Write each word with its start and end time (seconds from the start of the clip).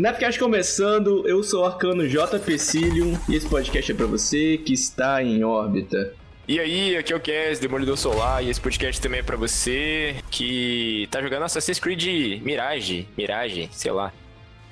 Napcast 0.00 0.40
começando, 0.40 1.28
eu 1.28 1.42
sou 1.42 1.60
o 1.60 1.66
Arcano 1.66 2.08
J. 2.08 2.38
Pecilium 2.38 3.20
e 3.28 3.34
esse 3.34 3.46
podcast 3.46 3.92
é 3.92 3.94
pra 3.94 4.06
você 4.06 4.56
que 4.56 4.72
está 4.72 5.22
em 5.22 5.44
órbita. 5.44 6.14
E 6.48 6.58
aí, 6.58 6.96
aqui 6.96 7.12
é 7.12 7.16
o 7.16 7.20
Cass, 7.20 7.58
Demolidor 7.58 7.98
Solar, 7.98 8.42
e 8.42 8.48
esse 8.48 8.58
podcast 8.58 8.98
também 8.98 9.20
é 9.20 9.22
pra 9.22 9.36
você 9.36 10.16
que 10.30 11.06
tá 11.10 11.20
jogando 11.20 11.42
Assassin's 11.42 11.78
Creed 11.78 12.40
Mirage, 12.42 13.06
Mirage, 13.14 13.68
sei 13.72 13.92
lá. 13.92 14.10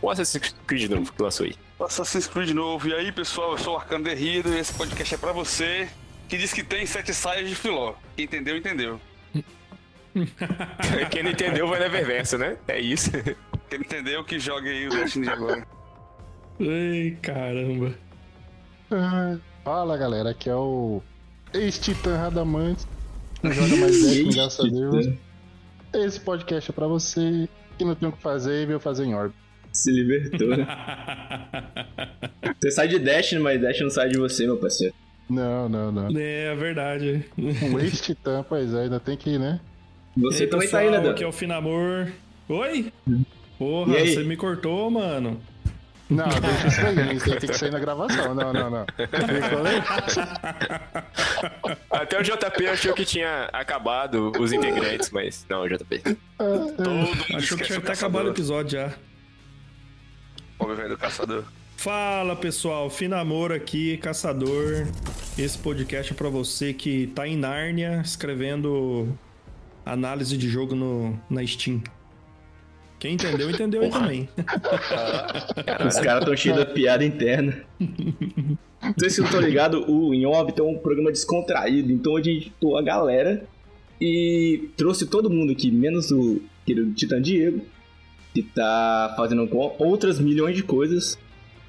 O 0.01 0.11
Assassin's 0.11 0.55
Creed 0.67 0.91
novo 0.91 1.13
que 1.13 1.23
lançou 1.23 1.45
aí. 1.45 1.55
Assassin's 1.79 2.27
Creed 2.27 2.53
novo. 2.53 2.89
E 2.89 2.95
aí, 2.95 3.13
pessoal, 3.13 3.53
eu 3.53 3.59
sou 3.59 3.75
o 3.75 3.77
Arcano 3.77 4.05
Derrido 4.05 4.49
e 4.55 4.59
esse 4.59 4.73
podcast 4.73 5.15
é 5.15 5.19
pra 5.19 5.33
você 5.33 5.91
que 6.27 6.39
diz 6.39 6.55
que 6.55 6.65
tem 6.65 6.87
sete 6.87 7.13
saias 7.13 7.47
de 7.47 7.55
filó. 7.55 7.93
Quem 8.17 8.25
entendeu, 8.25 8.57
entendeu. 8.57 8.99
Quem 11.11 11.23
não 11.23 11.33
entendeu 11.33 11.69
vai 11.69 11.81
na 11.81 11.89
reversa, 11.89 12.39
né? 12.39 12.57
É 12.67 12.81
isso. 12.81 13.11
Quem 13.69 13.81
entendeu, 13.81 14.25
que 14.25 14.39
jogue 14.39 14.69
aí 14.69 14.87
o 14.87 14.91
Destiny 14.91 15.27
de 15.27 15.31
agora. 15.33 15.67
Ai, 16.61 17.17
caramba. 17.23 17.95
Ah, 18.91 19.37
Fala 19.65 19.99
galera, 19.99 20.31
aqui 20.31 20.49
é 20.49 20.55
o 20.55 21.03
ex-titã 21.53 22.17
Radamantes. 22.17 22.89
Não 23.43 23.53
joga 23.53 23.77
mais 23.77 23.93
Destiny, 24.03 24.35
graças 24.35 24.65
a 24.65 24.69
Deus. 24.69 25.09
Esse 25.93 26.21
podcast 26.21 26.71
é 26.71 26.73
pra 26.73 26.87
você 26.87 27.49
que 27.77 27.85
não 27.85 27.95
tem 27.95 28.09
o 28.09 28.13
que 28.13 28.23
fazer 28.23 28.63
e 28.63 28.67
veio 28.67 28.81
fazer 28.81 29.05
em 29.05 29.15
órbita. 29.15 29.39
Se 29.73 29.93
libertou, 29.93 30.49
né? 30.49 30.67
Você 32.59 32.71
sai 32.71 32.89
de 32.89 32.99
Destiny, 32.99 33.43
mas 33.43 33.61
Destiny 33.61 33.85
não 33.85 33.91
sai 33.91 34.09
de 34.09 34.19
você, 34.19 34.47
meu 34.47 34.57
parceiro. 34.57 34.95
Não, 35.29 35.69
não, 35.69 35.93
não. 35.93 36.19
É, 36.19 36.47
é 36.47 36.55
verdade. 36.55 37.25
Um 37.37 37.79
ex-titã, 37.79 38.45
pois 38.49 38.73
é, 38.73 38.85
ainda 38.85 38.99
tem 38.99 39.17
que 39.17 39.31
ir, 39.31 39.39
né? 39.39 39.61
Você 40.17 40.45
Ei, 40.45 40.49
também 40.49 40.67
pessoal, 40.67 40.91
tá 40.91 40.97
aí, 40.97 41.03
né, 41.03 41.11
Aqui 41.11 41.23
é 41.23 41.27
o 41.27 41.33
Finamor. 41.33 42.11
Oi? 42.49 42.93
Porra, 43.59 43.93
E 43.93 43.97
aí? 43.97 44.15
você 44.15 44.23
me 44.23 44.37
cortou, 44.37 44.91
mano. 44.91 45.41
Não, 46.09 46.25
deixa 46.27 46.69
isso 46.69 46.81
aí, 46.87 47.17
isso 47.17 47.31
aí 47.33 47.39
tem 47.39 47.51
que 47.51 47.59
sair 47.59 47.71
na 47.71 47.79
gravação. 47.79 48.35
Não, 48.35 48.51
não, 48.53 48.71
não. 48.71 48.87
Até 51.91 52.19
o 52.19 52.23
JP 52.23 52.67
achou 52.67 52.95
que 52.95 53.05
tinha 53.05 53.45
acabado 53.53 54.33
os 54.39 54.53
integrantes, 54.53 55.11
mas 55.11 55.45
não, 55.51 55.63
o 55.63 55.69
JP. 55.69 56.01
Todo 56.39 56.91
mundo 56.91 57.25
Achou 57.35 57.59
que 57.59 57.65
tinha 57.65 57.79
até 57.79 57.93
acabado 57.93 58.27
o 58.27 58.31
episódio 58.31 58.73
já. 58.79 58.95
Velho 60.75 60.89
do 60.89 60.99
caçador. 60.99 61.45
Fala 61.77 62.35
pessoal, 62.35 62.89
Finamor 62.91 63.53
aqui, 63.53 63.99
caçador. 63.99 64.87
Esse 65.39 65.59
podcast 65.59 66.13
é 66.13 66.17
pra 66.17 66.29
você 66.29 66.73
que 66.73 67.07
tá 67.09 67.29
em 67.29 67.37
Nárnia 67.37 68.01
escrevendo 68.05 69.17
análise 69.87 70.37
de 70.37 70.49
jogo 70.49 70.75
no, 70.75 71.19
na 71.31 71.47
Steam. 71.47 71.83
Quem 72.99 73.15
entendeu, 73.15 73.49
entendeu 73.49 73.83
aí 73.83 73.91
também. 73.91 74.29
Os 75.87 76.01
caras 76.01 76.25
tão 76.25 76.37
cheios 76.37 76.59
da 76.59 76.67
piada 76.67 77.05
interna. 77.05 77.63
Não 77.79 78.95
sei 78.99 79.11
se 79.11 79.17
vocês 79.17 79.27
estão 79.27 79.41
ligados, 79.41 79.85
o 79.87 80.13
Em 80.13 80.27
Órbita 80.27 80.63
é 80.63 80.65
um 80.65 80.79
programa 80.79 81.13
descontraído, 81.13 81.93
então 81.93 82.17
a 82.17 82.23
gente 82.23 82.47
juntou 82.47 82.77
a 82.77 82.83
galera 82.83 83.45
e 84.01 84.69
trouxe 84.77 85.07
todo 85.07 85.31
mundo 85.31 85.53
aqui, 85.53 85.71
menos 85.71 86.11
o 86.11 86.41
querido 86.65 86.93
Titã 86.93 87.21
Diego, 87.21 87.61
que 88.35 88.43
tá 88.43 89.15
fazendo 89.17 89.49
outras 89.79 90.19
milhões 90.21 90.57
de 90.57 90.63
coisas. 90.63 91.19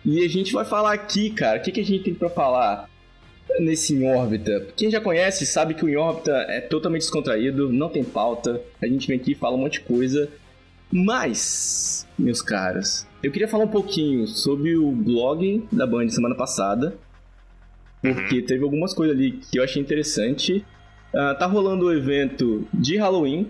E 0.06 0.23
a 0.23 0.29
gente 0.29 0.53
vai 0.53 0.66
falar 0.66 0.94
aqui, 0.94 1.29
cara, 1.29 1.59
o 1.59 1.61
que, 1.61 1.72
que 1.72 1.81
a 1.81 1.85
gente 1.85 2.03
tem 2.03 2.13
pra 2.13 2.29
falar 2.29 2.90
nesse 3.59 3.94
Em 3.94 4.07
Órbita? 4.07 4.67
Quem 4.75 4.90
já 4.90 5.01
conhece 5.01 5.46
sabe 5.46 5.73
que 5.73 5.84
o 5.84 5.90
Em 5.90 5.97
Órbita 5.97 6.31
é 6.50 6.61
totalmente 6.61 7.01
descontraído, 7.01 7.72
não 7.72 7.90
tem 7.90 8.03
pauta, 8.03 8.61
a 8.81 8.88
gente 8.88 9.07
vem 9.07 9.17
aqui 9.17 9.31
e 9.31 9.35
fala 9.35 9.56
um 9.56 9.59
monte 9.59 9.73
de 9.73 9.81
coisa. 9.81 10.29
Mas, 10.92 12.08
meus 12.18 12.42
caros, 12.42 13.06
eu 13.22 13.32
queria 13.32 13.48
falar 13.48 13.66
um 13.66 13.70
pouquinho 13.70 14.28
sobre 14.28 14.76
o 14.76 14.92
blog 14.92 15.64
da 15.72 15.86
Band 15.86 16.10
semana 16.10 16.36
passada. 16.36 16.98
Porque 18.02 18.42
teve 18.42 18.64
algumas 18.64 18.94
coisas 18.94 19.16
ali 19.16 19.34
que 19.52 19.60
eu 19.60 19.64
achei 19.64 19.82
interessante. 19.82 20.66
Ah, 21.14 21.36
tá 21.38 21.46
rolando 21.46 21.86
o 21.86 21.94
evento 21.94 22.68
de 22.74 22.98
Halloween. 22.98 23.50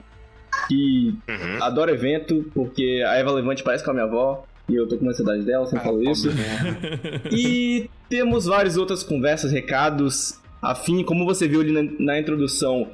Que 0.68 1.16
Uhum. 1.28 1.64
adoro 1.64 1.92
evento, 1.92 2.50
porque 2.54 3.04
a 3.08 3.14
Eva 3.16 3.32
Levante 3.32 3.64
parece 3.64 3.84
com 3.84 3.92
a 3.92 3.94
minha 3.94 4.06
avó. 4.06 4.44
E 4.68 4.76
eu 4.76 4.88
tô 4.88 4.98
com 4.98 5.04
uma 5.06 5.14
saudade 5.14 5.44
dela, 5.44 5.66
sempre 5.66 5.86
falo 5.86 6.02
isso. 6.04 6.30
E 7.32 7.90
temos 8.10 8.46
várias 8.46 8.76
outras 8.78 9.04
conversas, 9.04 9.52
recados, 9.52 10.40
afim, 10.62 11.04
como 11.04 11.26
você 11.26 11.48
viu 11.48 11.62
ali 11.62 11.72
na, 11.72 11.84
na 12.00 12.20
introdução, 12.20 12.88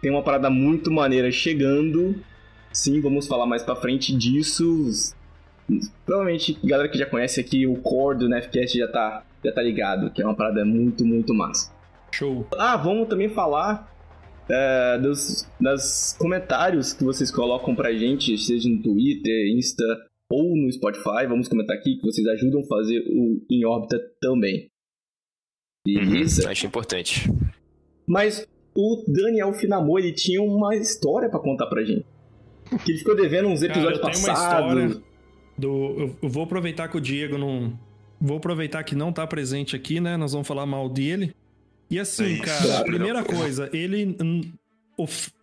tem 0.00 0.10
uma 0.10 0.22
parada 0.22 0.48
muito 0.50 0.90
maneira 0.90 1.30
chegando. 1.32 2.14
Sim, 2.72 3.00
vamos 3.00 3.26
falar 3.26 3.46
mais 3.46 3.62
pra 3.62 3.76
frente 3.76 4.16
disso. 4.16 5.14
Provavelmente, 6.04 6.58
galera 6.64 6.88
que 6.88 6.98
já 6.98 7.06
conhece 7.06 7.40
aqui 7.40 7.66
o 7.66 7.76
core 7.76 8.18
do 8.18 8.28
Nefcast 8.28 8.76
já 8.76 8.88
tá, 8.88 9.24
já 9.44 9.52
tá 9.52 9.62
ligado, 9.62 10.10
que 10.10 10.22
é 10.22 10.24
uma 10.24 10.36
parada 10.36 10.64
muito, 10.64 11.04
muito 11.04 11.34
massa. 11.34 11.72
Show. 12.12 12.46
Ah, 12.58 12.76
vamos 12.76 13.08
também 13.08 13.28
falar 13.28 13.88
é, 14.48 14.98
dos 14.98 15.48
das 15.60 16.16
comentários 16.18 16.92
que 16.92 17.04
vocês 17.04 17.30
colocam 17.30 17.74
pra 17.74 17.92
gente, 17.92 18.36
seja 18.36 18.68
no 18.68 18.82
Twitter, 18.82 19.56
Insta 19.56 19.84
ou 20.30 20.56
no 20.56 20.70
Spotify. 20.72 21.26
Vamos 21.28 21.48
comentar 21.48 21.76
aqui 21.76 21.96
que 21.96 22.02
vocês 22.02 22.26
ajudam 22.26 22.60
a 22.60 22.66
fazer 22.66 23.00
o 23.08 23.44
Em 23.50 23.64
Órbita 23.64 23.98
também. 24.20 24.68
Beleza? 25.86 26.50
Acho 26.50 26.66
importante. 26.66 27.30
Mas 28.06 28.46
o 28.74 29.04
Daniel 29.08 29.52
Finamor, 29.52 30.00
ele 30.00 30.12
tinha 30.12 30.42
uma 30.42 30.74
história 30.76 31.28
pra 31.28 31.40
contar 31.40 31.66
pra 31.66 31.84
gente. 31.84 32.04
Que 32.84 32.92
ele 32.92 32.98
ficou 32.98 33.16
devendo 33.16 33.48
uns 33.48 33.60
Cara, 33.60 33.72
episódios 33.72 33.98
eu 34.00 34.10
tenho 34.10 34.18
uma 34.18 34.28
passados. 34.34 34.82
história 34.82 35.02
do. 35.58 36.16
Eu, 36.22 36.28
vou 36.28 36.44
aproveitar 36.44 36.88
que 36.88 36.96
o 36.96 37.00
Diego 37.00 37.36
não. 37.36 37.78
Vou 38.20 38.36
aproveitar 38.36 38.82
que 38.84 38.94
não 38.94 39.12
tá 39.12 39.26
presente 39.26 39.74
aqui, 39.74 39.98
né? 40.00 40.16
Nós 40.16 40.32
vamos 40.32 40.46
falar 40.46 40.66
mal 40.66 40.88
dele. 40.88 41.34
E 41.90 41.98
assim, 41.98 42.34
Isso, 42.34 42.42
cara, 42.42 42.78
a 42.78 42.84
primeira 42.84 43.24
coisa, 43.24 43.68
ele. 43.72 44.16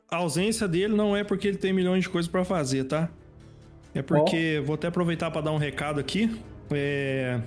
a 0.09 0.15
ausência 0.17 0.67
dele 0.67 0.93
não 0.95 1.15
é 1.15 1.23
porque 1.23 1.47
ele 1.47 1.57
tem 1.57 1.73
milhões 1.73 2.03
de 2.03 2.09
coisas 2.09 2.31
pra 2.31 2.45
fazer, 2.45 2.85
tá? 2.85 3.09
É 3.93 4.01
porque. 4.01 4.61
Vou 4.65 4.75
até 4.75 4.87
aproveitar 4.87 5.31
pra 5.31 5.41
dar 5.41 5.51
um 5.51 5.57
recado 5.57 5.99
aqui. 5.99 6.29
É, 6.71 7.39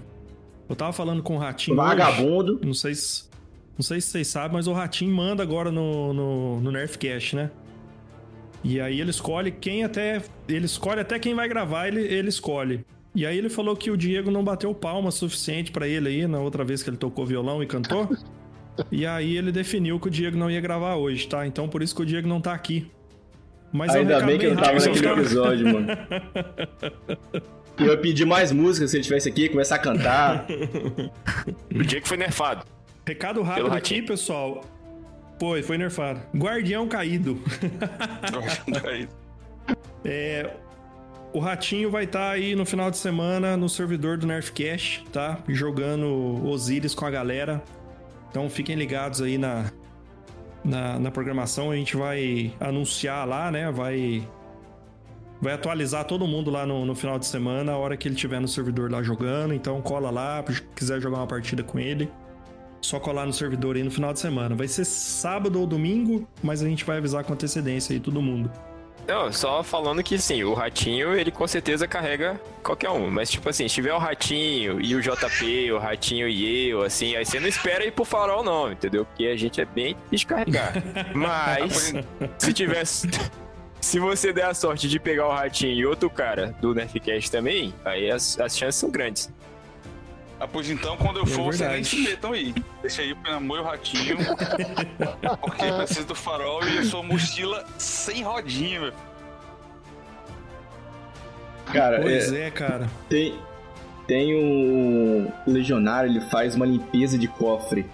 eu 0.68 0.74
tava 0.76 0.92
falando 0.92 1.22
com 1.22 1.36
o 1.36 1.38
Ratinho. 1.38 1.78
hoje. 1.78 1.88
Vagabundo. 1.88 2.60
Não 2.64 2.74
sei 2.74 2.94
se. 2.94 3.30
Não 3.78 3.82
sei 3.82 4.00
se 4.00 4.08
vocês 4.08 4.26
sabem, 4.28 4.52
mas 4.52 4.66
o 4.66 4.72
Ratinho 4.74 5.14
manda 5.14 5.42
agora 5.42 5.70
no, 5.72 6.12
no, 6.12 6.60
no 6.60 6.70
Nerfcast, 6.72 7.34
né? 7.36 7.50
E 8.62 8.80
aí 8.80 9.00
ele 9.00 9.10
escolhe 9.10 9.50
quem 9.50 9.84
até. 9.84 10.22
Ele 10.48 10.66
escolhe 10.66 11.00
até 11.00 11.18
quem 11.18 11.34
vai 11.34 11.48
gravar, 11.48 11.88
ele, 11.88 12.02
ele 12.02 12.28
escolhe. 12.28 12.84
E 13.14 13.26
aí 13.26 13.36
ele 13.36 13.48
falou 13.48 13.74
que 13.74 13.90
o 13.90 13.96
Diego 13.96 14.30
não 14.30 14.44
bateu 14.44 14.72
palma 14.74 15.10
suficiente 15.10 15.72
pra 15.72 15.88
ele 15.88 16.08
aí 16.08 16.26
na 16.26 16.38
outra 16.38 16.64
vez 16.64 16.82
que 16.82 16.90
ele 16.90 16.96
tocou 16.96 17.26
violão 17.26 17.62
e 17.62 17.66
cantou. 17.66 18.08
e 18.90 19.04
aí 19.04 19.36
ele 19.36 19.50
definiu 19.50 19.98
que 19.98 20.08
o 20.08 20.10
Diego 20.10 20.36
não 20.36 20.50
ia 20.50 20.60
gravar 20.60 20.94
hoje, 20.96 21.26
tá? 21.26 21.46
Então 21.46 21.68
por 21.68 21.82
isso 21.82 21.94
que 21.94 22.02
o 22.02 22.06
Diego 22.06 22.28
não 22.28 22.40
tá 22.40 22.52
aqui. 22.52 22.90
Mas 23.72 23.94
Ainda 23.94 24.20
bem 24.20 24.38
que 24.38 24.46
eu 24.46 24.54
não 24.54 24.62
tava 24.62 24.78
naquele 24.78 25.00
tá? 25.00 25.12
episódio, 25.12 25.72
mano. 25.72 25.86
E 27.78 27.82
eu 27.86 27.92
ia 27.92 27.96
pedir 27.96 28.26
mais 28.26 28.50
música 28.50 28.86
se 28.86 28.96
ele 28.96 29.00
estivesse 29.00 29.28
aqui, 29.28 29.48
começar 29.48 29.76
a 29.76 29.78
cantar. 29.78 30.46
O 31.72 31.82
Diego 31.82 32.06
foi 32.06 32.16
nerfado. 32.16 32.66
Recado 33.06 33.42
rápido 33.42 33.72
aqui, 33.72 34.02
pessoal. 34.02 34.64
Foi, 35.40 35.62
foi 35.62 35.78
nerfado. 35.78 36.20
Guardião 36.36 36.86
caído. 36.86 37.42
Aí. 38.86 39.08
É, 40.02 40.56
o 41.32 41.38
Ratinho 41.38 41.90
vai 41.90 42.04
estar 42.04 42.30
aí 42.30 42.56
no 42.56 42.66
final 42.66 42.90
de 42.90 42.96
semana 42.96 43.56
no 43.56 43.68
servidor 43.68 44.16
do 44.16 44.26
Nerfcast, 44.26 45.04
tá? 45.12 45.38
Jogando 45.46 46.44
Osiris 46.44 46.94
com 46.94 47.04
a 47.04 47.10
galera. 47.10 47.62
Então 48.30 48.48
fiquem 48.50 48.74
ligados 48.74 49.22
aí 49.22 49.38
na, 49.38 49.70
na, 50.64 50.98
na 50.98 51.10
programação. 51.10 51.70
A 51.70 51.76
gente 51.76 51.96
vai 51.96 52.52
anunciar 52.58 53.28
lá, 53.28 53.50
né? 53.50 53.70
Vai, 53.70 54.26
vai 55.40 55.52
atualizar 55.52 56.04
todo 56.04 56.26
mundo 56.26 56.50
lá 56.50 56.66
no, 56.66 56.84
no 56.84 56.94
final 56.94 57.18
de 57.18 57.26
semana, 57.26 57.72
a 57.72 57.76
hora 57.76 57.96
que 57.96 58.08
ele 58.08 58.14
estiver 58.16 58.40
no 58.40 58.48
servidor 58.48 58.90
lá 58.90 59.02
jogando. 59.02 59.54
Então 59.54 59.80
cola 59.82 60.10
lá, 60.10 60.42
se 60.48 60.62
quiser 60.74 61.00
jogar 61.00 61.18
uma 61.18 61.26
partida 61.28 61.62
com 61.62 61.78
ele. 61.78 62.10
Só 62.80 62.98
colar 62.98 63.26
no 63.26 63.32
servidor 63.32 63.76
aí 63.76 63.82
no 63.82 63.90
final 63.90 64.12
de 64.12 64.20
semana. 64.20 64.54
Vai 64.54 64.68
ser 64.68 64.84
sábado 64.84 65.60
ou 65.60 65.66
domingo, 65.66 66.26
mas 66.42 66.62
a 66.62 66.66
gente 66.66 66.84
vai 66.84 66.98
avisar 66.98 67.24
com 67.24 67.32
antecedência 67.32 67.92
aí 67.92 68.00
todo 68.00 68.22
mundo. 68.22 68.50
Não, 69.06 69.32
só 69.32 69.62
falando 69.62 70.02
que 70.04 70.16
sim, 70.18 70.44
o 70.44 70.54
Ratinho, 70.54 71.14
ele 71.14 71.32
com 71.32 71.46
certeza 71.46 71.88
carrega 71.88 72.40
qualquer 72.62 72.90
um. 72.90 73.10
Mas, 73.10 73.28
tipo 73.28 73.48
assim, 73.48 73.66
se 73.66 73.74
tiver 73.74 73.92
o 73.92 73.98
Ratinho 73.98 74.80
e 74.80 74.94
o 74.94 75.00
JP, 75.00 75.72
o 75.72 75.78
Ratinho 75.78 76.28
e 76.28 76.68
eu, 76.68 76.82
assim, 76.82 77.16
aí 77.16 77.24
você 77.24 77.40
não 77.40 77.48
espera 77.48 77.84
ir 77.84 77.90
pro 77.90 78.04
farol, 78.04 78.44
não, 78.44 78.70
entendeu? 78.70 79.04
Porque 79.04 79.26
a 79.26 79.36
gente 79.36 79.60
é 79.60 79.64
bem 79.64 79.96
difícil 80.04 80.18
de 80.18 80.26
carregar. 80.26 80.72
Mas, 81.12 81.92
se 82.38 82.52
tivesse. 82.52 83.08
Se 83.80 83.98
você 83.98 84.30
der 84.30 84.44
a 84.44 84.52
sorte 84.52 84.86
de 84.86 85.00
pegar 85.00 85.26
o 85.26 85.32
Ratinho 85.32 85.72
e 85.72 85.86
outro 85.86 86.10
cara 86.10 86.54
do 86.60 86.74
Nerfcast 86.74 87.30
também, 87.30 87.72
aí 87.82 88.10
as, 88.10 88.38
as 88.38 88.54
chances 88.54 88.78
são 88.78 88.90
grandes. 88.90 89.32
Ah, 90.40 90.48
pois 90.48 90.70
então, 90.70 90.96
quando 90.96 91.18
eu 91.18 91.24
É 91.24 91.26
for, 91.26 91.52
vocês 91.52 91.70
nem 91.70 91.84
se 91.84 91.96
metam 92.00 92.32
aí. 92.32 92.54
Deixa 92.80 93.02
aí 93.02 93.12
o 93.12 93.30
amor 93.30 93.58
e 93.58 93.60
o 93.60 93.64
ratinho. 93.64 94.16
porque 95.40 95.64
eu 95.64 95.76
preciso 95.76 96.06
do 96.06 96.14
farol 96.14 96.66
e 96.66 96.78
eu 96.78 96.84
sou 96.84 97.02
mochila 97.02 97.66
sem 97.76 98.22
rodinha, 98.22 98.80
meu. 98.80 98.92
Cara, 101.72 102.00
Pois 102.00 102.32
é, 102.32 102.46
é, 102.46 102.50
cara. 102.50 102.88
tem, 103.08 103.38
tem 104.06 104.34
um 104.34 105.30
legionário, 105.46 106.10
ele 106.10 106.20
faz 106.22 106.54
uma 106.56 106.66
limpeza 106.66 107.18
de 107.18 107.28
cofre. 107.28 107.84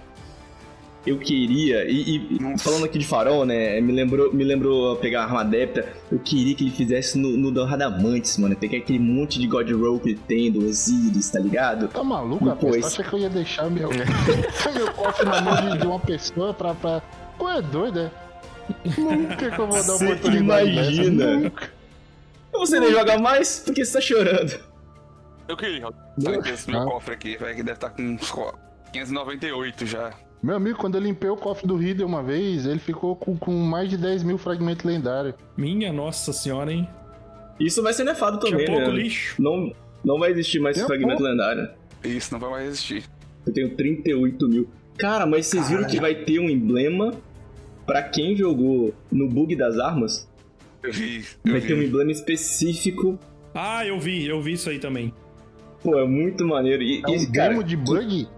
Eu 1.06 1.18
queria, 1.18 1.84
e, 1.88 2.16
e 2.16 2.58
falando 2.58 2.84
aqui 2.84 2.98
de 2.98 3.06
farol, 3.06 3.44
né, 3.46 3.80
me 3.80 3.92
lembrou, 3.92 4.32
me 4.34 4.42
lembrou 4.42 4.96
pegar 4.96 5.20
a 5.20 5.24
arma 5.24 5.42
adepta, 5.42 5.86
eu 6.10 6.18
queria 6.18 6.52
que 6.56 6.64
ele 6.64 6.72
fizesse 6.72 7.16
no, 7.16 7.36
no 7.36 7.52
do 7.52 7.64
Radamantes, 7.64 8.36
mano, 8.38 8.56
pegar 8.56 8.78
aquele 8.78 8.98
monte 8.98 9.38
de 9.38 9.46
God 9.46 9.70
Roll 9.70 10.00
que 10.00 10.08
ele 10.10 10.20
tem, 10.26 10.50
do 10.50 10.66
Osiris, 10.66 11.30
tá 11.30 11.38
ligado? 11.38 11.86
Tá 11.88 12.02
maluco, 12.02 12.44
Não, 12.44 12.52
rapaz? 12.54 12.84
acha 12.86 13.04
que 13.04 13.12
eu 13.14 13.18
ia 13.20 13.30
deixar 13.30 13.70
meu, 13.70 13.88
meu 14.74 14.92
cofre 14.94 15.24
na 15.26 15.40
mão 15.40 15.54
de, 15.70 15.78
de 15.78 15.86
uma 15.86 16.00
pessoa 16.00 16.52
pra. 16.52 16.74
pra... 16.74 17.00
Pô, 17.38 17.48
é 17.50 17.62
doido, 17.62 18.00
é? 18.00 18.10
Nunca 18.98 19.36
que 19.50 19.60
eu 19.60 19.66
vou 19.68 19.76
dar 19.76 19.82
Você 19.82 20.04
oportunidade 20.06 20.70
imagina? 20.70 21.24
dessa. 21.24 21.36
Nunca. 21.38 21.70
Você 22.52 22.80
nem 22.80 22.90
joga 22.90 23.18
mais? 23.18 23.60
Porque 23.64 23.84
você 23.84 23.92
tá 23.92 24.00
chorando. 24.00 24.58
Eu 25.46 25.56
queria. 25.56 25.86
Que 26.42 26.48
esse 26.50 26.68
meu 26.68 26.80
Ah. 26.80 26.84
cofre 26.86 27.14
aqui, 27.14 27.36
velho, 27.36 27.54
que 27.54 27.62
deve 27.62 27.76
estar 27.76 27.90
com 27.90 28.02
uns 28.02 28.32
598 28.92 29.86
já. 29.86 30.12
Meu 30.42 30.56
amigo, 30.56 30.78
quando 30.78 30.94
eu 30.96 31.00
limpei 31.00 31.28
o 31.30 31.36
cofre 31.36 31.66
do 31.66 31.76
Riddle 31.76 32.06
uma 32.06 32.22
vez, 32.22 32.66
ele 32.66 32.78
ficou 32.78 33.16
com, 33.16 33.36
com 33.36 33.52
mais 33.52 33.88
de 33.90 33.96
10 33.96 34.22
mil 34.22 34.38
fragmentos 34.38 34.84
lendários. 34.84 35.34
Minha 35.56 35.92
nossa 35.92 36.32
senhora, 36.32 36.72
hein? 36.72 36.88
Isso 37.58 37.82
vai 37.82 37.92
ser 37.92 38.04
nefado 38.04 38.38
Tinha 38.38 38.50
também, 38.52 38.66
pouco 38.66 38.90
né? 38.92 39.02
lixo. 39.02 39.40
Não, 39.42 39.72
não 40.04 40.18
vai 40.18 40.30
existir 40.30 40.60
mais 40.60 40.76
Tem 40.76 40.86
fragmento 40.86 41.18
pouco. 41.18 41.30
lendário. 41.32 41.70
Isso, 42.04 42.32
não 42.32 42.38
vai 42.38 42.50
mais 42.50 42.68
existir. 42.68 43.04
Eu 43.46 43.52
tenho 43.52 43.74
38 43.74 44.48
mil. 44.48 44.68
Cara, 44.98 45.26
mas 45.26 45.46
vocês 45.46 45.68
viram 45.68 45.84
que 45.84 45.98
vai 46.00 46.14
ter 46.14 46.38
um 46.38 46.48
emblema 46.48 47.12
pra 47.86 48.02
quem 48.02 48.36
jogou 48.36 48.94
no 49.10 49.28
bug 49.28 49.56
das 49.56 49.78
armas? 49.78 50.28
Eu 50.82 50.92
vi, 50.92 51.24
eu 51.44 51.52
Vai 51.52 51.60
ter 51.60 51.74
um 51.74 51.78
vi. 51.80 51.86
emblema 51.86 52.10
específico. 52.12 53.18
Ah, 53.54 53.84
eu 53.86 53.98
vi, 53.98 54.26
eu 54.26 54.40
vi 54.40 54.52
isso 54.52 54.68
aí 54.70 54.78
também. 54.78 55.12
Pô, 55.82 55.98
é 55.98 56.06
muito 56.06 56.46
maneiro. 56.46 56.82
E, 56.82 57.02
É 57.04 57.08
um 57.08 57.14
e, 57.14 57.26
cara, 57.32 57.48
demo 57.50 57.64
de 57.64 57.76
bug? 57.76 58.28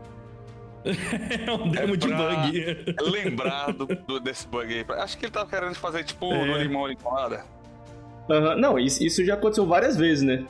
É 1.46 1.52
um 1.52 1.69
demo 1.70 1.96
de 1.96 2.08
pra- 2.08 2.16
bug. 2.46 2.76
Lembrar 3.10 3.72
do, 3.72 3.86
do- 3.86 4.20
desse 4.20 4.46
bug 4.46 4.72
aí. 4.72 4.84
Acho 5.00 5.19
que 5.19 5.25
ele 5.26 5.32
tava 5.32 5.48
querendo 5.48 5.75
fazer, 5.75 6.04
tipo, 6.04 6.32
É. 6.32 6.44
no 6.46 6.56
limão 6.58 6.86
limonada. 6.86 7.44
aham, 8.30 8.56
não, 8.56 8.78
isso, 8.78 9.02
isso 9.04 9.25
já 9.25 9.34
aconteceu 9.34 9.66
várias 9.66 9.96
vezes, 9.96 10.22
né? 10.22 10.44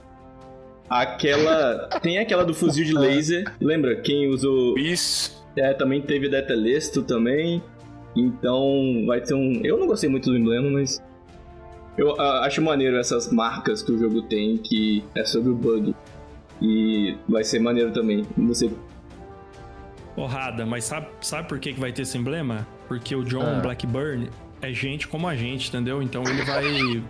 Aquela. 0.88 1.88
tem 2.02 2.19
aquela 2.19 2.44
do 2.44 2.54
fuzil 2.54 2.84
de 2.84 2.94
laser. 2.94 3.44
Lembra? 3.60 3.96
Quem 3.96 4.28
usou. 4.28 4.78
Isso. 4.78 5.44
É, 5.56 5.72
também 5.75 6.00
teve 6.00 6.28
da 6.28 6.42
Telesto 6.42 7.02
também. 7.02 7.62
Então 8.16 9.04
vai 9.06 9.20
ter 9.20 9.34
um. 9.34 9.60
Eu 9.64 9.76
não 9.78 9.86
gostei 9.86 10.08
muito 10.08 10.30
do 10.30 10.36
emblema, 10.36 10.70
mas. 10.70 11.02
Eu 11.96 12.19
ah, 12.20 12.44
acho 12.46 12.62
maneiro 12.62 12.96
essas 12.96 13.30
marcas 13.32 13.82
que 13.82 13.90
o 13.90 13.98
jogo 13.98 14.22
tem 14.22 14.56
que 14.56 15.04
é 15.14 15.25
sobre 15.25 15.50
o 15.50 15.54
bug. 15.54 15.94
E 16.62 17.16
vai 17.28 17.44
ser 17.44 17.58
maneiro 17.60 17.92
também. 17.92 18.25
Você. 18.36 18.70
Porrada, 20.19 20.67
mas 20.67 20.85
sabe, 20.85 21.06
sabe 21.20 21.49
por 21.49 21.59
que, 21.61 21.73
que 21.73 21.79
vai 21.81 21.93
ter 21.93 22.03
esse 22.03 22.19
emblema? 22.19 22.67
Porque 22.88 23.15
o 23.15 23.23
John 23.25 23.59
Ah. 23.59 23.61
Blackburn 23.61 24.29
é 24.61 24.73
gente 24.73 25.06
como 25.06 25.29
a 25.29 25.37
gente, 25.37 25.69
entendeu? 25.69 26.03
Então 26.03 26.23
ele 26.25 26.43
vai 26.43 26.65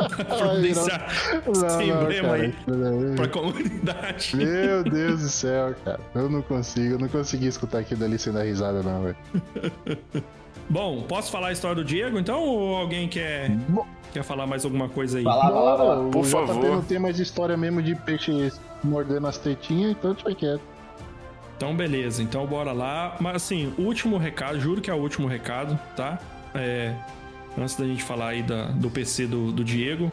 Ai, 0.00 0.08
providenciar 0.38 1.06
esse 1.46 1.84
emblema 1.84 2.28
cara, 2.30 2.42
aí 2.42 2.54
daí- 2.66 3.16
pra 3.16 3.28
comunidade. 3.28 4.34
Meu 4.36 4.82
Deus 4.88 5.20
do 5.20 5.28
céu, 5.28 5.74
cara. 5.84 6.00
Eu 6.14 6.28
não 6.28 6.42
consigo, 6.42 6.94
eu 6.94 6.98
não 6.98 7.06
consegui 7.08 7.46
escutar 7.46 7.78
aquilo 7.78 8.04
ali 8.04 8.18
sem 8.18 8.32
dar 8.32 8.42
risada, 8.42 8.82
não, 8.82 9.02
velho. 9.04 9.16
Bom, 10.68 11.02
posso 11.02 11.30
falar 11.30 11.48
a 11.48 11.52
história 11.52 11.76
do 11.76 11.84
Diego 11.84 12.18
então? 12.18 12.40
Ou 12.42 12.76
alguém 12.76 13.08
quer, 13.08 13.50
Bom. 13.68 13.86
quer 14.12 14.22
falar 14.24 14.46
mais 14.46 14.64
alguma 14.64 14.88
coisa 14.88 15.18
aí? 15.18 15.24
Vai 15.24 15.36
lá. 15.36 15.76
Não, 15.96 16.10
Por 16.10 16.20
o 16.20 16.22
JP 16.28 16.30
favor. 16.46 16.64
não 16.64 16.82
tem 16.82 16.98
mais 16.98 17.18
história 17.20 17.56
mesmo 17.56 17.82
de 17.82 17.94
peixe 17.94 18.52
mordendo 18.82 19.26
as 19.26 19.36
tetinhas, 19.38 19.92
então 19.92 20.14
deixa 20.14 20.34
quieto. 20.34 20.62
Então, 21.60 21.76
beleza. 21.76 22.22
Então, 22.22 22.46
bora 22.46 22.72
lá. 22.72 23.18
Mas, 23.20 23.36
assim, 23.36 23.74
último 23.76 24.16
recado. 24.16 24.58
Juro 24.58 24.80
que 24.80 24.90
é 24.90 24.94
o 24.94 24.96
último 24.96 25.28
recado, 25.28 25.78
tá? 25.94 26.18
É, 26.54 26.94
antes 27.58 27.76
da 27.76 27.84
gente 27.84 28.02
falar 28.02 28.28
aí 28.28 28.42
da- 28.42 28.68
do 28.68 28.90
PC 28.90 29.26
do, 29.26 29.52
do 29.52 29.62
Diego. 29.62 30.10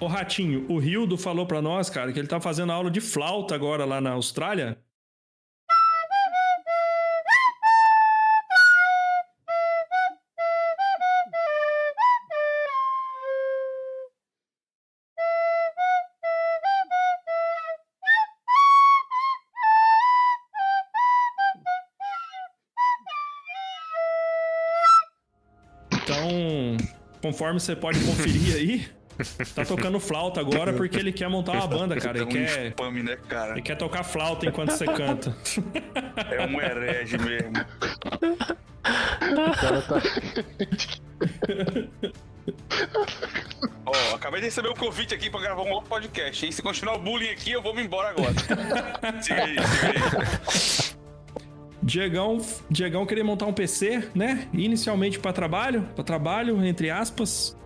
Ô, 0.00 0.08
Ratinho, 0.08 0.66
o 0.68 0.78
Rildo 0.78 1.16
falou 1.16 1.46
pra 1.46 1.62
nós, 1.62 1.88
cara, 1.88 2.12
que 2.12 2.18
ele 2.18 2.26
tá 2.26 2.40
fazendo 2.40 2.72
aula 2.72 2.90
de 2.90 3.00
flauta 3.00 3.54
agora 3.54 3.84
lá 3.84 4.00
na 4.00 4.10
Austrália. 4.10 4.76
Conforme 27.28 27.60
você 27.60 27.76
pode 27.76 28.00
conferir 28.00 28.54
aí, 28.56 28.88
tá 29.54 29.62
tocando 29.62 30.00
flauta 30.00 30.40
agora 30.40 30.72
porque 30.72 30.98
ele 30.98 31.12
quer 31.12 31.28
montar 31.28 31.52
uma 31.52 31.66
banda, 31.66 31.94
cara. 31.96 32.16
é 32.18 32.22
Ele 32.22 32.24
um 32.24 32.32
quer, 32.32 32.66
spam, 32.68 32.90
né, 33.02 33.16
cara? 33.28 33.52
ele 33.52 33.62
quer 33.62 33.76
tocar 33.76 34.02
flauta 34.02 34.46
enquanto 34.46 34.70
você 34.70 34.86
canta. 34.86 35.36
É 36.30 36.46
um 36.46 36.58
herege 36.60 37.18
mesmo. 37.18 37.52
O 38.80 39.60
cara 39.60 39.82
tá. 39.82 40.00
Ó, 43.84 44.14
acabei 44.14 44.40
de 44.40 44.46
receber 44.46 44.70
um 44.70 44.74
convite 44.74 45.14
aqui 45.14 45.28
pra 45.28 45.40
gravar 45.40 45.62
um 45.62 45.70
outro 45.72 45.90
podcast, 45.90 46.46
hein? 46.46 46.52
Se 46.52 46.62
continuar 46.62 46.94
o 46.94 46.98
bullying 46.98 47.28
aqui, 47.30 47.52
eu 47.52 47.60
vou 47.62 47.74
me 47.74 47.82
embora 47.82 48.08
agora. 48.08 48.32
siga 49.20 49.44
aí, 49.44 49.56
siga 49.66 49.88
aí. 49.88 50.77
Diegão, 51.88 52.38
Diegão 52.70 53.06
queria 53.06 53.24
montar 53.24 53.46
um 53.46 53.52
PC, 53.52 54.10
né? 54.14 54.46
Inicialmente 54.52 55.18
para 55.18 55.32
trabalho, 55.32 55.88
para 55.94 56.04
trabalho, 56.04 56.62
entre 56.64 56.90
aspas. 56.90 57.56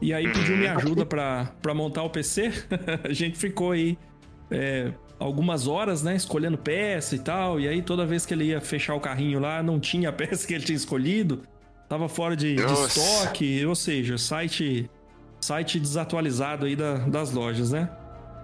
E 0.00 0.12
aí 0.12 0.24
pediu 0.32 0.56
minha 0.56 0.74
ajuda 0.74 1.04
para 1.06 1.74
montar 1.74 2.02
o 2.02 2.10
PC. 2.10 2.50
a 3.08 3.12
gente 3.12 3.36
ficou 3.38 3.72
aí 3.72 3.96
é, 4.50 4.90
algumas 5.18 5.68
horas, 5.68 6.02
né? 6.02 6.16
Escolhendo 6.16 6.56
peça 6.56 7.14
e 7.14 7.18
tal. 7.18 7.60
E 7.60 7.68
aí 7.68 7.82
toda 7.82 8.06
vez 8.06 8.24
que 8.24 8.32
ele 8.34 8.44
ia 8.46 8.60
fechar 8.60 8.94
o 8.94 9.00
carrinho 9.00 9.38
lá, 9.38 9.62
não 9.62 9.78
tinha 9.78 10.08
a 10.10 10.12
peça 10.12 10.46
que 10.46 10.54
ele 10.54 10.64
tinha 10.64 10.76
escolhido. 10.76 11.42
Tava 11.88 12.08
fora 12.08 12.34
de, 12.34 12.54
de 12.54 12.62
estoque, 12.72 13.66
ou 13.66 13.74
seja, 13.74 14.16
site, 14.16 14.90
site 15.38 15.78
desatualizado 15.78 16.64
aí 16.64 16.74
da- 16.74 16.96
das 17.06 17.32
lojas, 17.32 17.70
né? 17.70 17.90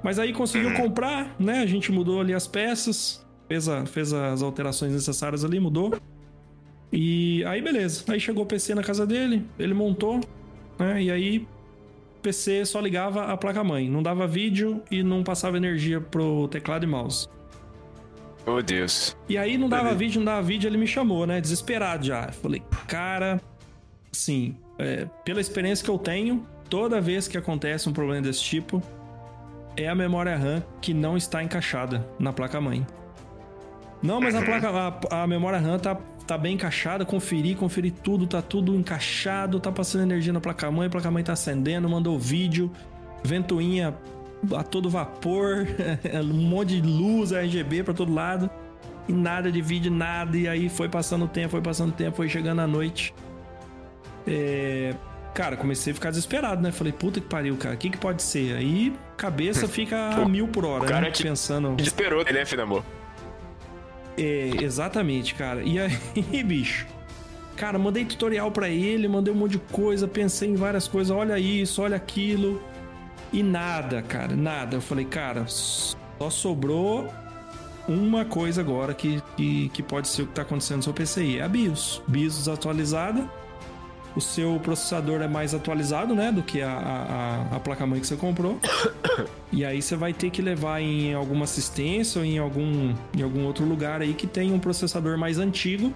Mas 0.04 0.18
aí 0.18 0.34
conseguiu 0.34 0.68
Uhum. 0.68 0.76
comprar, 0.76 1.34
né? 1.40 1.60
A 1.60 1.66
gente 1.66 1.90
mudou 1.90 2.20
ali 2.20 2.34
as 2.34 2.46
peças, 2.46 3.26
fez, 3.48 3.68
a- 3.68 3.86
fez 3.86 4.12
as 4.12 4.42
alterações 4.42 4.92
necessárias 4.92 5.44
ali, 5.44 5.58
mudou. 5.58 5.94
E 6.92 7.44
aí, 7.44 7.60
beleza. 7.60 8.04
Aí 8.08 8.18
chegou 8.20 8.44
o 8.44 8.46
PC 8.46 8.74
na 8.74 8.82
casa 8.82 9.06
dele, 9.06 9.44
ele 9.58 9.74
montou, 9.74 10.20
né? 10.78 11.02
E 11.02 11.10
aí, 11.10 11.38
o 12.18 12.20
PC 12.22 12.64
só 12.64 12.80
ligava 12.80 13.24
a 13.24 13.36
placa-mãe. 13.36 13.88
Não 13.90 14.02
dava 14.02 14.26
vídeo 14.26 14.82
e 14.90 15.02
não 15.02 15.22
passava 15.22 15.56
energia 15.56 16.00
pro 16.00 16.48
teclado 16.48 16.84
e 16.84 16.86
mouse. 16.86 17.28
Meu 18.46 18.62
Deus. 18.62 19.14
E 19.28 19.36
aí 19.36 19.58
não 19.58 19.68
dava 19.68 19.94
vídeo, 19.94 20.18
não 20.20 20.24
dava 20.24 20.40
vídeo, 20.42 20.66
ele 20.68 20.78
me 20.78 20.86
chamou, 20.86 21.26
né? 21.26 21.38
Desesperado 21.40 22.06
já. 22.06 22.32
Falei, 22.32 22.62
cara, 22.86 23.38
assim, 24.10 24.56
é, 24.78 25.06
pela 25.24 25.40
experiência 25.40 25.84
que 25.84 25.90
eu 25.90 25.98
tenho, 25.98 26.46
toda 26.70 26.98
vez 26.98 27.28
que 27.28 27.36
acontece 27.36 27.86
um 27.88 27.92
problema 27.92 28.22
desse 28.22 28.42
tipo, 28.42 28.82
é 29.76 29.86
a 29.86 29.94
memória 29.94 30.34
RAM 30.34 30.62
que 30.80 30.94
não 30.94 31.14
está 31.14 31.42
encaixada 31.42 32.08
na 32.18 32.32
placa-mãe. 32.32 32.86
Não, 34.02 34.20
mas 34.20 34.34
a 34.34 34.42
placa, 34.42 34.70
a, 35.10 35.22
a 35.22 35.26
memória 35.26 35.58
RAM 35.58 35.78
tá, 35.78 35.96
tá 36.26 36.38
bem 36.38 36.54
encaixada, 36.54 37.04
conferi, 37.04 37.54
conferi 37.54 37.90
tudo, 37.90 38.26
tá 38.26 38.40
tudo 38.40 38.74
encaixado, 38.74 39.58
tá 39.58 39.72
passando 39.72 40.02
energia 40.02 40.32
na 40.32 40.40
placa-mãe, 40.40 40.86
a 40.86 40.90
placa-mãe 40.90 41.24
tá 41.24 41.32
acendendo, 41.32 41.88
mandou 41.88 42.18
vídeo, 42.18 42.70
ventoinha 43.24 43.94
a 44.56 44.62
todo 44.62 44.88
vapor, 44.88 45.66
um 46.22 46.48
monte 46.48 46.80
de 46.80 46.88
luz 46.88 47.32
RGB 47.32 47.82
pra 47.82 47.92
todo 47.94 48.12
lado. 48.12 48.48
E 49.08 49.12
nada 49.12 49.50
de 49.50 49.62
vídeo, 49.62 49.90
nada. 49.90 50.36
E 50.36 50.46
aí 50.46 50.68
foi 50.68 50.88
passando 50.88 51.24
o 51.24 51.28
tempo, 51.28 51.48
foi 51.48 51.62
passando 51.62 51.88
o 51.88 51.94
tempo, 51.94 52.16
foi 52.18 52.28
chegando 52.28 52.60
a 52.60 52.66
noite. 52.66 53.14
É, 54.26 54.94
Cara, 55.34 55.56
comecei 55.56 55.92
a 55.92 55.94
ficar 55.94 56.10
desesperado, 56.10 56.60
né? 56.60 56.72
Falei, 56.72 56.92
puta 56.92 57.20
que 57.20 57.26
pariu, 57.26 57.56
cara, 57.56 57.74
o 57.74 57.78
que, 57.78 57.90
que 57.90 57.98
pode 57.98 58.22
ser? 58.22 58.56
Aí 58.56 58.92
cabeça 59.16 59.68
fica 59.68 59.96
a 60.16 60.28
mil 60.28 60.48
por 60.48 60.64
hora, 60.64 60.82
o 60.82 60.86
cara 60.86 61.02
né? 61.02 61.10
te- 61.12 61.22
Pensando. 61.22 61.76
Desesperou, 61.76 62.24
né, 62.24 62.44
Finamor? 62.44 62.82
É, 64.18 64.50
exatamente, 64.62 65.34
cara. 65.34 65.62
E 65.62 65.78
aí, 65.78 66.42
bicho. 66.42 66.86
Cara, 67.56 67.78
mandei 67.78 68.04
tutorial 68.04 68.50
pra 68.52 68.68
ele, 68.68 69.08
mandei 69.08 69.32
um 69.32 69.36
monte 69.36 69.52
de 69.52 69.58
coisa, 69.58 70.06
pensei 70.06 70.50
em 70.50 70.54
várias 70.54 70.86
coisas, 70.86 71.10
olha 71.10 71.38
isso, 71.38 71.82
olha 71.82 71.96
aquilo. 71.96 72.62
E 73.32 73.42
nada, 73.42 74.00
cara, 74.02 74.36
nada. 74.36 74.76
Eu 74.76 74.80
falei, 74.80 75.04
cara, 75.04 75.44
só 75.46 76.30
sobrou 76.30 77.12
uma 77.88 78.24
coisa 78.24 78.60
agora 78.60 78.94
que, 78.94 79.22
que, 79.36 79.68
que 79.70 79.82
pode 79.82 80.08
ser 80.08 80.22
o 80.22 80.26
que 80.26 80.34
tá 80.34 80.42
acontecendo 80.42 80.78
no 80.78 80.82
seu 80.82 80.92
PCI. 80.92 81.38
É 81.38 81.42
a 81.42 81.48
BIOS. 81.48 82.02
BIOS 82.06 82.38
desatualizada. 82.38 83.28
O 84.18 84.20
seu 84.20 84.58
processador 84.60 85.22
é 85.22 85.28
mais 85.28 85.54
atualizado, 85.54 86.12
né, 86.12 86.32
do 86.32 86.42
que 86.42 86.60
a, 86.60 86.72
a, 86.72 87.56
a- 87.56 87.60
placa-mãe 87.60 88.00
que 88.00 88.06
você 88.08 88.16
comprou. 88.16 88.58
E 89.52 89.64
aí 89.64 89.80
você 89.80 89.96
vai 89.96 90.12
ter 90.12 90.28
que 90.30 90.42
levar 90.42 90.80
em 90.82 91.14
alguma 91.14 91.44
assistência 91.44 92.18
ou 92.18 92.24
em 92.24 92.38
algum, 92.38 92.92
em 93.16 93.22
algum 93.22 93.46
outro 93.46 93.64
lugar 93.64 94.02
aí 94.02 94.12
que 94.12 94.26
tenha 94.26 94.52
um 94.52 94.58
processador 94.58 95.16
mais 95.16 95.38
antigo 95.38 95.94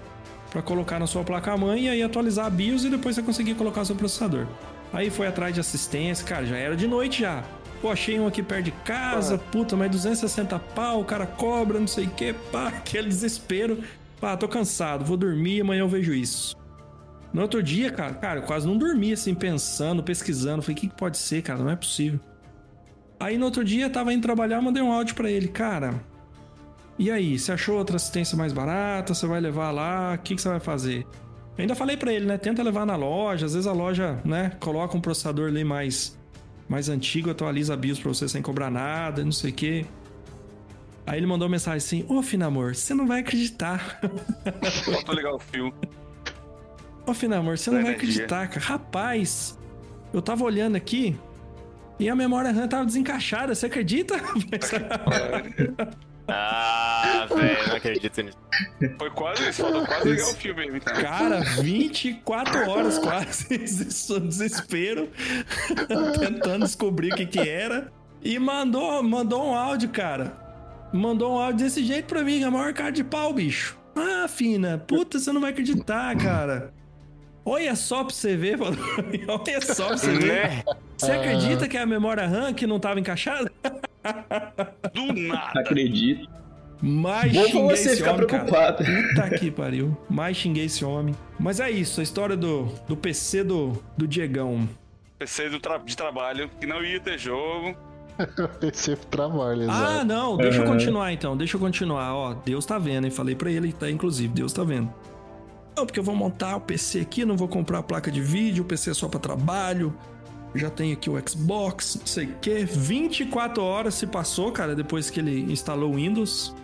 para 0.50 0.62
colocar 0.62 0.98
na 0.98 1.06
sua 1.06 1.22
placa-mãe 1.22 1.84
e 1.84 1.88
aí 1.90 2.02
atualizar 2.02 2.46
a 2.46 2.50
BIOS 2.50 2.84
e 2.84 2.90
depois 2.90 3.14
você 3.14 3.22
conseguir 3.22 3.54
colocar 3.54 3.84
seu 3.84 3.94
processador. 3.94 4.46
Aí 4.92 5.10
foi 5.10 5.26
atrás 5.26 5.52
de 5.52 5.60
assistência, 5.60 6.24
cara, 6.24 6.46
já 6.46 6.56
era 6.56 6.74
de 6.74 6.86
noite 6.88 7.20
já. 7.22 7.42
Pô, 7.82 7.90
achei 7.90 8.18
um 8.18 8.26
aqui 8.26 8.42
perto 8.42 8.64
de 8.64 8.72
casa, 8.84 9.36
puta, 9.36 9.76
mas 9.76 9.90
260 9.90 10.58
pau, 10.74 11.00
o 11.00 11.04
cara 11.04 11.26
cobra, 11.26 11.78
não 11.78 11.86
sei 11.88 12.06
o 12.06 12.10
que, 12.10 12.32
pá, 12.32 12.68
aquele 12.78 13.08
desespero. 13.08 13.80
Pá, 14.20 14.34
tô 14.36 14.48
cansado, 14.48 15.04
vou 15.04 15.16
dormir, 15.18 15.60
amanhã 15.60 15.80
eu 15.80 15.88
vejo 15.88 16.14
isso. 16.14 16.56
No 17.32 17.42
outro 17.42 17.62
dia, 17.62 17.90
cara, 17.90 18.14
cara, 18.14 18.40
eu 18.40 18.42
quase 18.44 18.66
não 18.66 18.76
dormi 18.76 19.12
assim, 19.12 19.34
pensando, 19.34 20.02
pesquisando. 20.02 20.62
Falei, 20.62 20.76
o 20.76 20.80
que, 20.80 20.88
que 20.88 20.94
pode 20.94 21.16
ser, 21.16 21.42
cara? 21.42 21.60
Não 21.60 21.70
é 21.70 21.76
possível. 21.76 22.20
Aí 23.18 23.38
no 23.38 23.46
outro 23.46 23.64
dia, 23.64 23.88
tava 23.88 24.12
indo 24.12 24.22
trabalhar, 24.22 24.60
mandei 24.60 24.82
um 24.82 24.92
áudio 24.92 25.14
pra 25.14 25.30
ele. 25.30 25.48
Cara, 25.48 25.94
e 26.98 27.10
aí? 27.10 27.38
Você 27.38 27.52
achou 27.52 27.78
outra 27.78 27.96
assistência 27.96 28.36
mais 28.36 28.52
barata? 28.52 29.14
Você 29.14 29.26
vai 29.26 29.40
levar 29.40 29.70
lá? 29.70 30.14
O 30.14 30.18
que, 30.18 30.34
que 30.34 30.42
você 30.42 30.48
vai 30.48 30.60
fazer? 30.60 31.06
Eu 31.56 31.62
ainda 31.62 31.74
falei 31.74 31.96
pra 31.96 32.12
ele, 32.12 32.26
né? 32.26 32.36
Tenta 32.36 32.62
levar 32.62 32.84
na 32.84 32.96
loja. 32.96 33.46
Às 33.46 33.54
vezes 33.54 33.66
a 33.66 33.72
loja, 33.72 34.20
né? 34.24 34.52
Coloca 34.60 34.96
um 34.96 35.00
processador 35.00 35.48
ali 35.48 35.64
mais, 35.64 36.18
mais 36.68 36.88
antigo, 36.88 37.30
atualiza 37.30 37.74
a 37.74 37.76
BIOS 37.76 37.98
pra 37.98 38.08
você 38.08 38.28
sem 38.28 38.42
cobrar 38.42 38.70
nada, 38.70 39.24
não 39.24 39.32
sei 39.32 39.50
o 39.50 39.54
quê. 39.54 39.86
Aí 41.06 41.18
ele 41.18 41.26
mandou 41.26 41.46
uma 41.46 41.52
mensagem 41.52 41.78
assim: 41.78 42.06
Ô, 42.08 42.22
Finamor, 42.22 42.74
você 42.74 42.94
não 42.94 43.06
vai 43.06 43.20
acreditar. 43.20 44.00
Falta 44.84 45.12
ligar 45.12 45.34
o 45.34 45.38
fio. 45.38 45.72
Ô, 47.06 47.12
Finamor, 47.14 47.59
você 47.59 47.71
não 47.71 47.82
vai 47.82 47.92
energia. 47.92 48.11
acreditar, 48.11 48.49
cara. 48.49 48.61
Rapaz, 48.61 49.59
eu 50.12 50.23
tava 50.23 50.44
olhando 50.44 50.76
aqui 50.76 51.18
e 51.99 52.09
a 52.09 52.14
memória 52.14 52.50
RAM 52.52 52.68
tava 52.68 52.85
desencaixada, 52.87 53.54
você 53.54 53.66
acredita? 53.66 54.14
Ah, 56.28 57.26
velho, 57.28 57.68
não 57.68 57.76
acredito 57.76 58.23
nisso. 58.23 58.38
Foi 58.97 59.11
quase 59.11 59.49
isso, 59.49 59.62
faltou 59.62 59.85
quase 59.85 60.09
ligar 60.09 60.28
o 60.28 60.56
mesmo. 60.56 60.76
Então. 60.76 60.94
Cara, 60.94 61.40
24 61.61 62.71
horas 62.71 62.99
quase, 62.99 63.59
desespero, 63.59 65.09
tentando 66.21 66.64
descobrir 66.64 67.12
o 67.12 67.16
que 67.16 67.26
que 67.26 67.40
era. 67.40 67.92
E 68.23 68.38
mandou, 68.38 69.02
mandou 69.02 69.44
um 69.49 69.54
áudio, 69.54 69.88
cara. 69.88 70.32
Mandou 70.92 71.35
um 71.35 71.38
áudio 71.40 71.64
desse 71.64 71.82
jeito 71.82 72.06
pra 72.06 72.23
mim, 72.23 72.42
a 72.44 72.50
maior 72.50 72.73
cara 72.73 72.92
de 72.92 73.02
pau, 73.02 73.32
bicho. 73.32 73.76
Ah, 73.97 74.28
fina, 74.28 74.78
puta, 74.78 75.18
você 75.18 75.32
não 75.32 75.40
vai 75.40 75.50
acreditar, 75.50 76.16
cara. 76.16 76.73
Olha 77.44 77.75
só 77.75 78.04
pra 78.04 78.14
você 78.14 78.37
ver, 78.37 78.56
falou. 78.58 78.75
Olha 79.28 79.61
só 79.61 79.88
pra 79.88 79.96
você 79.96 80.12
ver. 80.12 80.49
Né? 80.49 80.62
Você 80.96 81.11
acredita 81.12 81.66
que 81.68 81.76
é 81.76 81.80
a 81.82 81.87
memória 81.87 82.26
RAM 82.26 82.52
que 82.54 82.66
não 82.66 82.78
tava 82.78 83.00
encaixada? 83.00 83.50
Do 84.94 85.12
nada. 85.12 85.61
Acredito. 85.61 86.28
Mais 86.80 87.32
Bom 87.32 87.44
xinguei 87.46 87.76
você 87.76 87.88
esse 87.90 87.96
ficar 87.99 88.14
homem, 88.14 88.26
cara. 88.26 88.44
preocupado. 88.44 88.84
Puta 88.84 89.30
que 89.38 89.50
pariu. 89.50 89.96
Mais 90.11 90.37
xinguei 90.37 90.64
esse 90.66 90.84
homem. 90.84 91.14
Mas 91.38 91.61
é 91.61 91.70
isso, 91.70 92.00
a 92.00 92.02
história 92.02 92.37
do, 92.37 92.64
do 92.88 92.96
PC 92.96 93.44
do, 93.44 93.72
do 93.96 94.06
Diegão. 94.06 94.68
PC 95.18 95.49
do 95.49 95.61
tra- 95.61 95.78
de 95.78 95.96
trabalho 95.96 96.50
que 96.61 96.66
não 96.66 96.82
ia 96.84 96.99
ter 97.00 97.18
jogo. 97.18 97.76
PC 98.61 98.96
trabalho, 99.11 99.62
Ah, 99.70 99.92
exato. 99.94 100.04
não, 100.06 100.37
deixa 100.37 100.58
eu 100.58 100.64
continuar 100.64 101.12
então, 101.12 101.37
deixa 101.37 101.56
eu 101.56 101.61
continuar. 101.61 102.14
Ó, 102.14 102.34
Deus 102.34 102.66
tá 102.66 102.78
vendo, 102.78 103.04
hein? 103.04 103.11
Falei 103.11 103.34
pra 103.34 103.50
ele, 103.50 103.72
tá? 103.72 103.88
Inclusive, 103.90 104.32
Deus 104.34 104.52
tá 104.52 104.62
vendo. 104.64 104.92
Não, 105.76 105.86
porque 105.86 105.98
eu 105.98 106.04
vou 106.04 106.14
montar 106.14 106.56
o 106.56 106.60
PC 106.60 107.00
aqui, 107.00 107.24
não 107.24 107.36
vou 107.36 107.48
comprar 107.48 107.78
a 107.78 107.82
placa 107.82 108.10
de 108.10 108.20
vídeo, 108.20 108.62
o 108.62 108.66
PC 108.66 108.90
é 108.90 108.94
só 108.94 109.08
pra 109.08 109.18
trabalho. 109.18 109.94
Já 110.54 110.68
tem 110.68 110.92
aqui 110.92 111.08
o 111.08 111.14
Xbox, 111.26 111.96
não 111.98 112.06
sei 112.06 112.26
o 112.26 112.34
quê. 112.42 112.64
24 112.64 113.62
horas 113.62 113.94
se 113.94 114.06
passou, 114.06 114.52
cara, 114.52 114.74
depois 114.74 115.08
que 115.08 115.18
ele 115.20 115.50
instalou 115.50 115.92
o 115.92 115.96
Windows. 115.96 116.54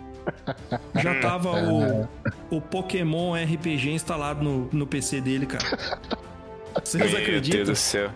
Já 1.03 1.19
tava 1.21 1.53
o, 1.73 2.07
o 2.51 2.61
Pokémon 2.61 3.33
RPG 3.35 3.91
instalado 3.93 4.45
no, 4.45 4.69
no 4.71 4.87
PC 4.87 5.23
dele, 5.23 5.47
cara. 5.47 5.65
Vocês 6.85 7.03
Meu 7.03 7.11
Deus 7.13 7.23
acreditam? 7.23 7.65
do 7.65 7.75
céu. 7.77 8.11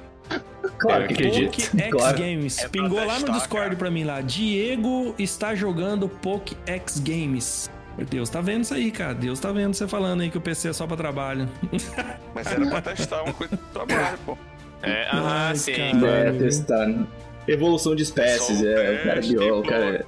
Claro 0.79 1.07
que 1.07 1.15
acredito. 1.15 1.53
Poke 1.53 1.81
X 1.83 1.91
Claro. 1.91 2.19
Games. 2.19 2.59
É 2.59 2.69
Pingou 2.69 3.05
lá 3.05 3.19
no 3.19 3.33
Discord 3.33 3.49
cara. 3.69 3.77
pra 3.77 3.91
mim 3.91 4.05
lá. 4.05 4.21
Diego 4.21 5.15
está 5.19 5.55
jogando 5.55 6.07
Poke 6.09 6.57
X 6.67 6.99
Games. 6.99 7.71
Deus 8.09 8.29
tá 8.31 8.41
vendo 8.41 8.63
isso 8.63 8.75
aí, 8.75 8.91
cara. 8.91 9.15
Deus 9.15 9.39
tá 9.39 9.53
vendo 9.53 9.75
você 9.75 9.87
falando 9.87 10.23
aí 10.23 10.31
que 10.31 10.39
o 10.39 10.41
PC 10.41 10.69
é 10.69 10.73
só 10.73 10.87
pra 10.87 10.97
trabalho. 10.97 11.49
Mas 12.35 12.47
era 12.47 12.67
pra 12.67 12.81
testar 12.81 13.23
uma 13.23 13.33
coisa 13.33 13.57
do 13.57 13.63
trabalho, 13.73 14.19
pô. 14.25 14.39
É, 14.83 15.07
ah, 15.13 15.49
Ai, 15.49 15.57
sim. 15.57 15.73
cara. 16.01 16.07
É, 16.07 16.33
testar, 16.33 16.87
né? 16.87 17.07
Evolução 17.47 17.95
de 17.95 18.03
espécies, 18.03 18.63
é, 18.63 19.01
o 19.01 19.05
cara 19.05 19.19
é 19.19 19.23
biólogo, 19.23 19.69
cara 19.69 19.85
é- 19.85 20.05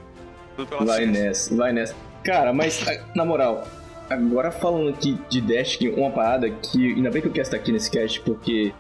vai 0.85 0.97
ciência. 0.99 1.07
nessa, 1.25 1.57
vai 1.57 1.73
nessa. 1.73 1.95
Cara, 2.25 2.53
mas 2.53 2.85
na 3.15 3.25
moral, 3.25 3.67
agora 4.09 4.51
falando 4.51 4.89
aqui 4.91 5.19
de 5.29 5.41
Destiny, 5.41 5.91
uma 5.95 6.11
parada 6.11 6.49
que 6.49 6.95
ainda 6.95 7.11
bem 7.11 7.21
que 7.21 7.29
eu 7.29 7.33
quero 7.33 7.43
estar 7.43 7.57
aqui 7.57 7.71
nesse 7.73 7.91
cast, 7.91 8.21
porque 8.21 8.73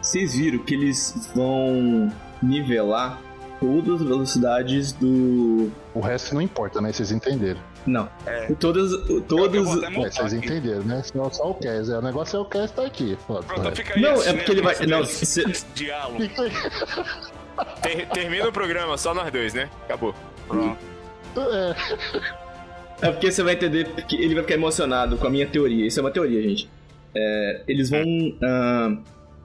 vocês 0.00 0.34
viram 0.34 0.58
que 0.60 0.74
eles 0.74 1.30
vão 1.34 2.10
nivelar 2.42 3.20
todas 3.60 4.00
as 4.00 4.06
velocidades 4.06 4.92
do. 4.92 5.70
O 5.94 6.00
resto 6.00 6.34
não 6.34 6.40
importa, 6.40 6.80
né? 6.80 6.92
Vocês 6.92 7.10
entenderam. 7.10 7.60
Não. 7.86 8.08
É. 8.26 8.52
Todas. 8.60 8.92
Até 8.92 9.04
É, 9.06 9.90
vocês 10.10 10.34
aqui. 10.34 10.46
entenderam, 10.46 10.82
né? 10.82 11.02
Só, 11.02 11.30
só 11.30 11.50
o 11.50 11.54
Cass. 11.54 11.88
É, 11.88 11.98
o 11.98 12.02
negócio 12.02 12.36
é 12.36 12.40
o 12.40 12.44
Cass 12.44 12.70
tá 12.72 12.84
aqui. 12.84 13.16
Pronto, 13.26 13.76
fica 13.76 13.94
aí 13.94 14.02
Não, 14.02 14.12
assim, 14.12 14.28
é 14.28 14.32
porque 14.34 14.50
ele 14.52 14.62
vai- 14.62 14.72
esse- 14.74 14.86
não, 14.86 15.00
esse- 15.00 15.26
se- 15.26 15.50
esse 15.50 15.66
diálogo. 15.74 16.18
Ter- 17.82 18.06
termina 18.10 18.48
o 18.48 18.52
programa, 18.52 18.96
só 18.96 19.12
nós 19.14 19.30
dois, 19.32 19.54
né? 19.54 19.68
Acabou. 19.84 20.14
Pronto. 20.46 20.78
É, 21.36 21.74
É 23.00 23.12
porque 23.12 23.30
você 23.30 23.42
vai 23.44 23.54
entender 23.54 23.84
que 24.08 24.16
ele 24.16 24.34
vai 24.34 24.42
ficar 24.42 24.54
emocionado 24.54 25.16
com 25.16 25.26
a 25.26 25.30
minha 25.30 25.46
teoria. 25.46 25.86
Isso 25.86 26.00
é 26.00 26.02
uma 26.02 26.10
teoria, 26.10 26.42
gente. 26.42 26.68
É, 27.14 27.62
eles 27.68 27.88
vão 27.90 28.02
ah, 28.42 28.96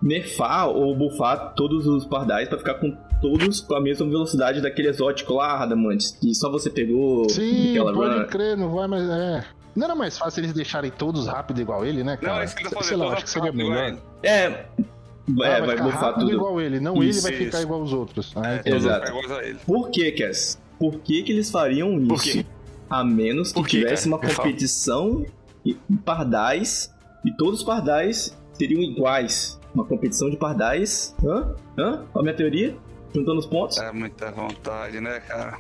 nerfar 0.02 0.68
ou 0.70 0.96
buffar 0.96 1.54
todos 1.56 1.86
os 1.88 2.06
pardais 2.06 2.50
pra 2.50 2.58
ficar 2.58 2.74
com 2.76 2.96
todos 3.24 3.62
com 3.62 3.74
a 3.76 3.82
mesma 3.82 4.06
velocidade 4.06 4.62
daquele 4.62 4.90
exótico 4.90 5.34
lá, 5.36 5.58
Radamantes, 5.58 6.12
que 6.12 6.36
só 6.36 6.52
você 6.52 6.70
pegou 6.70 7.28
sim, 7.30 7.72
aquela 7.72 7.94
pode 7.94 8.18
run. 8.20 8.26
crer, 8.28 8.58
não 8.58 8.70
vai 8.76 8.88
mais. 8.88 9.04
É. 9.10 9.44
Não 9.76 9.86
era 9.86 9.96
mais 9.96 10.18
fácil 10.18 10.42
eles 10.42 10.54
deixarem 10.54 10.92
todos 10.92 11.26
rápido 11.26 11.60
igual 11.62 11.84
ele, 11.86 12.04
né, 12.04 12.18
cara? 12.18 12.34
Não, 12.36 12.42
é 12.42 12.46
isso 12.46 12.56
que 12.56 12.64
ele 12.64 12.70
tá 12.70 12.84
Sei 12.84 12.98
lá, 12.98 13.14
acho 13.14 13.24
que 13.24 13.30
seria 13.30 13.52
melhor. 13.52 13.98
É, 14.22 14.28
É, 14.46 14.66
Ah, 14.76 15.60
vai 15.62 15.70
ficar 15.70 15.84
bufar 15.86 16.02
rápido 16.02 16.26
tudo. 16.26 16.36
igual 16.36 16.62
ele, 16.62 16.80
não 16.82 17.02
Isso, 17.02 17.20
ele 17.20 17.22
vai 17.22 17.46
ficar 17.46 17.58
isso. 17.58 17.66
igual 17.68 17.82
os 17.82 17.94
outros. 17.94 18.34
Ah, 18.36 18.62
É, 18.66 18.70
Exato. 18.76 19.08
iguais 19.10 19.32
a 19.32 19.44
ele. 19.44 19.58
Por 19.66 19.90
que, 19.90 20.12
Cass? 20.12 20.60
Por 20.78 21.00
que, 21.00 21.24
que 21.24 21.32
eles 21.32 21.50
fariam 21.50 21.98
isso? 22.14 22.46
A 22.90 23.04
menos 23.04 23.52
que 23.54 23.64
quê, 23.64 23.70
tivesse 23.80 24.10
cara? 24.10 24.22
uma 24.22 24.36
competição 24.36 25.26
e 25.66 25.74
pardais 26.06 26.94
e 27.26 27.32
todos 27.36 27.60
os 27.62 27.66
pardais 27.66 28.38
seriam 28.52 28.82
iguais. 28.82 29.60
Uma 29.74 29.86
competição 29.86 30.30
de 30.30 30.38
pardais. 30.38 31.16
Hã? 31.26 31.56
Hã? 31.80 32.04
Olha 32.14 32.20
a 32.20 32.22
minha 32.22 32.34
teoria. 32.36 32.76
Juntando 33.14 33.40
os 33.40 33.46
pontos. 33.46 33.78
É 33.78 33.92
muita 33.92 34.32
vontade, 34.32 35.00
né, 35.00 35.20
cara? 35.22 35.60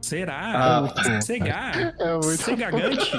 Será? 0.00 0.82
Ah, 0.84 1.20
Cegar? 1.22 1.94
É 1.98 2.12
muito. 2.12 2.42
Cegagante? 2.42 3.10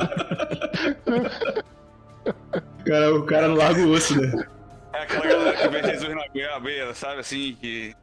cara, 2.86 3.16
o 3.16 3.24
cara 3.26 3.48
não 3.48 3.56
larga 3.56 3.82
o 3.82 3.92
osso, 3.92 4.20
né? 4.20 4.46
É 4.94 5.02
aquela 5.04 5.26
galera 5.26 5.58
que 5.58 5.68
vê 5.70 5.84
Jesus 5.84 6.16
na 6.16 6.28
goiabeira, 6.28 6.94
sabe 6.94 7.20
assim? 7.22 7.58
Que. 7.60 7.94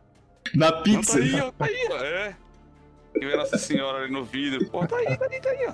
Na 0.54 0.70
Não, 0.70 0.82
pizza. 0.82 1.18
tá 1.18 1.25
aí, 1.25 1.40
ó, 1.40 1.52
tá 1.52 1.64
aí, 1.66 1.88
ó. 1.90 1.97
É. 1.99 2.37
Que 3.18 3.26
vê 3.26 3.37
Nossa 3.37 3.59
Senhora 3.59 3.99
ali 4.04 4.12
no 4.12 4.25
vidro. 4.25 4.66
Pô, 4.70 4.87
tá 4.87 4.97
aí, 4.97 5.16
tá 5.16 5.28
aí, 5.30 5.40
tá 5.40 5.50
aí, 5.50 5.66
ó. 5.68 5.73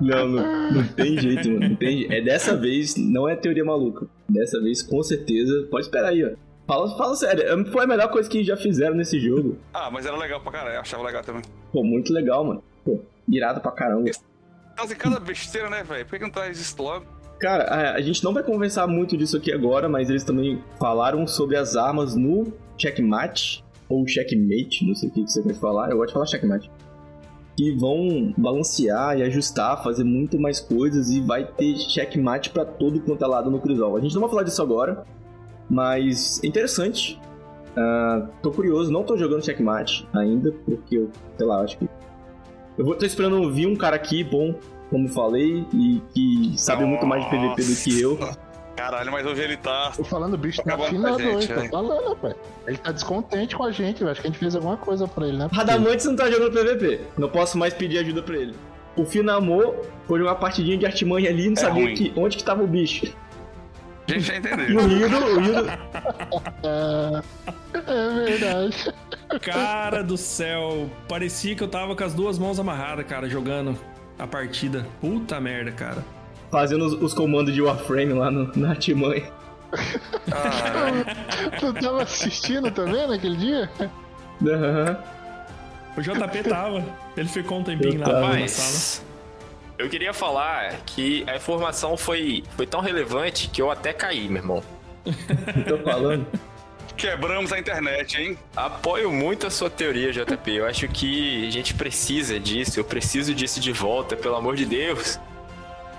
Não, 0.00 0.26
não, 0.26 0.72
não 0.72 0.86
tem 0.88 1.18
jeito, 1.18 1.48
mano. 1.50 1.68
Não 1.68 1.76
tem 1.76 1.98
jeito. 1.98 2.12
É 2.12 2.20
dessa 2.22 2.56
vez, 2.56 2.96
não 2.96 3.28
é 3.28 3.36
teoria 3.36 3.64
maluca. 3.64 4.06
Dessa 4.28 4.60
vez, 4.60 4.82
com 4.82 5.02
certeza. 5.02 5.68
Pode 5.70 5.86
esperar 5.86 6.08
aí, 6.08 6.24
ó. 6.24 6.30
Fala, 6.70 6.96
fala 6.96 7.16
sério. 7.16 7.42
é- 7.42 7.64
Foi 7.72 7.82
a 7.82 7.86
melhor 7.86 8.08
coisa 8.12 8.30
que 8.30 8.44
já 8.44 8.56
fizeram 8.56 8.94
nesse 8.94 9.18
jogo. 9.18 9.56
Ah, 9.74 9.90
mas 9.90 10.06
era 10.06 10.16
legal 10.16 10.40
pra 10.40 10.52
caralho, 10.52 10.76
eu 10.76 10.80
achava 10.80 11.02
legal 11.02 11.20
também. 11.24 11.42
Pô, 11.72 11.82
muito 11.82 12.12
legal, 12.12 12.44
mano. 12.44 12.62
Pô, 12.84 13.00
irado 13.28 13.60
pra 13.60 13.72
caramba. 13.72 14.08
Fazem 14.76 14.96
cada 14.96 15.18
besteira, 15.18 15.68
né, 15.68 15.82
velho? 15.82 16.06
Por 16.06 16.16
que 16.16 16.24
não 16.24 16.30
traz 16.30 16.60
isso 16.60 16.80
logo? 16.80 17.04
Cara, 17.40 17.64
a, 17.64 17.94
a 17.96 18.00
gente 18.00 18.22
não 18.22 18.32
vai 18.32 18.44
conversar 18.44 18.86
muito 18.86 19.16
disso 19.16 19.36
aqui 19.36 19.52
agora, 19.52 19.88
mas 19.88 20.08
eles 20.08 20.22
também 20.22 20.62
falaram 20.78 21.26
sobre 21.26 21.56
as 21.56 21.74
armas 21.74 22.14
no 22.14 22.52
checkmate, 22.78 23.64
ou 23.88 24.06
checkmate, 24.06 24.86
não 24.86 24.94
sei 24.94 25.08
o 25.08 25.12
que 25.12 25.22
você 25.26 25.42
vai 25.42 25.54
falar, 25.54 25.90
eu 25.90 25.96
gosto 25.96 26.08
de 26.08 26.12
falar 26.14 26.26
checkmate. 26.26 26.70
Que 27.56 27.72
vão 27.76 28.32
balancear 28.38 29.18
e 29.18 29.22
ajustar, 29.24 29.82
fazer 29.82 30.04
muito 30.04 30.38
mais 30.38 30.60
coisas 30.60 31.10
e 31.10 31.20
vai 31.20 31.44
ter 31.44 31.76
checkmate 31.78 32.50
pra 32.50 32.64
todo 32.64 33.00
quanto 33.00 33.24
é 33.24 33.26
lado 33.26 33.50
no 33.50 33.58
Crisol. 33.60 33.96
A 33.96 34.00
gente 34.00 34.14
não 34.14 34.20
vai 34.20 34.30
falar 34.30 34.42
disso 34.44 34.62
agora, 34.62 35.04
mas 35.70 36.42
é 36.42 36.46
interessante. 36.46 37.20
Ah, 37.76 38.26
tô 38.42 38.50
curioso, 38.50 38.90
não 38.90 39.04
tô 39.04 39.16
jogando 39.16 39.44
checkmate 39.44 40.06
ainda, 40.12 40.52
porque 40.66 40.96
eu, 40.98 41.10
sei 41.38 41.46
lá, 41.46 41.62
acho 41.62 41.78
que. 41.78 41.88
Eu 42.76 42.84
vou 42.84 42.94
tô 42.94 43.06
esperando 43.06 43.50
vir 43.52 43.66
um 43.66 43.76
cara 43.76 43.96
aqui 43.96 44.24
bom 44.24 44.54
como 44.90 45.08
falei, 45.08 45.64
e 45.72 46.02
que 46.12 46.52
sabe 46.56 46.84
muito 46.84 47.06
mais 47.06 47.22
de 47.24 47.30
PVP 47.30 47.62
do 47.62 47.76
que 47.76 48.00
eu. 48.00 48.18
Caralho, 48.76 49.12
mas 49.12 49.24
hoje 49.26 49.42
ele 49.42 49.56
tá. 49.56 49.92
Tô 49.96 50.02
falando, 50.02 50.36
bicho 50.36 50.62
tá 50.62 50.74
hoje, 50.76 51.48
tô 51.48 51.54
velho. 51.54 51.70
falando, 51.70 52.08
rapaz. 52.08 52.34
Ele 52.66 52.78
tá 52.78 52.92
descontente 52.92 53.54
com 53.54 53.64
a 53.64 53.70
gente, 53.70 54.02
acho 54.02 54.20
que 54.20 54.26
a 54.26 54.30
gente 54.30 54.38
fez 54.38 54.56
alguma 54.56 54.76
coisa 54.76 55.06
pra 55.06 55.28
ele, 55.28 55.36
né? 55.36 55.48
Radamantes 55.52 56.06
não 56.06 56.16
tá 56.16 56.30
jogando 56.30 56.52
PVP. 56.52 57.00
Não 57.16 57.28
posso 57.28 57.58
mais 57.58 57.74
pedir 57.74 57.98
ajuda 57.98 58.22
pra 58.22 58.36
ele. 58.36 58.54
O 58.96 59.04
Finamor 59.04 59.76
foi 60.06 60.18
jogar 60.18 60.32
uma 60.32 60.38
partidinha 60.38 60.76
de 60.76 60.86
artimanha 60.86 61.30
ali 61.30 61.44
e 61.44 61.50
não 61.50 61.52
É 61.52 61.56
sabia 61.56 61.94
que, 61.94 62.12
onde 62.16 62.36
que 62.36 62.42
tava 62.44 62.62
o 62.62 62.66
bicho. 62.66 63.14
A 64.10 64.18
gente 64.18 64.22
já 64.26 64.34
E 64.34 64.38
entendeu. 64.38 64.78
o 64.78 64.86
Rido, 64.86 65.16
o. 66.66 67.20
É, 67.86 68.24
verdade. 68.24 68.92
Cara 69.42 70.02
do 70.02 70.16
céu, 70.16 70.90
parecia 71.08 71.54
que 71.54 71.62
eu 71.62 71.68
tava 71.68 71.94
com 71.94 72.02
as 72.04 72.12
duas 72.14 72.38
mãos 72.38 72.58
amarradas, 72.58 73.06
cara, 73.06 73.28
jogando 73.28 73.78
a 74.18 74.26
partida. 74.26 74.84
Puta 75.00 75.40
merda, 75.40 75.70
cara. 75.72 76.04
fazendo 76.50 76.84
os, 76.84 76.92
os 76.94 77.14
comandos 77.14 77.54
de 77.54 77.62
Warframe 77.62 78.12
lá 78.12 78.30
no, 78.30 78.50
na 78.56 78.70
artimanha. 78.70 79.24
Ah, 80.32 81.50
Tu 81.60 81.72
tava 81.74 82.02
assistindo 82.02 82.70
também 82.72 83.06
naquele 83.06 83.36
dia? 83.36 83.70
Aham. 84.44 84.98
O 85.96 86.00
JP 86.02 86.42
tava. 86.48 86.84
Ele 87.16 87.28
ficou 87.28 87.60
um 87.60 87.62
tempinho 87.64 87.94
Eu 87.94 88.00
lá 88.00 88.06
tava. 88.06 88.36
na 88.38 88.48
sala. 88.48 89.08
Eu 89.80 89.88
queria 89.88 90.12
falar 90.12 90.76
que 90.84 91.24
a 91.26 91.36
informação 91.36 91.96
foi, 91.96 92.44
foi 92.54 92.66
tão 92.66 92.82
relevante 92.82 93.48
que 93.48 93.62
eu 93.62 93.70
até 93.70 93.94
caí, 93.94 94.28
meu 94.28 94.42
irmão. 94.42 94.62
Tô 95.66 95.78
falando. 95.78 96.26
quebramos 96.98 97.50
a 97.50 97.58
internet, 97.58 98.20
hein? 98.20 98.38
Apoio 98.54 99.10
muito 99.10 99.46
a 99.46 99.50
sua 99.50 99.70
teoria, 99.70 100.12
JP. 100.12 100.50
Eu 100.52 100.66
acho 100.66 100.86
que 100.86 101.46
a 101.48 101.50
gente 101.50 101.72
precisa 101.72 102.38
disso. 102.38 102.78
Eu 102.78 102.84
preciso 102.84 103.34
disso 103.34 103.58
de 103.58 103.72
volta, 103.72 104.14
pelo 104.14 104.36
amor 104.36 104.54
de 104.54 104.66
Deus. 104.66 105.18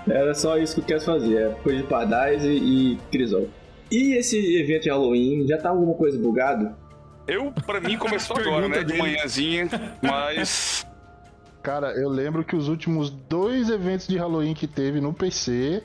Era 0.08 0.32
só 0.32 0.56
isso 0.58 0.76
que 0.76 0.80
eu 0.82 0.84
quero 0.84 1.00
fazer. 1.00 1.42
É 1.42 1.48
coisa 1.64 1.82
de 1.82 1.88
Pardais 1.88 2.44
e, 2.44 2.50
e 2.50 2.98
Crisol. 3.10 3.48
E 3.90 4.14
esse 4.14 4.60
evento 4.60 4.84
de 4.84 4.90
Halloween, 4.90 5.44
já 5.48 5.58
tá 5.58 5.70
alguma 5.70 5.94
coisa 5.94 6.16
bugado? 6.16 6.72
Eu, 7.26 7.50
pra 7.66 7.80
mim, 7.80 7.98
começou 7.98 8.36
agora, 8.38 8.68
né? 8.68 8.84
De 8.84 8.96
manhãzinha, 8.96 9.68
mas. 10.00 10.86
Cara, 11.62 11.92
eu 11.92 12.08
lembro 12.08 12.44
que 12.44 12.56
os 12.56 12.68
últimos 12.68 13.10
dois 13.10 13.70
eventos 13.70 14.06
de 14.08 14.16
Halloween 14.16 14.52
que 14.54 14.66
teve 14.66 15.00
no 15.00 15.12
PC, 15.12 15.82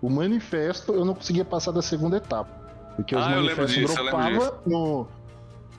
o 0.00 0.10
manifesto, 0.10 0.92
eu 0.92 1.04
não 1.04 1.14
conseguia 1.14 1.44
passar 1.44 1.70
da 1.70 1.80
segunda 1.82 2.16
etapa. 2.16 2.50
Porque 2.96 3.14
os 3.14 3.22
Ah, 3.22 3.26
lembro 3.28 3.42
manifestos 3.44 3.74
disso, 3.74 4.02
lembro 4.02 4.10
dropava 4.10 4.60
no. 4.66 5.06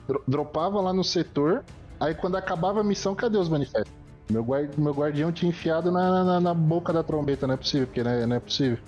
dro- 0.08 0.22
Dropava 0.26 0.80
lá 0.80 0.92
no 0.92 1.04
setor, 1.04 1.62
aí 2.00 2.14
quando 2.14 2.36
acabava 2.36 2.80
a 2.80 2.84
missão, 2.84 3.14
cadê 3.14 3.36
os 3.38 3.48
manifestos? 3.48 3.92
Meu, 4.30 4.42
guard, 4.42 4.70
meu 4.78 4.92
guardião 4.94 5.30
tinha 5.30 5.50
enfiado 5.50 5.92
na, 5.92 6.24
na, 6.24 6.40
na 6.40 6.54
boca 6.54 6.92
da 6.92 7.02
trombeta, 7.02 7.46
não 7.46 7.54
é 7.54 7.56
possível, 7.58 7.86
porque 7.86 8.02
não 8.02 8.10
é, 8.10 8.26
não 8.26 8.36
é 8.36 8.40
possível. 8.40 8.78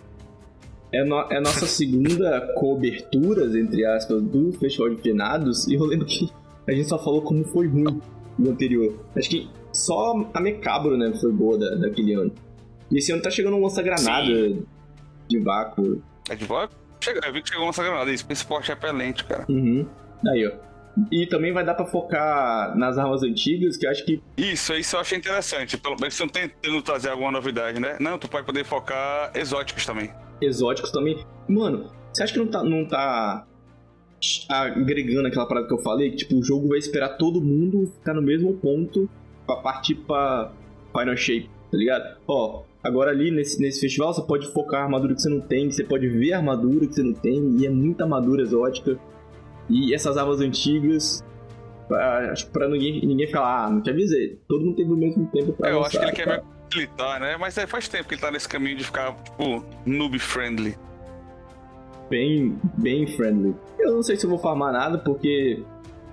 É, 0.90 1.04
no- 1.04 1.20
é 1.30 1.36
a 1.36 1.40
nossa 1.42 1.66
segunda 1.66 2.54
cobertura, 2.56 3.44
entre 3.58 3.84
aspas, 3.84 4.22
do 4.22 4.52
Festival 4.52 4.88
de 4.94 5.02
Finados. 5.02 5.66
E 5.68 5.74
eu 5.74 5.84
lembro 5.84 6.06
que 6.06 6.30
a 6.66 6.72
gente 6.72 6.88
só 6.88 6.98
falou 6.98 7.20
como 7.20 7.44
foi 7.44 7.68
ruim 7.68 8.00
no 8.38 8.50
anterior. 8.50 8.94
Acho 9.14 9.28
que 9.28 9.50
só 9.76 10.14
a 10.32 10.40
Mecabro, 10.40 10.96
né, 10.96 11.12
foi 11.20 11.32
boa 11.32 11.58
da, 11.58 11.76
daquele 11.76 12.14
ano. 12.14 12.32
E 12.90 12.98
esse 12.98 13.12
ano 13.12 13.22
tá 13.22 13.30
chegando 13.30 13.56
um 13.56 13.62
lança-granada 13.62 14.56
de 15.28 15.38
vácuo. 15.40 16.02
É 16.30 16.34
de? 16.34 16.46
Chega, 17.00 17.26
eu 17.26 17.32
vi 17.32 17.42
que 17.42 17.48
chegou 17.48 17.64
uma 17.64 17.72
granada. 17.72 18.10
Isso, 18.10 18.24
esse 18.30 18.44
porte 18.44 18.70
é 18.70 18.74
repelente, 18.74 19.24
cara. 19.24 19.44
Uhum. 19.48 19.86
Aí, 20.28 20.46
ó. 20.46 20.52
E 21.12 21.26
também 21.26 21.52
vai 21.52 21.64
dar 21.64 21.74
pra 21.74 21.84
focar 21.84 22.76
nas 22.76 22.96
armas 22.96 23.22
antigas, 23.22 23.76
que 23.76 23.86
eu 23.86 23.90
acho 23.90 24.04
que 24.04 24.22
Isso, 24.36 24.72
isso 24.72 24.96
eu 24.96 25.00
achei 25.00 25.18
interessante. 25.18 25.76
Pelo 25.76 25.96
menos 26.00 26.14
estão 26.14 26.26
tentando 26.26 26.80
trazer 26.80 27.10
alguma 27.10 27.30
novidade, 27.30 27.78
né? 27.78 27.96
Não, 28.00 28.18
tu 28.18 28.28
pode 28.28 28.46
poder 28.46 28.64
focar 28.64 29.30
exóticos 29.34 29.84
também. 29.84 30.10
exóticos 30.40 30.90
também. 30.90 31.22
Mano, 31.48 31.90
você 32.12 32.22
acha 32.22 32.32
que 32.32 32.38
não 32.38 32.46
tá, 32.46 32.64
não 32.64 32.88
tá 32.88 33.46
agregando 34.48 35.28
aquela 35.28 35.46
parada 35.46 35.66
que 35.66 35.74
eu 35.74 35.78
falei? 35.78 36.10
Que 36.10 36.16
tipo, 36.16 36.38
o 36.38 36.42
jogo 36.42 36.68
vai 36.68 36.78
esperar 36.78 37.10
todo 37.10 37.42
mundo 37.42 37.92
ficar 37.98 38.14
no 38.14 38.22
mesmo 38.22 38.54
ponto 38.54 39.08
pra 39.46 39.56
partir 39.56 39.94
pra 39.96 40.50
Final 40.98 41.16
Shape, 41.16 41.48
tá 41.70 41.76
ligado? 41.76 42.16
Ó, 42.26 42.62
agora 42.82 43.10
ali 43.10 43.30
nesse, 43.30 43.60
nesse 43.60 43.80
festival 43.80 44.12
você 44.14 44.22
pode 44.22 44.52
focar 44.52 44.80
a 44.80 44.84
armadura 44.84 45.14
que 45.14 45.22
você 45.22 45.28
não 45.28 45.40
tem, 45.40 45.70
você 45.70 45.84
pode 45.84 46.08
ver 46.08 46.32
a 46.32 46.38
armadura 46.38 46.86
que 46.86 46.94
você 46.94 47.02
não 47.02 47.12
tem, 47.14 47.56
e 47.58 47.66
é 47.66 47.70
muita 47.70 48.04
armadura 48.04 48.42
exótica. 48.42 48.98
E 49.68 49.92
essas 49.94 50.16
armas 50.16 50.40
antigas. 50.40 51.24
pra- 51.88 52.30
Acho 52.32 52.46
que 52.46 52.52
pra 52.52 52.68
ninguém, 52.68 53.04
ninguém 53.06 53.26
falar, 53.28 53.64
ah, 53.66 53.70
não 53.70 53.80
te 53.80 53.90
avisei. 53.90 54.38
Todo 54.48 54.64
mundo 54.64 54.76
teve 54.76 54.92
o 54.92 54.96
mesmo 54.96 55.26
tempo 55.32 55.52
pra 55.52 55.68
É, 55.68 55.72
eu 55.72 55.80
acho 55.82 55.90
que 55.90 55.96
ele 55.98 56.04
lançar, 56.06 56.16
quer 56.16 56.24
tá? 56.24 56.30
meio 56.32 56.44
facilitar, 56.70 57.20
né? 57.20 57.36
Mas 57.36 57.58
é, 57.58 57.66
faz 57.66 57.88
tempo 57.88 58.08
que 58.08 58.14
ele 58.14 58.20
tá 58.20 58.30
nesse 58.30 58.48
caminho 58.48 58.76
de 58.76 58.84
ficar, 58.84 59.12
tipo, 59.22 59.64
noob 59.84 60.18
friendly. 60.18 60.76
bem, 62.08 62.56
bem 62.78 63.06
friendly. 63.06 63.54
Eu 63.78 63.94
não 63.94 64.02
sei 64.02 64.16
se 64.16 64.24
eu 64.24 64.30
vou 64.30 64.38
farmar 64.38 64.72
nada, 64.72 64.98
porque 64.98 65.62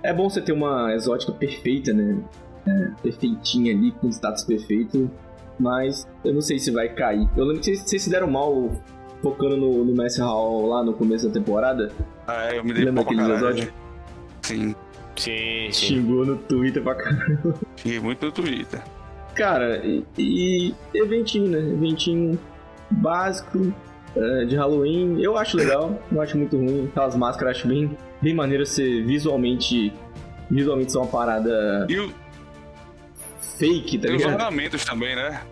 é 0.02 0.12
bom 0.12 0.28
você 0.28 0.40
ter 0.40 0.52
uma 0.52 0.92
exótica 0.94 1.32
perfeita, 1.32 1.92
né? 1.92 2.18
É, 2.66 2.90
perfeitinha 3.02 3.72
ali, 3.74 3.92
com 3.92 4.08
status 4.08 4.44
perfeito. 4.44 5.10
Mas 5.58 6.06
eu 6.24 6.32
não 6.34 6.40
sei 6.40 6.58
se 6.58 6.70
vai 6.70 6.88
cair. 6.88 7.28
Eu 7.36 7.44
lembro 7.44 7.60
que 7.62 7.76
vocês, 7.76 8.02
se 8.02 8.10
deram 8.10 8.28
mal 8.28 8.72
focando 9.22 9.56
no, 9.56 9.84
no 9.84 9.94
Messi 9.94 10.20
Hall 10.20 10.66
lá 10.66 10.82
no 10.82 10.92
começo 10.94 11.26
da 11.28 11.32
temporada. 11.34 11.90
Ah, 12.26 12.52
é, 12.52 12.58
eu 12.58 12.64
me 12.64 12.72
dei 12.72 12.84
Lembra 12.84 13.02
aqueles 13.02 13.20
caralho. 13.26 13.46
exóticos? 13.48 13.74
Sim, 14.42 14.74
Sim, 15.16 15.68
sim. 15.70 15.86
Xingou 15.86 16.26
no 16.26 16.36
Twitter 16.36 16.82
pra 16.82 16.94
caramba. 16.96 17.54
fiquei 17.76 18.00
muito 18.00 18.26
no 18.26 18.32
Twitter. 18.32 18.82
Cara, 19.34 19.76
e, 19.84 20.04
e 20.18 20.74
eventinho, 20.94 21.48
né? 21.48 21.58
Eventinho 21.58 22.38
básico 22.90 23.72
é, 24.16 24.44
de 24.44 24.56
Halloween. 24.56 25.20
Eu 25.22 25.36
acho 25.36 25.56
legal, 25.56 25.98
não 26.10 26.20
acho 26.20 26.36
muito 26.36 26.56
ruim. 26.56 26.86
Aquelas 26.86 27.14
máscaras 27.16 27.56
eu 27.56 27.60
acho 27.60 27.68
bem, 27.68 27.96
bem 28.20 28.34
maneiro 28.34 28.66
ser 28.66 29.04
visualmente. 29.04 29.92
Visualmente 30.50 30.92
são 30.92 31.02
uma 31.02 31.08
parada 31.10 31.86
E, 31.88 31.98
o- 31.98 32.12
fake, 33.58 33.98
tá 33.98 34.08
e 34.08 34.12
os 34.12 34.16
ligado? 34.18 34.32
ornamentos 34.32 34.84
também, 34.84 35.14
né? 35.16 35.42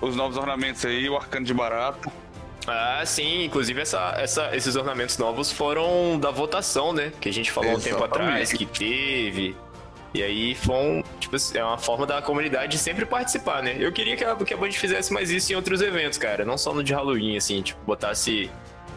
Os 0.00 0.16
novos 0.16 0.36
ornamentos 0.36 0.84
aí, 0.84 1.08
o 1.08 1.16
arcano 1.16 1.46
de 1.46 1.54
barato. 1.54 2.10
Ah, 2.66 3.02
sim. 3.04 3.44
Inclusive, 3.44 3.80
essa, 3.80 4.14
essa, 4.16 4.54
esses 4.56 4.76
ornamentos 4.76 5.18
novos 5.18 5.52
foram 5.52 6.18
da 6.18 6.30
votação, 6.30 6.92
né? 6.92 7.12
Que 7.20 7.28
a 7.28 7.32
gente 7.32 7.50
falou 7.50 7.72
um 7.72 7.80
tempo 7.80 7.96
Exatamente. 7.96 8.30
atrás 8.30 8.52
que 8.52 8.66
teve. 8.66 9.56
E 10.14 10.22
aí 10.22 10.54
foi 10.54 10.76
um, 10.76 11.02
tipo, 11.18 11.34
assim, 11.34 11.58
é 11.58 11.64
uma 11.64 11.76
forma 11.76 12.06
da 12.06 12.22
comunidade 12.22 12.78
sempre 12.78 13.04
participar, 13.04 13.62
né? 13.62 13.76
Eu 13.78 13.92
queria 13.92 14.16
que 14.16 14.24
a, 14.24 14.36
que 14.36 14.54
a 14.54 14.56
Band 14.56 14.70
fizesse 14.70 15.12
mais 15.12 15.30
isso 15.30 15.52
em 15.52 15.56
outros 15.56 15.82
eventos, 15.82 16.18
cara. 16.18 16.44
Não 16.44 16.56
só 16.56 16.72
no 16.72 16.84
de 16.84 16.94
Halloween, 16.94 17.36
assim, 17.36 17.62
tipo, 17.62 17.80
botasse 17.84 18.48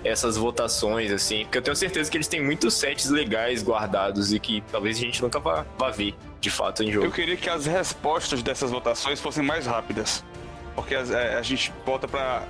essas 0.03 0.37
votações, 0.37 1.11
assim, 1.11 1.43
porque 1.43 1.57
eu 1.57 1.61
tenho 1.61 1.75
certeza 1.75 2.09
que 2.09 2.17
eles 2.17 2.27
têm 2.27 2.41
muitos 2.43 2.75
sets 2.75 3.09
legais 3.09 3.63
guardados 3.63 4.31
e 4.31 4.39
que 4.39 4.63
talvez 4.71 4.95
a 4.97 4.99
gente 4.99 5.21
nunca 5.23 5.39
vá, 5.39 5.65
vá 5.77 5.89
ver, 5.89 6.13
de 6.39 6.49
fato, 6.49 6.83
em 6.83 6.91
jogo. 6.91 7.05
Eu 7.05 7.11
queria 7.11 7.35
que 7.35 7.49
as 7.49 7.65
respostas 7.65 8.41
dessas 8.43 8.71
votações 8.71 9.19
fossem 9.19 9.43
mais 9.43 9.65
rápidas. 9.65 10.23
Porque 10.75 10.93
a, 10.95 11.01
a- 11.01 11.39
a 11.39 11.41
gente 11.41 11.73
volta 11.85 12.07
pra 12.07 12.43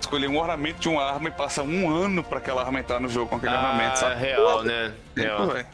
escolher 0.00 0.28
um 0.28 0.38
ornamento 0.38 0.78
de 0.78 0.88
uma 0.88 1.02
arma 1.02 1.28
e 1.28 1.32
passa 1.32 1.62
um 1.62 1.90
ano 1.90 2.22
pra 2.22 2.38
aquela 2.38 2.62
arma 2.62 2.78
entrar 2.78 3.00
no 3.00 3.08
jogo 3.08 3.28
com 3.28 3.36
aquele 3.36 3.54
ornamento, 3.54 3.92
Ah, 3.92 3.96
sabe? 3.96 4.20
real, 4.20 4.62
né? 4.62 4.92
Real. 5.16 5.56
É. 5.56 5.66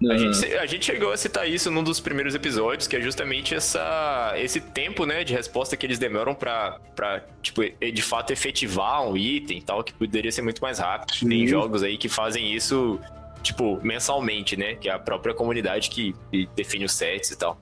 A 0.00 0.12
Aham. 0.12 0.16
gente, 0.32 0.54
a 0.54 0.64
gente 0.64 0.84
chegou 0.86 1.10
a 1.10 1.16
citar 1.16 1.48
isso 1.48 1.72
num 1.72 1.82
dos 1.82 1.98
primeiros 1.98 2.32
episódios, 2.32 2.86
que 2.86 2.94
é 2.94 3.00
justamente 3.00 3.52
essa, 3.52 4.32
esse 4.36 4.60
tempo, 4.60 5.04
né, 5.04 5.24
de 5.24 5.34
resposta 5.34 5.76
que 5.76 5.84
eles 5.84 5.98
demoram 5.98 6.36
pra, 6.36 6.78
pra, 6.94 7.20
tipo, 7.42 7.64
e- 7.64 7.90
de 7.90 8.00
fato 8.00 8.32
efetivar 8.32 9.02
um 9.02 9.16
item 9.16 9.58
e 9.58 9.62
tal, 9.62 9.82
que 9.82 9.92
poderia 9.92 10.30
ser 10.30 10.42
muito 10.42 10.60
mais 10.62 10.78
rápido. 10.78 11.14
Tem 11.28 11.44
jogos 11.48 11.82
aí 11.82 11.98
que 11.98 12.08
fazem 12.08 12.54
isso, 12.54 13.00
tipo, 13.42 13.78
mensalmente, 13.82 14.56
né, 14.56 14.74
que 14.74 14.88
é 14.88 14.92
a 14.92 14.98
própria 14.98 15.34
comunidade 15.34 15.90
que, 15.90 16.14
que 16.30 16.48
define 16.56 16.84
os 16.84 16.92
sets 16.92 17.30
e 17.30 17.38
tal. 17.38 17.60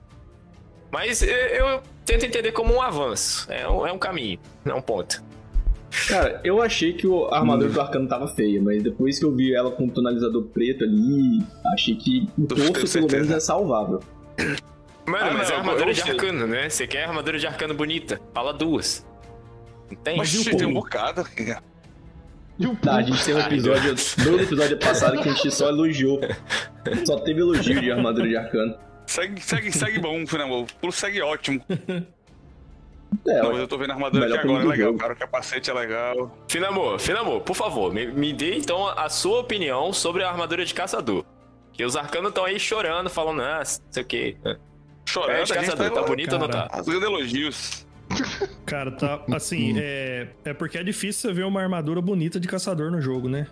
Mas 0.91 1.21
eu, 1.21 1.29
eu 1.29 1.81
tento 2.05 2.25
entender 2.25 2.51
como 2.51 2.73
um 2.73 2.81
avanço, 2.81 3.45
é 3.51 3.67
um, 3.69 3.85
é 3.87 3.91
um 3.91 3.97
caminho, 3.99 4.39
não 4.63 4.75
é 4.75 4.77
um 4.77 4.81
ponto. 4.81 5.21
Cara, 6.07 6.41
eu 6.43 6.61
achei 6.61 6.93
que 6.93 7.07
o- 7.07 7.27
a 7.27 7.37
armadura 7.39 7.69
do 7.69 7.79
Arcano 7.81 8.07
tava 8.07 8.27
feia, 8.27 8.61
mas 8.61 8.83
depois 8.83 9.17
que 9.19 9.25
eu 9.25 9.33
vi 9.33 9.53
ela 9.55 9.71
com 9.71 9.85
um 9.85 9.89
tonalizador 9.89 10.43
preto 10.45 10.83
ali, 10.83 11.41
achei 11.73 11.95
que 11.95 12.27
o 12.37 12.45
torso 12.45 12.93
pelo 12.93 13.11
menos 13.11 13.31
é 13.31 13.39
salvável. 13.39 14.01
Mano, 15.05 15.25
Ah, 15.29 15.33
mas 15.33 15.47
não, 15.49 15.55
é 15.55 15.59
armadura 15.59 15.93
de 15.93 16.01
arcano, 16.01 16.45
né? 16.47 16.69
Você 16.69 16.85
quer 16.85 17.05
armadura 17.05 17.39
de 17.39 17.47
arcano 17.47 17.73
bonita, 17.73 18.19
fala 18.33 18.51
duas. 18.53 19.05
Não 19.89 19.97
tem? 19.97 20.17
Mas 20.17 20.33
o 20.35 20.57
tem 20.57 20.67
um 20.67 20.73
bocado. 20.73 21.25
E 22.59 22.65
o 22.65 22.75
Tá, 22.75 22.95
a 22.95 23.01
gente 23.01 23.23
tem 23.23 23.35
um 23.35 23.39
episódio, 23.39 23.95
no 24.25 24.41
episódio 24.41 24.77
passado 24.79 25.21
que 25.21 25.29
a 25.29 25.33
gente 25.33 25.51
só 25.51 25.69
elogiou. 25.69 26.19
Só 27.05 27.19
teve 27.19 27.41
elogio 27.41 27.79
de 27.79 27.91
armadura 27.91 28.27
de 28.27 28.35
Arcano. 28.37 28.75
Segue, 29.05 29.41
segue, 29.41 29.71
segue 29.71 29.99
bom, 29.99 30.25
Finamor. 30.25 30.65
Pulo 30.81 30.91
segue 30.91 31.21
ótimo. 31.21 31.61
É, 33.25 33.41
Não, 33.41 33.51
mas 33.51 33.59
eu 33.61 33.67
tô 33.67 33.77
vendo 33.77 33.91
a 33.91 33.93
armadura 33.93 34.25
aqui 34.25 34.37
agora, 34.37 34.63
é 34.63 34.67
legal, 34.67 34.87
jogo. 34.87 34.99
cara. 34.99 35.13
O 35.13 35.15
capacete 35.15 35.69
é 35.69 35.73
legal. 35.73 36.37
Finamor, 36.47 36.99
Finamor, 36.99 37.41
por 37.41 37.55
favor, 37.55 37.93
me, 37.93 38.05
me 38.07 38.33
dê 38.33 38.55
então 38.55 38.87
a 38.87 39.07
sua 39.07 39.39
opinião 39.39 39.93
sobre 39.93 40.23
a 40.23 40.29
armadura 40.29 40.65
de 40.65 40.73
caçador. 40.73 41.23
Que 41.71 41.85
os 41.85 41.95
arcanos 41.95 42.29
estão 42.29 42.43
aí 42.43 42.59
chorando, 42.59 43.09
falando, 43.09 43.41
ah, 43.41 43.59
não 43.59 43.91
sei 43.91 44.03
o 44.03 44.05
quê. 44.05 44.35
Chorando, 45.05 45.37
É 45.37 45.43
de 45.43 45.47
gente 45.53 45.59
caçador, 45.59 45.89
tá 45.91 46.01
lá 46.01 46.07
bonito 46.07 46.33
ou 46.33 46.39
não 46.39 46.49
tá? 46.49 46.67
Rasgando 46.71 47.05
elogios. 47.05 47.86
Cara, 48.65 48.91
tá. 48.91 49.21
Assim, 49.33 49.73
é, 49.77 50.27
é 50.45 50.53
porque 50.53 50.77
é 50.77 50.83
difícil 50.83 51.29
você 51.29 51.33
ver 51.33 51.45
uma 51.45 51.61
armadura 51.61 52.01
bonita 52.01 52.39
de 52.39 52.47
caçador 52.47 52.91
no 52.91 53.01
jogo, 53.01 53.29
né? 53.29 53.47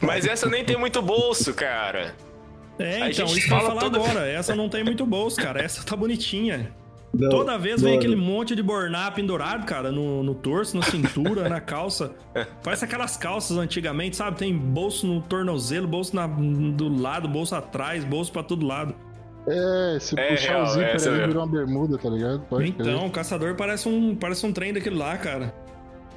Mas 0.00 0.26
essa 0.26 0.48
nem 0.48 0.64
tem 0.64 0.76
muito 0.78 1.02
bolso, 1.02 1.52
cara. 1.52 2.14
É, 2.78 3.02
A 3.02 3.10
então, 3.10 3.26
gente 3.26 3.38
isso 3.38 3.48
que 3.48 3.52
eu 3.54 3.56
fala 3.58 3.68
falar 3.70 3.80
toda- 3.82 3.98
agora. 3.98 4.26
Essa 4.28 4.54
não 4.56 4.68
tem 4.68 4.82
muito 4.82 5.04
bolso, 5.06 5.36
cara. 5.40 5.60
Essa 5.62 5.84
tá 5.84 5.94
bonitinha. 5.94 6.72
não, 7.12 7.28
Toda 7.28 7.56
vez 7.58 7.80
vem 7.80 7.90
mano, 7.92 8.02
aquele 8.02 8.16
monte 8.16 8.56
de 8.56 8.62
borná 8.62 9.10
pendurado, 9.10 9.64
cara, 9.66 9.92
no, 9.92 10.22
no 10.24 10.34
torso, 10.34 10.76
na 10.76 10.82
cintura, 10.82 11.48
na 11.48 11.60
calça. 11.60 12.12
Parece 12.64 12.84
aquelas 12.84 13.16
calças 13.16 13.56
antigamente, 13.58 14.16
sabe? 14.16 14.38
Tem 14.38 14.56
bolso 14.56 15.06
no 15.06 15.20
tornozelo, 15.20 15.86
bolso 15.86 16.16
na- 16.16 16.26
do 16.26 16.88
lado, 16.88 17.28
bolso 17.28 17.54
atrás, 17.54 18.02
bolso 18.04 18.32
pra 18.32 18.42
todo 18.42 18.66
lado. 18.66 18.94
É, 19.46 19.98
se 20.00 20.18
É, 20.18 20.30
puxar 20.30 20.52
real, 20.52 20.62
o 20.62 20.66
zíper 20.66 20.88
ali, 20.88 21.10
mesmo. 21.10 21.26
virou 21.26 21.42
uma 21.44 21.50
bermuda, 21.52 21.98
tá 21.98 22.08
ligado? 22.08 22.40
Pode 22.48 22.68
então, 22.70 23.06
o 23.06 23.10
caçador 23.10 23.54
parece 23.54 23.88
um, 23.88 24.14
parece 24.16 24.46
um 24.46 24.52
trem 24.52 24.72
daquele 24.72 24.96
lá, 24.96 25.16
cara. 25.18 25.54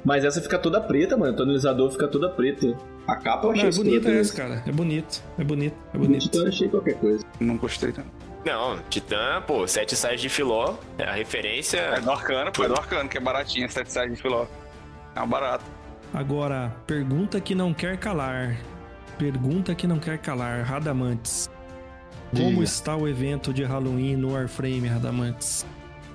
Mas 0.04 0.24
essa 0.24 0.40
fica 0.40 0.58
toda 0.58 0.80
preta, 0.80 1.16
mano. 1.16 1.32
O 1.32 1.36
tonalizador 1.36 1.90
fica 1.90 2.06
toda 2.08 2.30
preta. 2.30 2.74
A 3.06 3.16
capa 3.16 3.46
eu 3.48 3.50
achei 3.52 3.64
Não, 3.64 3.70
é 3.70 3.72
bonita 3.72 4.08
né? 4.10 4.20
essa, 4.20 4.34
cara. 4.34 4.62
É 4.66 4.72
bonito, 4.72 5.22
é 5.38 5.44
bonito, 5.44 5.74
é 5.74 5.96
Então 5.96 6.00
bonito. 6.00 6.38
eu 6.38 6.46
achei 6.48 6.68
qualquer 6.68 6.94
coisa. 6.94 7.24
Não 7.40 7.56
gostei, 7.56 7.92
não. 7.96 8.04
Não, 8.46 8.78
Titã, 8.88 9.42
pô, 9.46 9.66
sete 9.66 9.94
sais 9.96 10.20
de 10.20 10.28
filó, 10.28 10.74
é 10.96 11.04
a 11.04 11.12
referência. 11.12 11.78
É 11.80 12.00
do 12.00 12.10
Arcano, 12.10 12.50
pô, 12.52 12.64
é 12.64 12.68
do 12.68 12.74
Arcano, 12.74 13.08
que 13.08 13.18
é 13.18 13.20
baratinho, 13.20 13.68
7 13.70 13.90
sides 13.92 14.16
de 14.16 14.22
filó. 14.22 14.46
É 15.14 15.20
um 15.20 15.26
barato. 15.28 15.64
Agora, 16.14 16.72
pergunta 16.86 17.40
que 17.40 17.54
não 17.54 17.74
quer 17.74 17.98
calar. 17.98 18.56
Pergunta 19.18 19.74
que 19.74 19.86
não 19.86 19.98
quer 19.98 20.16
calar, 20.18 20.62
Radamantes. 20.64 21.50
Como 22.30 22.50
Diga. 22.50 22.62
está 22.62 22.96
o 22.96 23.08
evento 23.08 23.52
de 23.52 23.64
Halloween 23.64 24.16
no 24.16 24.32
Warframe, 24.32 24.86
Radamantes? 24.86 25.64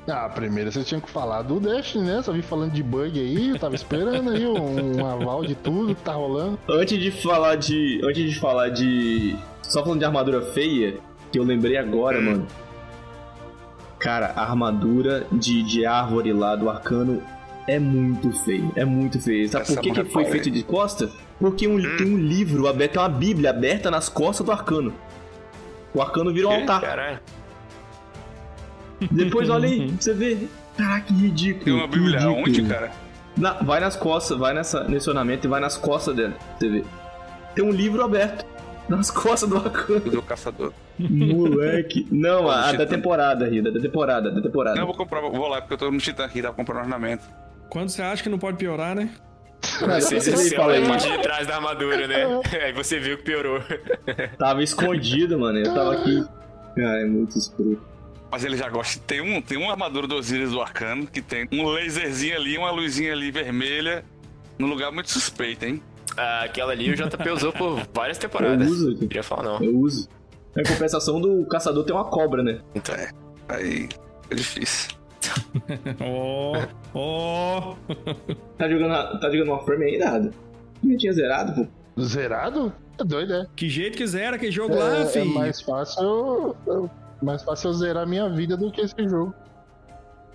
Ah, 0.08 0.30
primeiro 0.30 0.71
você 0.71 0.84
tinha 0.84 0.99
que 0.99 1.10
falar 1.10 1.43
do 1.43 1.60
Destiny, 1.60 2.06
né? 2.06 2.21
Só 2.21 2.34
vi 2.34 2.41
falando 2.41 2.71
de 2.73 2.84
bug 2.84 3.17
aí, 3.19 3.49
eu 3.49 3.60
tava 3.60 3.73
esperando 3.73 4.32
aí 4.32 4.45
um, 4.45 4.97
um 4.97 5.06
aval 5.06 5.45
de 5.45 5.56
tudo 5.56 5.95
que 5.95 6.02
tá 6.04 6.13
rolando. 6.13 6.60
Antes 6.69 6.99
de 6.99 7.10
falar 7.10 7.56
de. 7.56 8.02
Antes 8.04 8.32
de 8.32 8.39
falar 8.39 8.69
de. 8.69 9.36
Só 9.62 9.82
falando 9.82 9.99
de 9.99 10.06
armadura 10.06 10.41
feia, 10.41 10.97
que 11.32 11.39
eu 11.39 11.43
lembrei 11.43 11.78
agora, 11.78 12.19
mano. 12.21 12.45
Cara, 13.97 14.34
a 14.36 14.41
armadura 14.41 15.26
de, 15.32 15.63
de 15.63 15.86
árvore 15.86 16.34
lá 16.34 16.58
do 16.58 16.69
arcano 16.69 17.23
é 17.65 17.80
muito 17.80 18.30
feia. 18.43 18.69
É 18.76 18.84
muito 18.84 19.19
feia. 19.21 19.47
Sabe 19.47 19.63
Essa 19.63 19.73
por 19.73 19.82
que, 19.82 19.91
que 19.91 20.04
foi 20.04 20.23
pare. 20.23 20.32
feito 20.34 20.52
de 20.52 20.63
costa? 20.63 21.10
Porque 21.39 21.65
um, 21.65 21.78
tem 21.95 22.13
um 22.13 22.17
livro 22.17 22.67
aberto, 22.67 22.91
tem 22.93 23.02
uma 23.02 23.08
bíblia 23.08 23.52
aberta 23.52 23.89
nas 23.89 24.10
costas 24.10 24.45
do 24.45 24.52
arcano. 24.52 24.93
O 25.94 26.02
arcano 26.02 26.34
vira 26.34 26.48
um 26.48 26.52
altar. 26.52 26.82
Caralho. 26.82 27.20
Depois 29.12 29.50
olha 29.50 29.68
aí, 29.68 29.88
pra 29.88 29.96
você 30.02 30.14
vê. 30.14 30.48
Caraca, 30.78 31.02
que 31.08 31.14
ridículo. 31.14 31.66
Tem 31.66 31.74
uma 31.74 31.88
que 31.88 31.98
bíblia 32.00 32.20
ridículo. 32.20 32.42
onde, 32.42 32.64
cara? 32.64 32.92
Na- 33.38 33.54
vai 33.54 33.80
nas 33.80 33.96
costas, 33.96 34.38
vai 34.38 34.54
nessa, 34.54 34.84
nesse 34.86 35.08
ornamento 35.10 35.46
e 35.46 35.48
vai 35.50 35.60
nas 35.60 35.78
costas 35.78 36.16
dela. 36.16 36.32
pra 36.32 36.58
Você 36.58 36.70
vê. 36.70 36.84
Tem 37.56 37.64
um 37.64 37.72
livro 37.72 38.04
aberto. 38.04 38.46
Nas 38.90 39.10
costas 39.12 39.48
do 39.50 39.58
arcano. 39.58 40.00
Do 40.02 40.22
caçador. 40.22 40.74
Moleque. 41.00 42.06
Não, 42.12 42.50
a, 42.50 42.70
a 42.70 42.72
da 42.74 42.86
temporada, 42.86 43.48
Rida. 43.48 43.72
Da 43.72 43.80
temporada, 43.80 44.30
da 44.32 44.42
temporada. 44.42 44.76
Não, 44.76 44.84
eu 44.84 44.88
vou 44.88 44.96
comprar, 44.96 45.22
vou 45.22 45.48
lá, 45.48 45.62
porque 45.62 45.74
eu 45.74 45.78
tô 45.78 45.90
no 45.92 45.98
Titã 46.00 46.26
aqui, 46.26 46.42
tava 46.42 46.54
comprando 46.54 46.82
ornamento. 46.84 47.24
Quando 47.70 47.90
você 47.90 48.02
acha 48.02 48.22
que 48.22 48.30
não 48.30 48.38
pode 48.38 48.58
piorar, 48.58 48.94
né? 48.96 49.10
Você, 49.63 50.19
você 50.19 50.58
olha 50.58 50.84
a 50.84 50.88
parte 50.88 51.10
de 51.10 51.17
trás 51.21 51.47
da 51.47 51.56
armadura, 51.56 52.08
né? 52.08 52.26
Aí 52.63 52.73
você 52.73 52.99
viu 52.99 53.17
que 53.17 53.23
piorou. 53.23 53.62
Tava 54.38 54.62
escondido, 54.62 55.39
mano. 55.39 55.60
Eu 55.60 55.73
tava 55.73 55.93
aqui. 55.93 56.23
Cara, 56.76 57.02
é 57.02 57.06
muito 57.06 57.38
escuro. 57.38 57.82
Mas 58.32 58.43
ele 58.43 58.58
já 58.58 58.67
gosta. 58.67 58.99
Tem, 59.06 59.21
um, 59.21 59.41
tem 59.41 59.58
uma 59.58 59.71
armadura 59.71 60.08
do 60.08 60.15
Osiris 60.15 60.52
do 60.52 60.62
Arcano 60.62 61.06
que 61.08 61.21
tem 61.21 61.47
um 61.52 61.63
laserzinho 61.65 62.36
ali, 62.36 62.58
uma 62.58 62.71
luzinha 62.71 63.13
ali 63.13 63.32
vermelha, 63.32 64.04
num 64.58 64.67
lugar 64.67 64.91
muito 64.91 65.12
suspeito, 65.12 65.65
hein? 65.65 65.82
Ah, 66.17 66.43
aquela 66.43 66.71
ali 66.71 66.91
o 66.91 66.95
JP 66.95 67.30
usou 67.30 67.52
por 67.54 67.82
várias 67.93 68.17
Eu 68.17 68.21
temporadas. 68.21 68.67
uso 68.67 68.91
Não 68.91 69.08
queria 69.08 69.23
falar, 69.23 69.43
não. 69.43 69.63
Eu 69.63 69.78
uso. 69.78 70.10
Em 70.58 70.63
compensação 70.63 71.19
do 71.19 71.45
caçador 71.47 71.84
tem 71.84 71.95
uma 71.95 72.06
cobra, 72.06 72.43
né? 72.43 72.60
Então, 72.76 72.95
Aí 73.49 73.88
é 74.30 74.36
difícil. 74.36 74.91
Ó, 76.00 76.65
ó. 76.93 77.76
Tá 78.58 78.69
jogando, 78.69 79.19
tá 79.19 79.30
jogando 79.32 79.50
uma 79.50 79.60
frame 79.63 79.86
ainda, 79.86 80.06
nada. 80.06 80.32
Não 80.84 80.98
tinha 80.98 81.12
zerado, 81.13 81.54
pô. 81.96 82.02
Zerado? 82.02 82.74
É 83.00 83.04
doido, 83.04 83.34
é. 83.34 83.46
Que 83.56 83.67
jeito 83.69 83.98
que 83.98 84.06
zera 84.08 84.36
aquele 84.36 84.52
jogo 84.52 84.74
É, 84.76 84.80
lá, 84.80 84.98
é 85.00 85.06
filho. 85.08 85.34
mais 85.34 85.62
fácil 85.62 86.02
eu, 86.04 86.56
eu- 86.67 86.89
mais 87.22 87.41
fácil 87.43 87.69
eu 87.69 87.74
zerar 87.74 88.08
minha 88.08 88.30
vida 88.30 88.56
do 88.58 88.72
que 88.72 88.82
esse 88.82 88.96
jogo. 89.08 89.34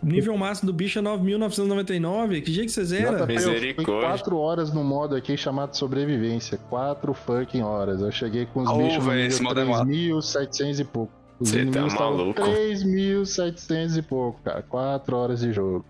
Nível 0.02 0.36
máximo 0.38 0.70
do 0.70 0.72
bicho 0.72 0.98
é 1.00 1.02
9.999. 1.02 2.40
Que 2.42 2.52
jeito 2.52 2.66
que 2.68 2.72
você 2.72 2.84
zera? 2.84 3.18
Eu 3.20 3.26
Misericórdia. 3.26 4.08
4 4.08 4.36
horas 4.38 4.72
no 4.72 4.84
modo 4.84 5.16
aqui 5.16 5.36
chamado 5.36 5.74
sobrevivência. 5.76 6.56
4 6.70 7.12
fucking 7.12 7.62
horas. 7.62 8.00
Eu 8.00 8.12
cheguei 8.12 8.46
com 8.46 8.60
os 8.62 8.70
Ô, 8.70 8.76
bichos 8.78 9.04
no 9.04 9.10
véi, 9.10 9.26
esse 9.26 9.42
nível 9.42 9.48
modo 9.56 9.60
é 9.60 9.64
massa. 9.64 9.84
3.700 9.84 10.78
e 10.80 10.84
pouco. 10.84 11.12
Os 11.40 11.48
Cê 11.50 11.66
tá 11.66 11.82
maluco? 11.86 12.40
3.700 12.40 13.96
e 13.98 14.02
pouco, 14.02 14.40
cara. 14.42 14.62
4 14.62 15.16
horas 15.16 15.40
de 15.40 15.52
jogo. 15.52 15.84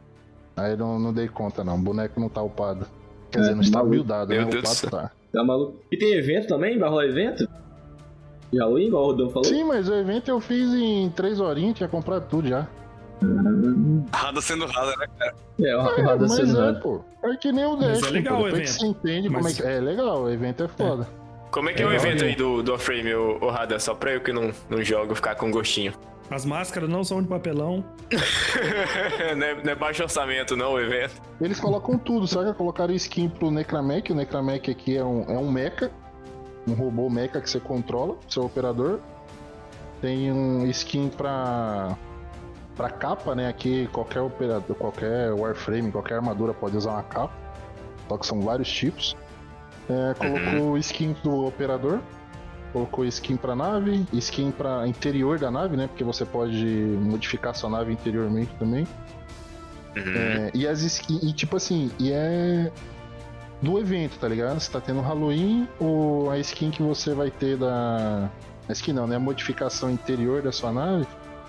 Aí 0.56 0.76
não, 0.76 0.98
não 0.98 1.12
dei 1.12 1.28
conta, 1.28 1.62
não. 1.64 1.76
O 1.76 1.78
boneco 1.78 2.20
não 2.20 2.28
tá 2.28 2.42
upado. 2.42 2.86
Quer 3.30 3.38
É, 3.38 3.40
dizer, 3.42 3.54
não 3.54 3.62
está 3.62 3.78
maluco. 3.78 3.94
buildado, 3.94 4.28
Meu 4.30 4.44
né? 4.44 4.50
Deus 4.50 4.54
do 4.62 4.66
Upado 4.66 4.74
céu. 4.76 4.90
tá. 4.90 5.10
Tá 5.32 5.44
maluco? 5.44 5.76
E 5.90 5.96
tem 5.96 6.12
evento 6.14 6.48
também? 6.48 6.78
Vai 6.78 6.88
rolar 6.88 7.04
evento? 7.06 7.48
De 8.50 8.58
Halloween, 8.58 8.86
igual 8.86 9.04
o 9.04 9.06
Rodão 9.08 9.28
falou? 9.30 9.44
Sim, 9.44 9.64
mas 9.64 9.88
o 9.88 9.94
evento 9.94 10.28
eu 10.30 10.40
fiz 10.40 10.72
em 10.74 11.10
3 11.10 11.38
horinhas, 11.40 11.76
tinha 11.76 11.88
comprado 11.88 12.26
tudo 12.28 12.48
já. 12.48 12.66
Rada 14.12 14.40
sendo 14.40 14.64
rada, 14.66 14.92
né? 14.96 15.06
É, 15.60 15.76
o 15.76 15.80
É, 15.80 16.02
Rada 16.02 16.20
mas 16.20 16.32
sendo 16.32 16.56
é, 16.56 16.60
raro. 16.60 16.80
pô. 16.80 17.00
É 17.24 17.36
que 17.36 17.50
nem 17.52 17.64
o 17.66 17.76
Mas 17.76 18.00
Dash. 18.00 18.08
é 18.08 18.10
legal 18.12 18.38
pô. 18.38 18.44
o 18.44 18.48
evento. 18.48 18.66
você 18.68 18.86
entende 18.86 19.28
como 19.28 19.40
é 19.40 19.42
Mas- 19.42 19.56
que. 19.60 19.66
É 19.66 19.80
legal, 19.80 20.22
o 20.22 20.30
evento 20.30 20.62
é 20.64 20.68
foda. 20.68 21.06
Como 21.50 21.70
é 21.70 21.72
que 21.72 21.82
é, 21.82 21.86
o 21.86 21.92
evento 21.92 22.24
aí 22.24 22.34
do, 22.34 22.62
do 22.62 22.72
Warframe, 22.72 23.14
ô, 23.14 23.38
ô 23.40 23.50
Rada? 23.50 23.78
Só 23.78 23.94
pra 23.94 24.12
eu 24.12 24.20
que 24.20 24.32
não, 24.32 24.52
não 24.68 24.82
jogo 24.82 25.14
ficar 25.14 25.34
com 25.34 25.50
gostinho. 25.50 25.92
As 26.30 26.44
máscaras 26.44 26.90
não 26.90 27.02
são 27.02 27.22
de 27.22 27.28
papelão. 27.28 27.82
não, 29.36 29.46
é, 29.46 29.62
não 29.62 29.72
é 29.72 29.74
baixo 29.74 30.02
orçamento, 30.02 30.54
não, 30.56 30.72
o 30.72 30.80
evento. 30.80 31.14
Eles 31.40 31.58
colocam 31.58 31.96
tudo, 31.96 32.26
sabe? 32.26 32.52
Colocaram 32.52 32.92
skin 32.94 33.30
pro 33.30 33.50
Necramec. 33.50 34.12
O 34.12 34.14
Necramec 34.14 34.70
aqui 34.70 34.96
é 34.96 35.04
um, 35.04 35.22
é 35.22 35.38
um 35.38 35.50
mecha. 35.50 35.90
Um 36.66 36.74
robô 36.74 37.08
mecha 37.08 37.40
que 37.40 37.48
você 37.48 37.58
controla, 37.58 38.18
seu 38.28 38.44
operador. 38.44 39.00
Tem 40.02 40.30
um 40.30 40.66
skin 40.66 41.08
pra. 41.08 41.96
pra 42.76 42.90
capa, 42.90 43.34
né? 43.34 43.48
Aqui 43.48 43.88
qualquer 43.90 44.20
operador, 44.20 44.76
qualquer 44.76 45.32
Warframe, 45.32 45.90
qualquer 45.90 46.16
armadura 46.16 46.52
pode 46.52 46.76
usar 46.76 46.90
uma 46.90 47.02
capa. 47.04 47.32
Só 48.06 48.18
que 48.18 48.26
são 48.26 48.42
vários 48.42 48.70
tipos. 48.70 49.16
É, 49.88 50.14
colocou 50.14 50.76
skin 50.78 51.16
do 51.22 51.46
operador, 51.46 52.00
colocou 52.72 53.04
skin 53.06 53.36
pra 53.36 53.56
nave, 53.56 54.06
skin 54.12 54.50
pra 54.50 54.86
interior 54.86 55.38
da 55.38 55.50
nave, 55.50 55.76
né? 55.76 55.86
Porque 55.86 56.04
você 56.04 56.24
pode 56.24 56.66
modificar 57.00 57.54
sua 57.54 57.70
nave 57.70 57.92
interiormente 57.92 58.52
também. 58.58 58.86
É, 59.96 60.50
e 60.54 60.66
as 60.66 60.82
skins, 60.82 61.22
e 61.22 61.32
tipo 61.32 61.56
assim, 61.56 61.90
e 61.98 62.12
é 62.12 62.70
do 63.60 63.78
evento, 63.78 64.18
tá 64.18 64.28
ligado? 64.28 64.60
Você 64.60 64.70
tá 64.70 64.80
tendo 64.80 65.00
Halloween 65.00 65.68
ou 65.80 66.30
a 66.30 66.38
skin 66.38 66.70
que 66.70 66.82
você 66.82 67.14
vai 67.14 67.30
ter 67.30 67.56
da. 67.56 68.30
A 68.68 68.72
skin 68.72 68.92
não, 68.92 69.06
né? 69.06 69.16
A 69.16 69.20
modificação 69.20 69.90
interior 69.90 70.42
da 70.42 70.52
sua 70.52 70.72
nave 70.72 71.06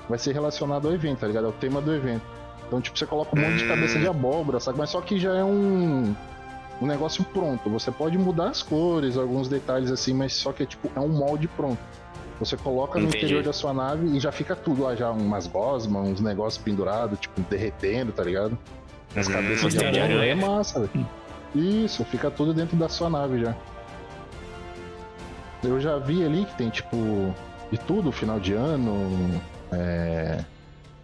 vai 0.08 0.17
ser 0.17 0.34
relacionada 0.34 0.88
ao 0.88 0.93
evento, 0.93 1.19
tá 1.19 1.28
ligado? 1.28 1.45
É 1.45 1.49
o 1.49 1.54
tema 1.54 1.82
do 1.82 1.93
evento. 1.93 2.23
Então, 2.65 2.80
tipo, 2.80 2.97
você 2.97 3.06
coloca 3.06 3.36
um 3.38 3.41
monte 3.41 3.58
de 3.58 3.67
cabeça 3.67 3.99
de 3.99 4.08
abóbora, 4.08 4.60
sabe? 4.60 4.78
Mas 4.78 4.89
só 4.89 5.02
que 5.02 5.19
já 5.19 5.36
é 5.36 5.43
um. 5.43 6.15
Um 6.82 6.86
negócio 6.86 7.24
pronto. 7.26 7.70
Você 7.70 7.92
pode 7.92 8.18
mudar 8.18 8.50
as 8.50 8.62
cores, 8.63 9.18
alguns 9.18 9.48
detalhes 9.50 9.92
assim, 9.92 10.13
mas 10.13 10.34
só 10.34 10.52
que 10.54 10.63
é 10.63 10.65
tipo, 10.65 10.89
é 10.96 11.00
um 11.00 11.10
molde 11.10 11.48
pronto. 11.48 11.80
Você 12.39 12.56
coloca 12.56 12.98
no 13.00 13.06
Entendi. 13.08 13.18
interior 13.26 13.44
da 13.44 13.52
sua 13.52 13.74
nave 13.74 14.08
e 14.15 14.20
já 14.20 14.32
fica 14.32 14.56
tudo 14.56 14.84
lá, 14.84 14.96
já 14.96 15.12
umas 15.12 15.46
gosmas, 15.46 16.08
uns 16.08 16.22
negócios 16.22 16.63
pendurados, 16.63 17.20
tipo, 17.20 17.42
derretendo, 17.42 18.13
tá 18.13 18.24
ligado? 18.24 18.58
As 19.13 19.28
Hum, 19.28 19.34
cabeças 19.34 19.74
de 19.74 19.80
abóbora. 19.80 20.26
É 20.26 20.36
massa, 20.36 20.80
velho. 20.88 21.08
Isso, 21.54 22.06
fica 22.06 22.32
tudo 22.32 22.54
dentro 22.54 22.78
da 22.78 22.88
sua 22.88 23.10
nave 23.10 23.44
já. 23.44 23.54
Eu 25.63 25.80
já 25.82 25.98
vi 25.98 26.24
ali 26.24 26.46
que 26.46 26.56
tem, 26.56 26.70
tipo, 26.70 26.96
de 27.72 27.78
tudo, 27.80 28.12
final 28.12 28.39
de 28.39 28.54
ano. 28.54 29.42
é, 29.72 30.39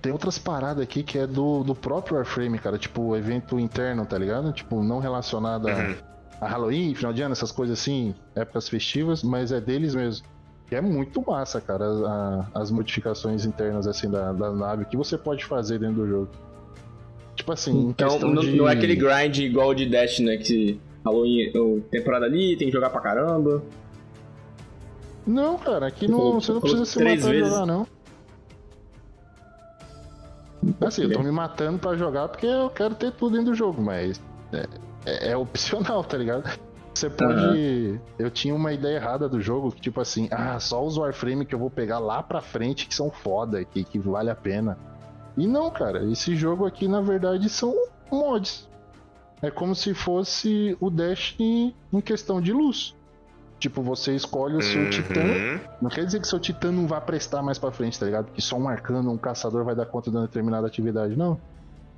Tem 0.05 0.11
outras 0.11 0.37
paradas 0.37 0.83
aqui 0.83 1.01
que 1.01 1.17
é 1.17 1.25
do, 1.25 1.63
do 1.63 1.73
próprio 1.73 2.17
Warframe, 2.17 2.59
cara. 2.59 2.77
Tipo, 2.77 3.15
evento 3.15 3.59
interno, 3.59 4.05
tá 4.05 4.15
ligado? 4.19 4.53
Tipo, 4.53 4.83
não 4.83 4.99
relacionado 4.99 5.67
a, 5.67 5.71
Uhum. 5.73 5.95
a 6.41 6.47
Halloween, 6.47 6.93
final 6.93 7.11
de 7.11 7.23
ano, 7.23 7.31
essas 7.31 7.51
coisas 7.51 7.79
assim, 7.79 8.13
épocas 8.35 8.69
festivas, 8.69 9.23
mas 9.23 9.51
é 9.51 9.59
deles 9.59 9.95
mesmo. 9.95 10.23
E 10.71 10.75
é 10.75 10.79
muito 10.81 11.23
massa, 11.25 11.59
cara, 11.59 11.85
a- 11.85 12.45
as 12.53 12.69
modificações 12.69 13.45
internas, 13.47 13.87
assim, 13.87 14.07
da, 14.07 14.31
da 14.31 14.51
nave 14.51 14.85
que 14.85 14.95
você 14.95 15.17
pode 15.17 15.43
fazer 15.43 15.79
dentro 15.79 15.95
do 15.95 16.07
jogo. 16.07 16.29
Tipo 17.35 17.51
assim, 17.53 17.71
em 17.71 17.89
Então 17.89 18.09
questão 18.09 18.31
não, 18.31 18.43
de... 18.43 18.51
não 18.55 18.69
é 18.69 18.73
aquele 18.73 18.95
grind 18.95 19.39
igual 19.39 19.73
de 19.73 19.87
Dash, 19.89 20.19
né? 20.19 20.37
Que 20.37 20.79
Halloween, 21.03 21.51
temporada 21.89 22.25
ali, 22.27 22.55
tem 22.57 22.67
que 22.67 22.73
jogar 22.73 22.91
pra 22.91 23.01
caramba. 23.01 23.63
Não, 25.25 25.57
cara, 25.57 25.87
aqui 25.87 26.05
Você 26.05 26.11
não, 26.11 26.33
você 26.39 26.51
não 26.53 26.61
precisa 26.61 26.85
se 26.85 26.99
matar 26.99 27.11
e 27.15 27.17
vezes. 27.39 27.49
jogar, 27.49 27.65
não. 27.65 27.87
Assim, 30.81 31.03
eu 31.03 31.11
tô 31.13 31.21
me 31.23 31.31
matando 31.31 31.77
pra 31.77 31.95
jogar 31.95 32.27
porque 32.29 32.45
eu 32.45 32.69
quero 32.69 32.95
ter 32.95 33.11
tudo 33.11 33.33
dentro 33.33 33.51
do 33.51 33.55
jogo, 33.55 33.81
mas 33.81 34.21
é, 34.51 34.65
é- 35.05 35.31
é 35.31 35.37
opcional, 35.37 36.03
tá 36.03 36.17
ligado? 36.17 36.43
Você 36.93 37.09
pode. 37.09 37.99
Eu 38.17 38.31
tinha 38.31 38.55
uma 38.55 38.71
ideia 38.71 38.95
errada 38.95 39.27
do 39.27 39.41
jogo, 39.41 39.69
que 39.71 39.81
tipo 39.81 39.99
assim, 39.99 40.29
ah, 40.31 40.57
só 40.59 40.83
os 40.85 40.97
Warframe 40.97 41.45
que 41.45 41.53
eu 41.53 41.59
vou 41.59 41.69
pegar 41.69 41.99
lá 41.99 42.23
pra 42.23 42.39
frente 42.41 42.87
que 42.87 42.95
são 42.95 43.11
foda, 43.11 43.63
que, 43.65 43.83
que 43.83 43.99
vale 43.99 44.29
a 44.29 44.35
pena. 44.35 44.77
E 45.37 45.45
não, 45.45 45.69
cara, 45.69 46.03
esse 46.09 46.35
jogo 46.37 46.65
aqui 46.65 46.87
na 46.87 47.01
verdade 47.01 47.49
são 47.49 47.75
mods. 48.09 48.69
É 49.41 49.51
como 49.51 49.75
se 49.75 49.93
fosse 49.93 50.77
o 50.79 50.89
Destiny 50.89 51.75
em 51.91 51.99
questão 51.99 52.39
de 52.39 52.53
luz. 52.53 52.95
Tipo, 53.59 53.81
você 53.81 54.13
escolhe 54.15 54.57
o 54.57 54.61
seu 54.61 54.89
titã 54.89 55.21
Uhum. 55.21 55.59
não 55.83 55.89
quer 55.89 56.05
dizer 56.05 56.19
que 56.19 56.27
seu 56.27 56.39
titã 56.39 56.71
não 56.71 56.87
vai 56.87 56.99
prestar 57.01 57.41
mais 57.41 57.57
pra 57.57 57.71
frente, 57.71 57.97
tá 57.99 58.05
ligado? 58.05 58.31
Que 58.31 58.41
só 58.41 58.57
um 58.57 58.67
arcano, 58.67 59.11
um 59.11 59.17
caçador 59.17 59.63
vai 59.63 59.73
dar 59.73 59.85
conta 59.85 60.11
de 60.11 60.17
uma 60.17 60.25
determinada 60.27 60.67
atividade. 60.67 61.15
Não. 61.15 61.39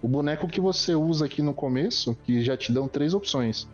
O 0.02 0.08
boneco 0.08 0.48
que 0.48 0.62
você 0.62 0.94
usa 0.94 1.26
aqui 1.26 1.42
no 1.42 1.54
começo, 1.54 2.16
que 2.24 2.44
já 2.44 2.56
te 2.56 2.72
dão 2.72 2.88
três 2.88 3.14
opções. 3.16 3.68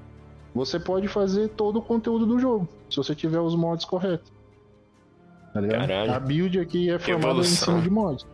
Você 0.56 0.80
pode 0.80 1.08
fazer 1.10 1.50
todo 1.50 1.80
o 1.80 1.82
conteúdo 1.82 2.26
do 2.26 2.40
jogo, 2.40 2.70
se 2.90 2.96
você 2.98 3.14
tiver 3.14 3.40
os 3.40 3.54
mods 3.56 3.86
corretos. 3.86 4.32
Tá 5.54 5.60
ligado? 5.60 5.88
Caralho. 5.88 6.14
A 6.14 6.20
build 6.20 6.60
aqui 6.60 6.90
é 6.90 6.98
formada 6.98 7.26
em 7.26 7.30
Evolução. 7.32 7.66
cima 7.76 7.82
de 7.82 7.90
mods. 7.90 8.26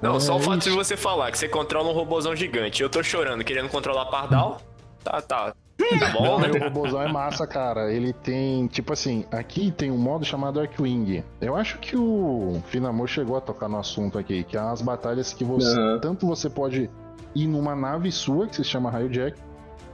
Não, 0.00 0.16
É 0.16 0.20
só 0.20 0.36
o 0.36 0.40
fato 0.40 0.62
de 0.62 0.70
você 0.70 0.96
falar 0.96 1.30
que 1.30 1.38
você 1.38 1.48
controla 1.48 1.90
um 1.90 1.92
robôzão 1.92 2.34
gigante. 2.34 2.82
Eu 2.82 2.88
tô 2.90 3.02
chorando, 3.04 3.44
querendo 3.44 3.68
controlar 3.68 4.06
Pardal. 4.06 4.60
Tá, 5.04 5.20
tá. 5.20 5.54
Tá 5.76 6.10
bom, 6.12 6.38
né? 6.40 6.48
o 6.50 6.58
robôzão 6.58 7.02
é 7.02 7.10
massa, 7.12 7.46
cara. 7.46 7.92
Ele 7.92 8.12
tem, 8.12 8.66
tipo 8.66 8.92
assim, 8.92 9.24
aqui 9.30 9.70
tem 9.70 9.90
um 9.90 9.98
modo 9.98 10.24
chamado 10.24 10.60
Arkwing. 10.60 11.22
Eu 11.40 11.56
acho 11.56 11.78
que 11.78 11.96
o 11.96 12.62
Finamor 12.66 13.06
chegou 13.08 13.36
a 13.36 13.40
tocar 13.40 13.68
no 13.68 13.78
assunto 13.78 14.18
aqui, 14.18 14.42
que 14.44 14.56
é 14.56 14.60
as 14.60 14.80
batalhas 14.80 15.32
que 15.32 15.44
você. 15.44 15.68
Aham. 15.78 15.98
Tanto 16.00 16.26
você 16.26 16.48
pode 16.48 16.88
ir 17.34 17.46
numa 17.46 17.74
nave 17.74 18.10
sua, 18.12 18.46
que 18.46 18.56
se 18.56 18.64
chama 18.64 18.90
Raio 18.90 19.08
Jack, 19.08 19.36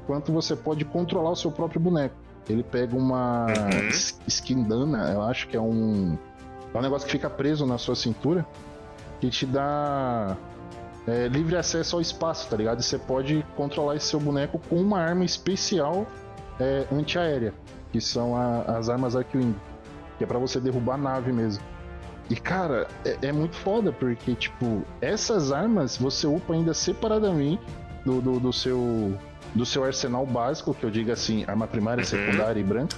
quanto 0.07 0.33
você 0.33 0.55
pode 0.57 0.85
controlar 0.85 1.31
o 1.31 1.37
seu 1.37 1.51
próprio 1.51 1.81
boneco. 1.81 2.15
Ele 2.49 2.63
pega 2.63 2.97
uma 2.97 3.47
Uhum. 3.47 3.89
es- 3.89 4.19
skin 4.27 4.63
dana, 4.65 5.11
eu 5.13 5.23
acho 5.23 5.49
que 5.49 5.57
é 5.57 5.61
um. 5.61 6.17
É 6.73 6.79
um 6.79 6.83
negócio 6.83 7.07
que 7.07 7.13
fica 7.13 7.29
preso 7.31 7.67
na 7.67 7.77
sua 7.79 7.95
cintura, 7.97 8.47
que 9.21 9.29
te 9.31 9.45
dá 9.47 10.37
é, 11.09 11.29
livre 11.29 11.57
acesso 11.57 11.97
ao 11.97 12.03
espaço, 12.03 12.49
tá 12.49 12.57
ligado? 12.57 12.81
E 12.81 12.83
você 12.83 12.99
pode 12.99 13.45
controlar 13.57 13.97
esse 13.97 14.07
seu 14.07 14.21
boneco 14.21 14.61
com 14.69 14.77
uma 14.77 14.99
arma 15.01 15.25
especial 15.25 16.07
é, 16.61 16.85
antiaérea, 16.93 17.53
que 17.93 18.01
são 18.01 18.37
a- 18.37 18.63
as 18.79 18.89
armas 18.89 19.15
Arkwing, 19.17 19.55
que 20.19 20.25
é 20.25 20.27
pra 20.27 20.39
você 20.39 20.59
derrubar 20.61 20.95
a 20.95 20.99
nave 20.99 21.33
mesmo. 21.33 21.63
E 22.29 22.37
cara, 22.37 22.87
é, 23.05 23.17
é 23.29 23.33
muito 23.33 23.57
foda, 23.57 23.91
porque, 23.93 24.35
tipo, 24.35 24.83
essas 25.01 25.51
armas 25.53 25.97
você 25.97 26.27
upa 26.27 26.53
ainda 26.53 26.75
separadamente 26.75 27.63
do, 28.05 28.21
do, 28.21 28.41
do 28.41 28.53
seu, 28.53 29.17
do 29.55 29.65
seu 29.65 29.85
arsenal 29.85 30.27
básico, 30.27 30.75
que 30.75 30.85
eu 30.85 30.91
digo 30.91 31.11
assim, 31.13 31.45
arma 31.47 31.67
primária, 31.67 32.01
Uhum. 32.01 32.05
secundária 32.05 32.61
e 32.61 32.65
branca, 32.65 32.97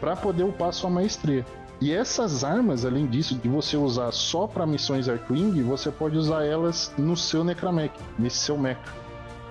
pra 0.00 0.14
poder 0.16 0.42
upar 0.42 0.72
sua 0.72 0.90
maestria. 0.90 1.46
E 1.80 1.92
essas 1.92 2.42
armas, 2.42 2.84
além 2.84 3.06
disso, 3.06 3.36
de 3.36 3.48
você 3.48 3.76
usar 3.76 4.10
só 4.12 4.46
pra 4.48 4.66
missões 4.66 5.08
Arkwing, 5.08 5.62
você 5.62 5.90
pode 5.92 6.16
usar 6.16 6.44
elas 6.44 6.92
no 6.98 7.16
seu 7.16 7.44
Necramech, 7.44 7.92
nesse 8.18 8.38
seu 8.38 8.58
mecha. 8.58 8.80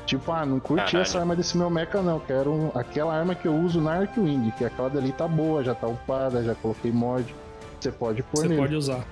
Tipo, 0.05 0.31
ah, 0.33 0.45
não 0.45 0.59
curti 0.59 0.83
Caralho. 0.85 1.01
essa 1.01 1.19
arma 1.19 1.35
desse 1.35 1.57
meu 1.57 1.69
mecha, 1.69 2.01
não. 2.01 2.19
Quero 2.19 2.51
um- 2.51 2.71
aquela 2.75 3.13
arma 3.17 3.33
que 3.33 3.47
eu 3.47 3.55
uso 3.55 3.79
na 3.79 3.93
Arkwing, 3.93 4.51
que 4.57 4.65
aquela 4.65 4.89
dali 4.89 5.11
tá 5.13 5.27
boa, 5.27 5.63
já 5.63 5.73
tá 5.73 5.87
upada, 5.87 6.43
já 6.43 6.53
coloquei 6.55 6.91
mod. 6.91 7.33
Você 7.79 7.91
pode 7.91 8.23
pôr 8.23 8.41
Você 8.41 8.47
nele. 8.49 8.61
pode 8.61 8.75
usar. 8.75 9.05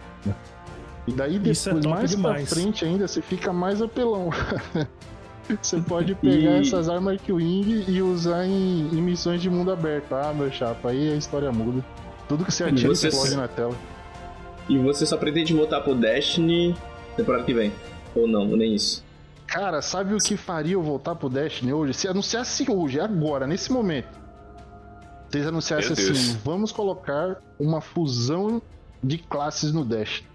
E 1.07 1.11
daí 1.13 1.35
Isso 1.49 1.69
é 1.69 1.73
depois, 1.73 1.83
top 1.85 1.87
mais 1.99 2.09
demais. 2.11 2.49
pra 2.49 2.55
frente 2.61 2.83
ainda, 2.85 3.07
você 3.07 3.21
fica 3.21 3.53
mais 3.53 3.81
apelão. 3.81 4.29
você 5.61 5.77
pode 5.79 6.15
pegar 6.19 6.57
E- 6.57 6.61
essas 6.61 6.89
armas 6.89 7.13
Arkwing 7.13 7.85
e 7.87 8.01
usar 8.01 8.45
em, 8.45 8.89
em 8.91 9.01
missões 9.01 9.41
de 9.41 9.49
mundo 9.49 9.71
aberto. 9.71 10.13
Ah, 10.15 10.33
meu 10.35 10.51
chapa, 10.51 10.89
aí 10.89 11.13
a 11.13 11.15
história 11.15 11.51
muda. 11.51 11.83
Tudo 12.27 12.43
que 12.45 12.51
você 12.51 12.63
atira 12.63 12.89
você- 12.93 13.07
explode 13.09 13.35
na 13.35 13.47
tela. 13.47 13.75
E 14.67 14.77
você 14.79 15.05
só 15.05 15.15
pretende 15.17 15.53
voltar 15.53 15.81
pro 15.81 15.93
Destiny 15.93 16.75
temporada 17.15 17.43
que 17.43 17.53
vem. 17.53 17.71
Ou 18.15 18.27
não, 18.27 18.45
nem 18.47 18.73
isso. 18.75 19.03
Cara, 19.45 19.81
sabe 19.81 20.13
o 20.13 20.17
que 20.17 20.35
faria 20.35 20.73
eu 20.73 20.81
voltar 20.81 21.15
pro 21.15 21.29
Destiny 21.29 21.71
hoje? 21.71 21.93
Se 21.93 22.07
anunciasse 22.07 22.69
hoje, 22.69 22.99
agora, 22.99 23.45
nesse 23.45 23.71
momento. 23.71 24.09
Vocês 25.29 25.45
anunciassem 25.47 25.87
Meu 25.87 25.95
Deus. 25.95 26.09
assim: 26.19 26.37
vamos 26.43 26.71
colocar 26.71 27.37
uma 27.59 27.79
fusão 27.81 28.61
de 29.03 29.17
classes 29.17 29.71
no 29.73 29.85
Destiny. 29.85 30.27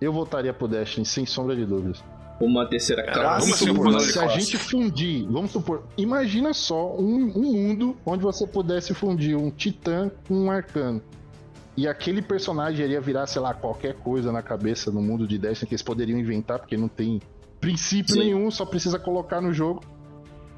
Eu 0.00 0.12
voltaria 0.12 0.52
pro 0.52 0.68
Destiny, 0.68 1.06
sem 1.06 1.24
sombra 1.24 1.54
de 1.56 1.64
dúvidas. 1.64 2.02
Uma 2.40 2.66
terceira 2.66 3.02
classe. 3.04 3.52
assim, 3.52 3.70
uma- 3.70 3.96
de 3.98 4.04
Se 4.04 4.18
a 4.18 4.22
classe? 4.22 4.40
gente 4.40 4.56
fundir, 4.56 5.26
vamos 5.28 5.50
supor, 5.50 5.82
imagina 5.96 6.54
só 6.54 6.94
um, 6.96 7.30
um 7.36 7.52
mundo 7.52 7.96
onde 8.04 8.22
você 8.22 8.46
pudesse 8.46 8.94
fundir 8.94 9.36
um 9.36 9.50
titã 9.50 10.10
com 10.26 10.34
um 10.34 10.50
arcano. 10.50 11.02
E 11.80 11.88
aquele 11.88 12.20
personagem 12.20 12.84
iria 12.84 13.00
virar, 13.00 13.26
sei 13.26 13.40
lá, 13.40 13.54
qualquer 13.54 13.94
coisa 13.94 14.30
na 14.30 14.42
cabeça 14.42 14.90
no 14.90 15.00
mundo 15.00 15.26
de 15.26 15.38
Destiny 15.38 15.66
que 15.66 15.72
eles 15.72 15.80
poderiam 15.82 16.18
inventar, 16.18 16.58
porque 16.58 16.76
não 16.76 16.88
tem 16.88 17.22
princípio 17.58 18.12
Sim. 18.12 18.18
nenhum, 18.20 18.50
só 18.50 18.66
precisa 18.66 18.98
colocar 18.98 19.40
no 19.40 19.50
jogo. 19.50 19.82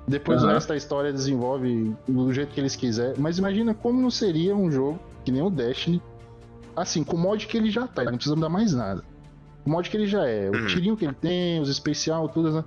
Depois 0.08 0.42
o 0.42 0.46
Aham. 0.46 0.54
resto 0.54 0.70
da 0.70 0.76
história 0.76 1.12
desenvolve 1.12 1.94
do 2.08 2.32
jeito 2.32 2.52
que 2.52 2.58
eles 2.58 2.74
quiserem. 2.74 3.14
Mas 3.18 3.38
imagina 3.38 3.72
como 3.72 4.00
não 4.02 4.11
seria 4.11 4.56
um 4.56 4.68
jogo 4.68 4.98
que 5.24 5.30
nem 5.30 5.40
o 5.42 5.48
Destiny, 5.48 6.02
assim, 6.74 7.04
com 7.04 7.14
o 7.14 7.20
mod 7.20 7.46
que 7.46 7.56
ele 7.56 7.70
já 7.70 7.87
tá, 7.87 8.02
não 8.02 8.14
precisa 8.14 8.35
mudar 8.35 8.48
mais 8.48 8.74
nada. 8.74 9.04
O 9.64 9.70
mod 9.70 9.88
que 9.88 9.96
ele 9.96 10.08
já 10.08 10.26
é, 10.26 10.50
o 10.50 10.56
Uhum. 10.56 10.66
tirinho 10.66 10.96
que 10.96 11.04
ele 11.04 11.14
tem, 11.14 11.61
os 11.61 11.68
especial, 11.68 12.28
tudo, 12.30 12.50
né? 12.50 12.64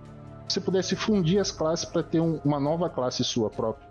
Se 0.47 0.53
você 0.53 0.61
pudesse 0.61 0.95
fundir 0.95 1.39
as 1.39 1.51
classes 1.51 1.83
pra 1.83 2.01
ter 2.01 2.21
um- 2.21 2.39
uma 2.45 2.57
nova 2.57 2.89
classe 2.89 3.21
sua 3.21 3.49
própria. 3.49 3.85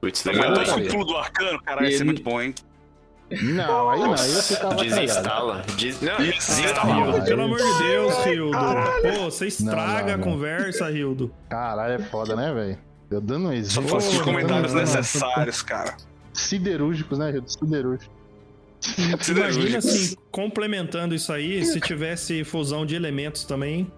Putz, 0.00 0.26
Aumentou 0.26 0.50
demorou. 0.52 0.64
o 0.64 0.66
cara. 0.76 0.90
pulo 0.90 1.04
do 1.04 1.16
arcano, 1.16 1.62
cara, 1.62 1.82
ia 1.84 1.90
ser 1.90 1.96
Ele- 1.98 2.04
muito 2.06 2.22
bom, 2.24 2.40
hein? 2.42 2.52
Não, 3.30 3.90
aí 3.90 4.00
não, 4.00 4.14
aí 4.14 4.32
eu 4.32 4.42
ficava 4.42 4.76
cagado. 4.76 4.88
Desinstala. 5.00 5.62
Des... 5.76 6.00
Não, 6.00 6.16
desinstala. 6.16 7.20
Pelo 7.22 7.42
amor 7.42 7.58
de 7.58 7.78
Deus, 7.78 8.24
Rildo. 8.24 8.56
Pô, 9.02 9.24
você 9.30 9.46
estraga 9.48 10.16
Não, 10.16 10.18
não, 10.18 10.32
a 10.32 10.32
conversa, 10.32 10.88
Rildo. 10.90 11.30
Caralho, 11.48 11.94
é 11.94 11.98
foda, 11.98 12.34
né, 12.34 12.52
velho? 12.54 12.78
Eu 13.10 13.20
dando 13.20 13.46
um 13.48 13.50
Só 13.50 13.52
exemplo. 13.54 13.88
faço 13.90 14.10
os 14.10 14.20
comentários 14.22 14.72
necessários, 14.72 15.60
cara. 15.62 15.94
Siderúrgicos, 16.32 17.18
né, 17.18 17.30
Rildo? 17.30 17.50
Siderúrgicos. 17.50 18.18
Imagina 19.28 19.78
assim, 19.78 20.16
complementando 20.30 21.14
isso 21.14 21.32
aí, 21.32 21.64
se 21.64 21.80
tivesse 21.80 22.44
fusão 22.44 22.86
de 22.86 22.94
elementos 22.94 23.44
também. 23.44 23.90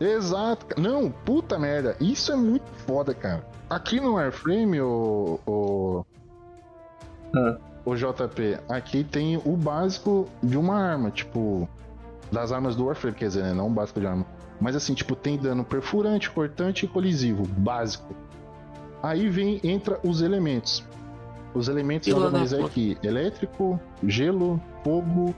Exato. 0.00 0.80
Não, 0.80 1.10
puta 1.10 1.58
merda. 1.58 1.96
Isso 2.00 2.32
é 2.32 2.36
muito 2.36 2.64
foda, 2.86 3.14
cara. 3.14 3.46
Aqui 3.70 4.00
no 4.00 4.14
Warframe, 4.14 4.80
o. 4.80 5.38
O, 5.46 6.04
Ah. 7.36 7.56
O 7.84 7.94
JP, 7.94 8.58
aqui 8.68 9.02
tem 9.04 9.36
o 9.44 9.56
básico 9.56 10.28
de 10.42 10.56
uma 10.56 10.76
arma, 10.78 11.10
tipo. 11.10 11.68
Das 12.30 12.50
armas 12.50 12.74
do 12.74 12.86
Warframe, 12.86 13.14
quer 13.16 13.26
dizer, 13.26 13.42
né? 13.42 13.52
Não 13.52 13.66
o 13.66 13.70
básico 13.70 14.00
de 14.00 14.06
arma. 14.06 14.24
Mas 14.60 14.74
assim, 14.74 14.94
tipo, 14.94 15.14
tem 15.14 15.36
dano 15.36 15.64
perfurante, 15.64 16.30
cortante 16.30 16.86
e 16.86 16.88
colisivo. 16.88 17.46
Básico. 17.46 18.14
Aí 19.02 19.28
vem, 19.28 19.60
entra 19.62 19.98
os 20.02 20.22
elementos. 20.22 20.82
Os 21.54 21.68
elementos 21.68 22.08
é 22.08 22.56
puta. 22.56 22.70
que 22.70 22.96
elétrico, 23.02 23.78
gelo, 24.06 24.60
fogo. 24.82 25.34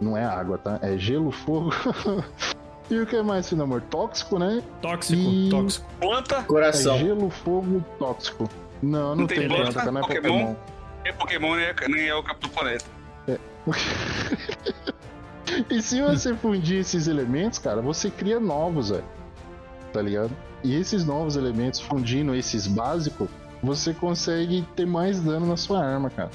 Não 0.00 0.16
é 0.16 0.24
água, 0.24 0.58
tá? 0.58 0.78
É 0.82 0.96
gelo, 0.98 1.30
fogo. 1.30 1.70
e 2.90 2.98
o 2.98 3.06
que 3.06 3.22
mais, 3.22 3.48
filho 3.48 3.62
amor? 3.62 3.80
Tóxico, 3.82 4.38
né? 4.38 4.62
Tóxico, 4.80 5.22
E- 5.22 5.48
tóxico. 5.50 5.86
Planta, 6.00 6.42
Coração. 6.42 6.96
É 6.96 6.98
gelo, 6.98 7.30
fogo, 7.30 7.84
tóxico. 7.98 8.48
Não, 8.82 9.10
não, 9.10 9.16
Não 9.16 9.26
tem 9.28 9.38
tem 9.40 9.48
planta, 9.48 9.72
planta, 9.74 9.92
não 9.92 10.00
é 10.00 10.02
Pokémon? 10.02 10.22
Pokémon. 10.22 10.54
É 11.04 11.12
Pokémon 11.12 11.56
nem 11.56 11.64
é, 11.64 11.74
nem 11.88 12.08
é 12.08 12.14
o 12.14 12.22
Capitão 12.22 12.50
Planeta. 12.50 12.84
E 15.68 15.82
se 15.82 16.00
você 16.00 16.34
fundir 16.34 16.78
esses 16.78 17.06
elementos, 17.06 17.58
cara, 17.58 17.82
você 17.82 18.10
cria 18.10 18.40
novos, 18.40 18.90
velho. 18.90 19.04
Tá 19.92 20.00
ligado? 20.00 20.30
E 20.64 20.74
esses 20.74 21.04
novos 21.04 21.36
elementos, 21.36 21.80
fundindo 21.80 22.34
esses 22.34 22.66
básicos, 22.66 23.28
você 23.62 23.92
consegue 23.92 24.66
ter 24.74 24.86
mais 24.86 25.20
dano 25.20 25.46
na 25.46 25.56
sua 25.56 25.84
arma, 25.84 26.08
cara. 26.08 26.30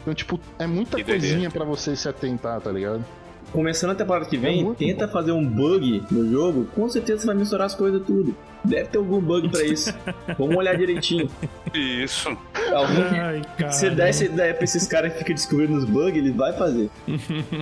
Então, 0.00 0.14
tipo, 0.14 0.40
é 0.58 0.66
muita 0.66 0.96
Que 0.96 1.04
coisinha 1.04 1.50
pra 1.50 1.64
você 1.64 1.94
se 1.94 2.08
atentar, 2.08 2.60
tá 2.60 2.72
ligado? 2.72 3.04
Começando 3.52 3.90
a 3.90 3.94
temporada 3.94 4.24
que 4.24 4.36
vem, 4.36 4.68
É 4.70 4.74
tenta 4.74 5.06
fazer 5.06 5.32
um 5.32 5.46
bug 5.46 6.02
no 6.10 6.30
jogo, 6.30 6.64
com 6.74 6.88
certeza 6.88 7.20
você 7.20 7.26
vai 7.26 7.36
misturar 7.36 7.66
as 7.66 7.74
coisas 7.74 8.02
tudo. 8.04 8.34
Deve 8.64 8.84
ter 8.88 8.98
algum 8.98 9.20
bug 9.20 9.48
pra 9.48 9.62
isso. 9.64 9.92
Vamos 10.38 10.56
olhar 10.56 10.76
direitinho. 10.76 11.28
Isso. 11.74 12.28
Algum... 12.72 13.02
Ai, 13.20 13.42
cara. 13.58 13.72
Se 13.72 13.90
der 13.90 14.08
essa 14.10 14.24
ideia 14.24 14.54
pra 14.54 14.64
esses 14.64 14.86
caras 14.86 15.12
que 15.12 15.18
ficam 15.18 15.34
descobrindo 15.34 15.76
os 15.76 15.84
bugs, 15.84 16.16
ele 16.16 16.30
vai 16.30 16.52
fazer. 16.52 16.88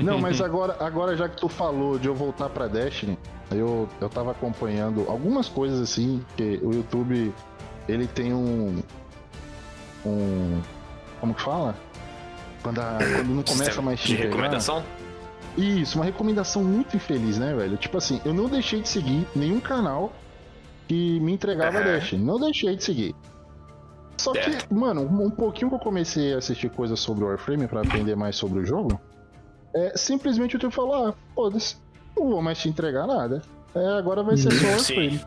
Não, 0.03 0.19
mas 0.19 0.41
agora, 0.41 0.77
agora 0.79 1.17
já 1.17 1.29
que 1.29 1.37
tu 1.37 1.49
falou 1.49 1.99
de 1.99 2.07
eu 2.07 2.15
voltar 2.15 2.49
pra 2.51 2.67
Destiny, 2.67 3.19
eu, 3.51 3.89
eu 4.01 4.09
tava 4.11 4.31
acompanhando 4.33 5.07
algumas 5.09 5.49
coisas 5.49 5.81
assim, 5.81 6.23
que 6.37 6.61
o 6.63 6.73
YouTube, 6.75 7.33
ele 7.89 8.07
tem 8.07 8.35
um. 8.35 8.83
Um. 10.05 10.61
Como 11.21 11.35
que 11.35 11.43
fala? 11.43 11.75
Quando, 12.63 12.79
a- 12.79 12.99
quando 13.17 13.29
não 13.35 13.43
começa 13.43 13.81
mais 13.83 14.01
de 14.01 14.15
recomendação? 14.15 14.83
Isso, 15.57 15.99
uma 15.99 16.05
recomendação 16.05 16.63
muito 16.63 16.97
infeliz, 16.97 17.39
né, 17.39 17.55
velho? 17.55 17.77
Tipo 17.77 17.99
assim, 17.99 18.21
eu 18.25 18.33
não 18.33 18.49
deixei 18.49 18.81
de 18.81 18.89
seguir 18.89 19.27
nenhum 19.35 19.59
canal 19.61 20.13
que 20.91 21.21
me 21.21 21.33
entregava 21.33 21.79
Aham. 21.79 21.85
Destiny. 21.85 22.25
Não 22.25 22.41
deixei 22.41 22.75
de 22.75 22.83
seguir. 22.83 23.15
Só 24.19 24.35
Certo. 24.35 24.67
que, 24.67 24.75
mano, 24.75 25.03
um 25.03 25.31
pouquinho 25.31 25.69
que 25.69 25.77
eu 25.77 25.79
comecei 25.79 26.35
a 26.35 26.39
assistir 26.39 26.69
coisas 26.69 26.99
sobre 26.99 27.23
o 27.23 27.29
Warframe 27.29 27.69
pra 27.69 27.81
aprender 27.83 28.17
mais 28.17 28.35
sobre 28.35 28.59
o 28.59 28.67
jogo, 28.67 29.01
é 29.73 29.97
simplesmente 29.97 30.55
o 30.55 30.57
YouTube 30.57 30.73
falou, 30.75 31.07
ah, 31.07 31.15
foda-se, 31.33 31.77
não 32.17 32.29
vou 32.29 32.43
mais 32.43 32.59
te 32.59 32.69
entregar 32.69 33.07
nada. 33.07 33.41
É, 33.73 33.87
agora 33.97 34.25
vai 34.25 34.37
ser 34.37 34.51
só 34.51 34.67
Hum, 34.67 34.79
Sim. 34.81 34.95
Warframe. 34.97 35.21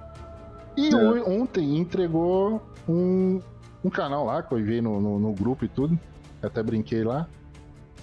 E 0.75 0.89
É. 0.89 0.95
o- 0.97 1.41
ontem 1.41 1.77
entregou 1.77 2.61
um, 2.89 3.39
um 3.85 3.89
canal 3.89 4.25
lá, 4.25 4.43
que 4.43 4.53
eu 4.53 4.61
vi 4.61 4.81
no, 4.81 4.99
no, 4.99 5.17
no 5.17 5.31
grupo 5.31 5.63
e 5.63 5.69
tudo, 5.69 5.97
até 6.41 6.61
brinquei 6.61 7.05
lá. 7.05 7.25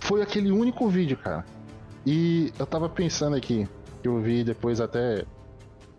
Foi 0.01 0.23
aquele 0.23 0.51
único 0.51 0.89
vídeo, 0.89 1.19
cara. 1.19 1.45
E 2.07 2.55
eu 2.59 2.65
tava 2.65 2.89
pensando 2.89 3.37
aqui, 3.37 3.69
que 4.03 4.09
eu 4.09 4.19
vi 4.19 4.43
depois 4.43 4.81
até 4.81 5.27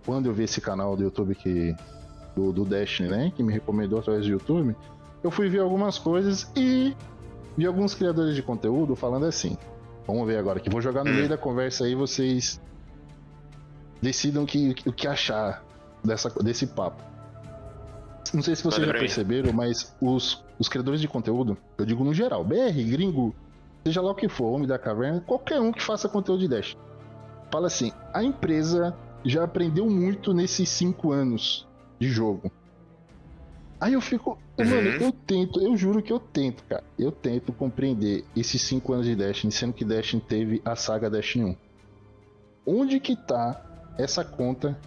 quando 0.06 0.28
eu 0.28 0.34
vi 0.34 0.44
esse 0.44 0.60
canal 0.62 0.96
do 0.96 1.04
YouTube 1.04 1.36
que 1.36 1.76
do, 2.36 2.52
do 2.52 2.66
Destiny, 2.66 3.10
né, 3.10 3.34
que 3.36 3.44
me 3.44 3.52
recomendou 3.52 4.00
através 4.00 4.26
do 4.26 4.32
YouTube, 4.32 4.76
eu 5.24 5.30
fui 5.30 5.50
ver 5.50 5.60
algumas 5.60 5.98
coisas 5.98 6.50
e 6.56 6.96
vi 7.58 7.66
alguns 7.66 7.94
criadores 7.94 8.36
de 8.36 8.42
conteúdo 8.42 8.96
falando 8.96 9.26
assim. 9.26 9.58
Vamos 10.08 10.26
ver 10.26 10.38
agora, 10.38 10.60
que 10.60 10.70
vou 10.70 10.82
jogar 10.82 11.04
no 11.04 11.12
Hum. 11.12 11.16
meio 11.16 11.30
da 11.30 11.38
conversa 11.38 11.86
aí, 11.86 11.94
vocês 11.94 12.60
decidam 14.02 14.44
o 14.44 14.48
que, 14.48 14.76
o 14.86 14.92
que 14.92 15.08
achar 15.08 15.64
dessa, 16.04 16.30
desse 16.44 16.68
papo. 16.68 17.04
Não 18.34 18.42
sei 18.42 18.56
se 18.56 18.64
vocês 18.64 18.86
já 18.86 18.94
perceberam, 18.94 19.52
mas 19.52 19.96
os, 20.02 20.44
os 20.58 20.70
criadores 20.70 21.02
de 21.02 21.08
conteúdo, 21.08 21.58
eu 21.78 21.86
digo 21.86 22.04
no 22.04 22.14
geral, 22.14 22.44
BR, 22.44 22.72
gringo, 22.90 23.36
seja 23.84 24.02
lá 24.02 24.12
o 24.12 24.16
que 24.16 24.30
for, 24.30 24.46
Homem 24.46 24.68
da 24.68 24.80
Caverna, 24.80 25.22
qualquer 25.22 25.60
um 25.60 25.72
que 25.72 25.84
faça 25.84 26.08
conteúdo 26.08 26.40
de 26.40 26.48
Dash. 26.48 26.78
Fala 27.52 27.68
assim, 27.68 27.92
a 28.14 28.24
empresa 28.24 28.96
já 29.24 29.44
aprendeu 29.44 29.90
muito 29.90 30.34
nesses 30.34 30.70
cinco 30.70 31.12
anos 31.12 31.68
de 32.00 32.08
jogo. 32.10 32.52
Aí 33.80 33.94
eu 33.94 34.02
fico, 34.02 34.38
mano, 34.60 34.90
Uhum. 34.90 34.96
eu 35.00 35.12
tento, 35.12 35.60
eu 35.60 35.76
juro 35.76 36.04
que 36.04 36.14
eu 36.14 36.20
tento, 36.20 36.64
cara. 36.66 36.84
Eu 37.00 37.12
tento 37.12 37.52
compreender 37.52 38.24
esses 38.36 38.62
cinco 38.62 38.94
anos 38.94 39.06
de 39.08 39.16
Destiny, 39.16 39.52
sendo 39.52 39.74
que 39.74 39.84
Destiny 39.84 40.22
teve 40.22 40.62
a 40.64 40.76
saga 40.76 41.10
Destiny 41.10 41.46
1. 41.46 41.56
Onde 42.66 43.00
que 43.00 43.16
tá 43.16 43.94
essa 43.98 44.24
conta 44.24 44.78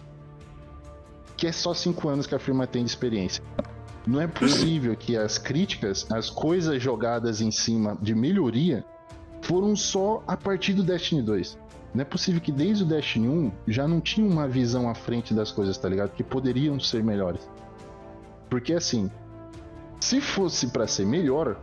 que 1.35 1.45
é 1.45 1.51
só 1.51 1.73
cinco 1.73 2.07
anos 2.07 2.25
que 2.25 2.33
a 2.35 2.39
firma 2.39 2.65
tem 2.65 2.85
de 2.85 2.89
experiência? 2.89 3.43
Não 4.07 4.21
é 4.21 4.27
possível 4.27 4.95
que 4.95 5.17
as 5.17 5.37
críticas, 5.37 6.09
as 6.09 6.29
coisas 6.29 6.81
jogadas 6.81 7.41
em 7.41 7.51
cima 7.51 7.97
de 8.01 8.15
melhoria, 8.15 8.85
foram 9.41 9.75
só 9.75 10.23
a 10.25 10.37
partir 10.37 10.73
do 10.73 10.83
Destiny 10.83 11.21
2. 11.21 11.57
Não 11.95 12.01
é 12.01 12.05
possível 12.05 12.41
que 12.41 12.51
desde 12.51 12.83
o 12.83 12.85
Destiny 12.85 13.29
1 13.29 13.51
já 13.69 13.87
não 13.87 14.01
tinha 14.01 14.27
uma 14.27 14.49
visão 14.49 14.89
à 14.89 14.93
frente 14.93 15.33
das 15.33 15.49
coisas, 15.49 15.77
tá 15.77 15.87
ligado? 15.87 16.11
Que 16.11 16.23
poderiam 16.23 16.77
ser 16.77 17.01
melhores. 17.01 17.49
Porque 18.49 18.73
assim, 18.73 19.09
se 20.01 20.19
fosse 20.19 20.67
pra 20.67 20.87
ser 20.87 21.05
melhor, 21.05 21.55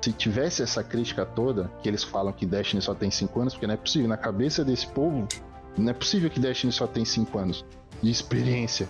se 0.00 0.12
tivesse 0.12 0.62
essa 0.62 0.84
crítica 0.84 1.26
toda, 1.26 1.68
que 1.82 1.88
eles 1.88 2.04
falam 2.04 2.32
que 2.32 2.46
Destiny 2.46 2.80
só 2.80 2.94
tem 2.94 3.10
5 3.10 3.40
anos, 3.40 3.54
porque 3.54 3.66
não 3.66 3.74
é 3.74 3.76
possível, 3.76 4.08
na 4.08 4.16
cabeça 4.16 4.64
desse 4.64 4.86
povo, 4.86 5.26
não 5.76 5.90
é 5.90 5.92
possível 5.92 6.30
que 6.30 6.38
Destiny 6.38 6.72
só 6.72 6.86
tem 6.86 7.04
5 7.04 7.36
anos 7.36 7.64
de 8.00 8.10
experiência. 8.10 8.88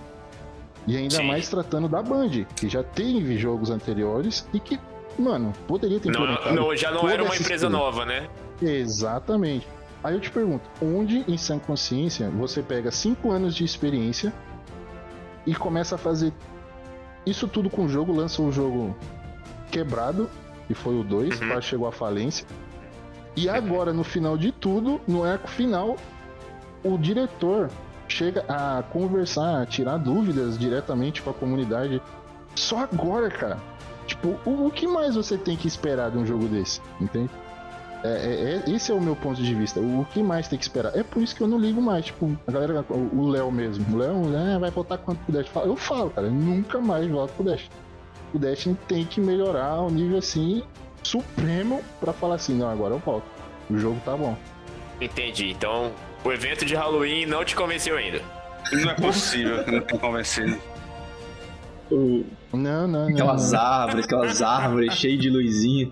E 0.86 0.98
ainda 0.98 1.16
Sim. 1.16 1.24
mais 1.24 1.48
tratando 1.48 1.88
da 1.88 2.02
Band, 2.02 2.44
que 2.56 2.68
já 2.68 2.82
teve 2.82 3.38
jogos 3.38 3.70
anteriores 3.70 4.46
e 4.52 4.60
que, 4.60 4.78
mano, 5.18 5.54
poderia 5.66 5.98
ter 5.98 6.12
Não, 6.12 6.26
não, 6.54 6.76
já 6.76 6.90
não 6.90 7.08
era 7.08 7.22
uma 7.22 7.34
empresa 7.34 7.66
experiência. 7.66 7.68
nova, 7.70 8.04
né? 8.04 8.28
Exatamente. 8.60 9.66
Aí 10.02 10.14
eu 10.14 10.20
te 10.20 10.30
pergunto, 10.30 10.68
onde 10.82 11.24
em 11.28 11.36
sã 11.36 11.58
consciência 11.58 12.30
você 12.30 12.62
pega 12.62 12.90
5 12.90 13.30
anos 13.30 13.54
de 13.54 13.64
experiência 13.64 14.32
e 15.46 15.54
começa 15.54 15.94
a 15.96 15.98
fazer 15.98 16.32
isso 17.26 17.46
tudo 17.46 17.68
com 17.68 17.84
o 17.84 17.88
jogo, 17.88 18.12
lança 18.12 18.40
um 18.40 18.50
jogo 18.50 18.96
quebrado, 19.70 20.28
que 20.66 20.74
foi 20.74 20.98
o 20.98 21.04
2, 21.04 21.40
Uhum. 21.40 21.48
quase 21.48 21.66
chegou 21.66 21.86
à 21.86 21.92
falência. 21.92 22.46
E 23.36 23.48
agora, 23.48 23.92
no 23.92 24.02
final 24.02 24.36
de 24.38 24.50
tudo, 24.52 25.00
no 25.06 25.22
arco 25.22 25.48
final, 25.48 25.96
o 26.82 26.96
diretor 26.96 27.70
chega 28.08 28.44
a 28.48 28.82
conversar, 28.82 29.62
a 29.62 29.66
tirar 29.66 29.98
dúvidas 29.98 30.58
diretamente 30.58 31.22
com 31.22 31.30
a 31.30 31.34
comunidade. 31.34 32.02
Só 32.54 32.78
agora, 32.80 33.30
cara. 33.30 33.58
Tipo, 34.06 34.36
o, 34.44 34.66
o 34.66 34.70
que 34.70 34.86
mais 34.88 35.14
você 35.14 35.38
tem 35.38 35.56
que 35.56 35.68
esperar 35.68 36.10
de 36.10 36.18
um 36.18 36.26
jogo 36.26 36.46
desse? 36.48 36.80
Entende? 37.00 37.30
É, 38.02 38.08
é- 38.08 38.70
é- 38.70 38.74
esse 38.74 38.90
é 38.90 38.94
o 38.94 39.00
meu 39.00 39.14
ponto 39.14 39.42
de 39.42 39.54
vista. 39.54 39.78
O 39.78 40.06
que 40.10 40.22
mais 40.22 40.48
tem 40.48 40.58
que 40.58 40.64
esperar? 40.64 40.96
É 40.96 41.02
por 41.02 41.22
isso 41.22 41.34
que 41.36 41.42
eu 41.42 41.46
não 41.48 41.58
ligo 41.58 41.82
mais. 41.82 42.06
Tipo, 42.06 42.36
a 42.46 42.50
galera, 42.52 42.84
o 42.88 43.20
o 43.20 43.28
Léo 43.28 43.50
mesmo. 43.52 43.84
O 43.94 43.98
Léo 43.98 44.14
né, 44.28 44.56
vai 44.58 44.70
voltar 44.70 44.96
quanto 44.98 45.18
pro 45.24 45.32
Dash? 45.34 45.50
Eu 45.64 45.76
falo, 45.76 46.08
cara, 46.10 46.26
eu 46.26 46.32
nunca 46.32 46.80
mais 46.80 47.06
volto 47.10 47.32
pro 47.32 47.44
Dash. 47.44 47.68
O 48.32 48.38
Dash 48.38 48.68
tem 48.88 49.04
que 49.04 49.20
melhorar 49.20 49.66
ao 49.66 49.90
nível 49.90 50.16
assim, 50.18 50.62
supremo, 51.02 51.82
pra 52.00 52.12
falar 52.12 52.36
assim: 52.36 52.54
não, 52.56 52.70
agora 52.70 52.94
eu 52.94 52.98
volto. 52.98 53.24
O 53.68 53.76
jogo 53.76 54.00
tá 54.04 54.16
bom. 54.16 54.36
Entendi. 55.00 55.50
Então, 55.50 55.92
o 56.24 56.32
evento 56.32 56.64
de 56.64 56.74
Halloween 56.74 57.26
não 57.26 57.44
te 57.44 57.54
convenceu 57.54 57.96
ainda. 57.96 58.20
Não 58.72 58.90
é 58.90 58.94
possível 58.94 59.62
que 59.64 59.70
não 59.72 59.80
tenha 59.82 60.00
convencido. 60.00 60.56
O- 61.90 62.24
Não, 62.52 62.86
não, 62.86 62.88
não. 62.88 63.08
aquelas 63.08 63.52
não. 63.52 63.60
árvores, 63.60 64.04
aquelas 64.06 64.42
árvores 64.42 64.94
cheias 64.94 65.20
de 65.20 65.28
luzinha. 65.28 65.90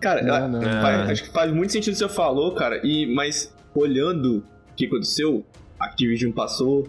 Cara, 0.00 0.22
Não, 0.22 0.48
não, 0.48 0.60
não. 0.60 0.80
faz- 0.82 1.10
acho 1.10 1.24
que 1.24 1.30
faz 1.30 1.52
muito 1.52 1.72
sentido 1.72 1.92
o 1.92 1.96
que 1.96 1.98
você 1.98 2.08
falou, 2.08 2.54
cara. 2.54 2.80
E, 2.86 3.06
mas 3.14 3.52
olhando 3.74 4.38
o 4.70 4.74
que 4.76 4.86
aconteceu, 4.86 5.44
a 5.78 5.86
Activision 5.86 6.32
passou, 6.32 6.86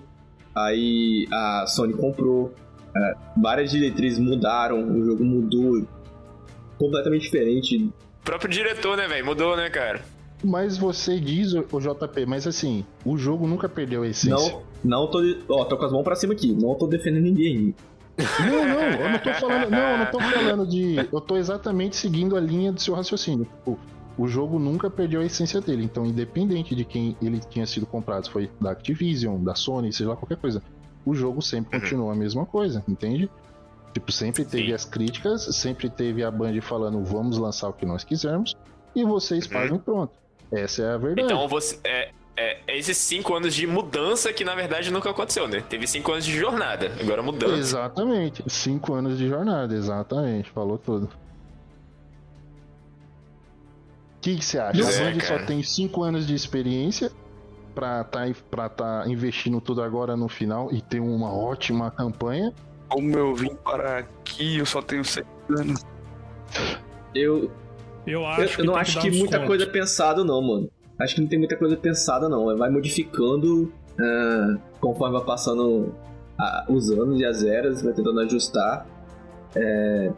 aí 0.55 1.27
a 1.31 1.65
Sony 1.67 1.93
comprou, 1.93 2.53
é, 2.95 3.13
várias 3.37 3.71
diretrizes 3.71 4.19
mudaram, 4.19 4.79
o 4.83 5.03
jogo 5.05 5.23
mudou 5.23 5.85
completamente 6.77 7.23
diferente. 7.23 7.77
O 8.21 8.23
próprio 8.23 8.49
diretor, 8.49 8.95
né, 8.97 9.07
velho? 9.07 9.25
Mudou, 9.25 9.55
né, 9.57 9.69
cara? 9.69 10.01
Mas 10.43 10.77
você 10.77 11.19
diz, 11.19 11.53
o 11.53 11.63
JP, 11.79 12.25
mas 12.25 12.47
assim, 12.47 12.85
o 13.03 13.17
jogo 13.17 13.45
nunca 13.45 13.67
perdeu 13.67 14.03
a 14.03 14.07
essência. 14.07 14.53
Não, 14.83 15.01
não 15.01 15.07
tô. 15.11 15.19
Ó, 15.49 15.65
tô 15.65 15.75
com 15.77 15.83
as 15.85 15.91
mãos 15.91 16.03
pra 16.03 16.15
cima 16.15 16.31
aqui, 16.33 16.53
não 16.53 16.75
tô 16.75 16.87
defendendo 16.87 17.23
ninguém. 17.23 17.75
Não, 18.39 18.65
não, 18.65 18.81
eu 18.81 19.09
não 19.09 19.19
tô 19.19 19.33
falando. 19.33 19.69
Não, 19.69 19.79
eu 19.91 19.97
não 19.97 20.05
tô 20.07 20.19
falando 20.19 20.67
de. 20.67 20.95
Eu 21.11 21.21
tô 21.21 21.37
exatamente 21.37 21.95
seguindo 21.95 22.35
a 22.35 22.39
linha 22.39 22.71
do 22.71 22.79
seu 22.81 22.93
raciocínio. 22.93 23.45
Tipo, 23.45 23.79
o 24.17 24.27
jogo 24.27 24.59
nunca 24.59 24.89
perdeu 24.89 25.21
a 25.21 25.25
essência 25.25 25.61
dele. 25.61 25.83
Então, 25.83 26.05
independente 26.05 26.75
de 26.75 26.83
quem 26.83 27.15
ele 27.21 27.39
tinha 27.39 27.65
sido 27.65 27.85
comprado, 27.85 28.25
se 28.25 28.31
foi 28.31 28.49
da 28.59 28.71
Activision, 28.71 29.41
da 29.43 29.55
Sony, 29.55 29.91
seja 29.93 30.09
lá 30.09 30.15
qualquer 30.15 30.37
coisa. 30.37 30.61
o 31.05 31.15
jogo 31.15 31.41
sempre 31.41 31.75
Uhum. 31.75 31.81
continua 31.81 32.11
a 32.11 32.15
mesma 32.15 32.45
coisa, 32.45 32.83
entende? 32.87 33.29
Tipo, 33.93 34.11
sempre 34.11 34.43
teve 34.45 34.67
Sim. 34.67 34.73
as 34.73 34.85
críticas, 34.85 35.43
sempre 35.55 35.89
teve 35.89 36.23
a 36.23 36.29
Band 36.29 36.59
falando 36.61 37.03
vamos 37.03 37.37
lançar 37.37 37.69
o 37.69 37.73
que 37.73 37.85
nós 37.85 38.03
quisermos, 38.03 38.53
e 38.93 39.03
vocês 39.03 39.45
Uhum. 39.45 39.51
fazem 39.51 39.79
pronto. 39.79 40.13
Essa 40.51 40.83
é 40.83 40.93
a 40.93 40.97
verdade. 40.97 41.25
Então 41.33 41.47
você. 41.47 41.79
É, 41.85 42.11
é, 42.39 42.57
é 42.67 42.77
esses 42.77 42.97
cinco 42.97 43.35
anos 43.35 43.53
de 43.53 43.67
mudança 43.67 44.31
que 44.31 44.45
na 44.45 44.55
verdade 44.55 44.89
nunca 44.91 45.09
aconteceu, 45.09 45.47
né? 45.47 45.61
Teve 45.67 45.85
cinco 45.85 46.11
anos 46.13 46.25
de 46.25 46.37
jornada, 46.37 46.91
agora 46.99 47.21
mudança. 47.21 47.57
Exatamente. 47.57 48.43
Cinco 48.47 48.93
anos 48.93 49.17
de 49.17 49.27
jornada, 49.27 49.75
exatamente. 49.75 50.49
Falou 50.49 50.77
tudo. 50.77 51.09
O 54.17 54.21
que 54.21 54.37
que 54.37 54.45
você 54.45 54.57
acha? 54.57 54.81
Pois 54.81 54.99
a 54.99 55.03
é, 55.03 55.13
Band 55.13 55.19
só 55.21 55.39
tem 55.39 55.63
cinco 55.63 56.03
anos 56.03 56.25
de 56.25 56.33
experiência 56.33 57.11
pra 57.75 58.03
tá, 58.03 58.21
pra 58.49 58.69
tá 58.69 59.03
investindo 59.07 59.59
tudo 59.59 59.81
agora 59.81 60.15
no 60.15 60.29
final 60.29 60.71
e 60.71 60.81
ter 60.81 60.99
uma 60.99 61.33
ótima 61.33 61.91
campanha. 61.91 62.53
Como 62.87 63.17
eu 63.17 63.35
vim 63.35 63.53
para 63.55 63.99
aqui, 63.99 64.57
eu 64.57 64.65
só 64.65 64.81
tenho 64.81 65.03
seis 65.05 65.27
anos. 65.49 65.85
Eu, 67.13 67.51
Eu 68.05 68.21
eu, 68.21 68.25
acho 68.25 68.41
eu 68.41 68.49
que 68.49 68.63
não 68.63 68.75
acho 68.75 69.01
que 69.01 69.09
um 69.09 69.17
muita 69.19 69.45
coisa 69.45 69.67
pensada, 69.67 70.23
não, 70.23 70.41
mano. 70.41 70.71
Acho 70.99 71.15
que 71.15 71.21
não 71.21 71.27
tem 71.27 71.39
muita 71.39 71.55
coisa 71.55 71.77
pensada, 71.77 72.27
não. 72.27 72.55
Vai 72.57 72.69
modificando 72.69 73.71
ah, 73.99 74.57
conforme 74.79 75.17
vai 75.17 75.25
passando 75.25 75.93
a- 76.37 76.65
os 76.69 76.89
anos 76.91 77.19
e 77.19 77.25
as 77.25 77.43
eras, 77.43 77.81
vai 77.81 77.93
tentando 77.93 78.19
ajustar. 78.21 78.85
É... 79.55 80.11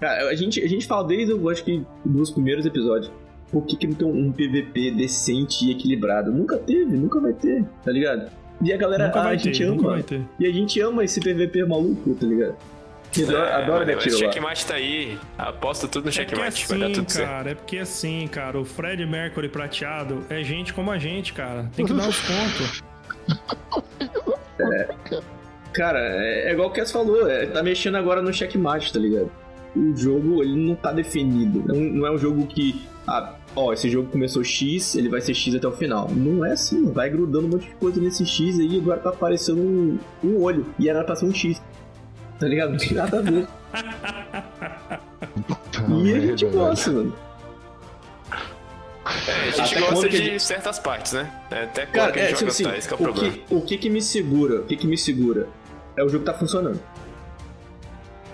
Cara, 0.00 0.28
a 0.28 0.34
gente, 0.34 0.62
a 0.62 0.68
gente 0.68 0.86
fala 0.86 1.06
desde, 1.06 1.32
eu 1.32 1.48
acho 1.48 1.64
que, 1.64 1.82
dos 2.04 2.30
primeiros 2.30 2.66
episódios. 2.66 3.10
Por 3.50 3.64
que, 3.64 3.76
que 3.76 3.86
não 3.86 3.94
tem 3.94 4.06
um 4.08 4.32
PVP 4.32 4.90
decente 4.90 5.66
e 5.66 5.70
equilibrado? 5.70 6.32
Nunca 6.32 6.58
teve, 6.58 6.96
nunca 6.96 7.20
vai 7.20 7.32
ter, 7.32 7.64
tá 7.84 7.92
ligado? 7.92 8.30
E 8.60 8.72
a 8.72 8.76
galera, 8.76 9.10
ah, 9.14 9.28
a 9.28 9.36
gente 9.36 9.58
ter, 9.58 9.64
ama. 9.64 10.04
E 10.38 10.46
a 10.46 10.52
gente 10.52 10.80
ama 10.80 11.04
esse 11.04 11.20
PVP 11.20 11.64
maluco, 11.64 12.14
tá 12.14 12.26
ligado? 12.26 12.56
Que 13.12 13.22
adora, 13.24 13.48
É, 13.60 13.66
mano, 13.66 13.90
esse 13.92 14.10
lá. 14.10 14.18
checkmate 14.18 14.66
tá 14.66 14.74
aí. 14.74 15.18
Aposto 15.38 15.88
tudo 15.88 16.04
no 16.04 16.10
É 16.10 16.12
porque 16.12 16.36
checkmate, 16.36 16.68
dar 16.68 16.84
assim, 16.86 16.92
tudo 16.92 17.10
certo. 17.12 17.28
cara, 17.28 17.50
é 17.50 17.54
porque 17.54 17.78
assim, 17.78 18.28
cara, 18.28 18.60
o 18.60 18.64
Fred 18.64 19.04
Mercury 19.06 19.48
prateado 19.48 20.24
é 20.28 20.42
gente 20.42 20.74
como 20.74 20.90
a 20.90 20.98
gente, 20.98 21.32
cara. 21.32 21.70
Tem 21.74 21.86
que 21.86 21.92
dar 21.92 22.08
os 22.08 22.20
pontos. 22.20 22.82
Cara, 25.72 25.98
é, 26.00 26.48
é 26.48 26.52
igual 26.52 26.68
o 26.68 26.72
Cass 26.72 26.90
falou, 26.90 27.28
é, 27.28 27.46
tá 27.46 27.62
mexendo 27.62 27.96
agora 27.96 28.22
no 28.22 28.32
checkmate, 28.32 28.92
tá 28.92 28.98
ligado? 28.98 29.30
O 29.74 29.94
jogo, 29.94 30.42
ele 30.42 30.56
não 30.56 30.74
tá 30.74 30.90
definido. 30.90 31.62
Não, 31.66 31.76
não 31.78 32.06
é 32.06 32.10
um 32.10 32.16
jogo 32.16 32.46
que, 32.46 32.80
ah, 33.06 33.34
ó, 33.54 33.74
esse 33.74 33.90
jogo 33.90 34.08
começou 34.10 34.42
X, 34.42 34.94
ele 34.94 35.10
vai 35.10 35.20
ser 35.20 35.34
X 35.34 35.54
até 35.54 35.68
o 35.68 35.72
final. 35.72 36.08
Não 36.10 36.46
é 36.46 36.52
assim, 36.52 36.90
vai 36.90 37.10
grudando 37.10 37.46
um 37.46 37.50
monte 37.50 37.66
de 37.68 37.74
coisa 37.74 38.00
nesse 38.00 38.24
X 38.24 38.58
aí 38.58 38.76
e 38.76 38.80
agora 38.80 39.00
tá 39.00 39.10
aparecendo 39.10 39.60
um, 39.60 39.98
um 40.24 40.40
olho. 40.42 40.64
E 40.78 40.88
era 40.88 41.04
pra 41.04 41.14
ser 41.14 41.26
um 41.26 41.34
X. 41.34 41.60
Tá 42.38 42.46
ligado? 42.46 42.70
Não 42.72 42.78
tem 42.78 42.92
nada 42.94 43.18
a 43.18 43.22
ver. 43.22 43.46
e 46.04 46.14
a 46.14 46.20
gente 46.20 46.46
gosta, 46.46 46.90
mano. 46.92 47.16
É, 49.28 49.32
a 49.32 49.50
gente 49.52 49.74
Até 49.76 49.80
gosta 49.90 50.08
que 50.08 50.16
de 50.18 50.24
gente- 50.24 50.42
certas 50.42 50.78
partes, 50.78 51.12
né? 51.12 51.30
É, 51.50 51.62
Até 51.64 51.86
quando 51.86 51.92
Cara, 51.94 52.12
que 52.12 52.18
a 52.20 52.22
é, 52.24 52.32
tipo 52.32 52.50
assim, 52.50 52.64
que 52.64 52.68
é 52.70 52.72
o 52.72 52.94
o 52.94 52.98
problema. 52.98 53.32
que, 53.32 53.54
o 53.54 53.60
que 53.60 53.78
que 53.78 53.88
me 53.90 54.02
segura? 54.02 54.60
O 54.60 54.64
que 54.64 54.76
que 54.76 54.86
me 54.86 54.98
segura? 54.98 55.48
É 55.96 56.02
o 56.04 56.08
jogo 56.08 56.24
tá 56.24 56.34
funcionando. 56.34 56.80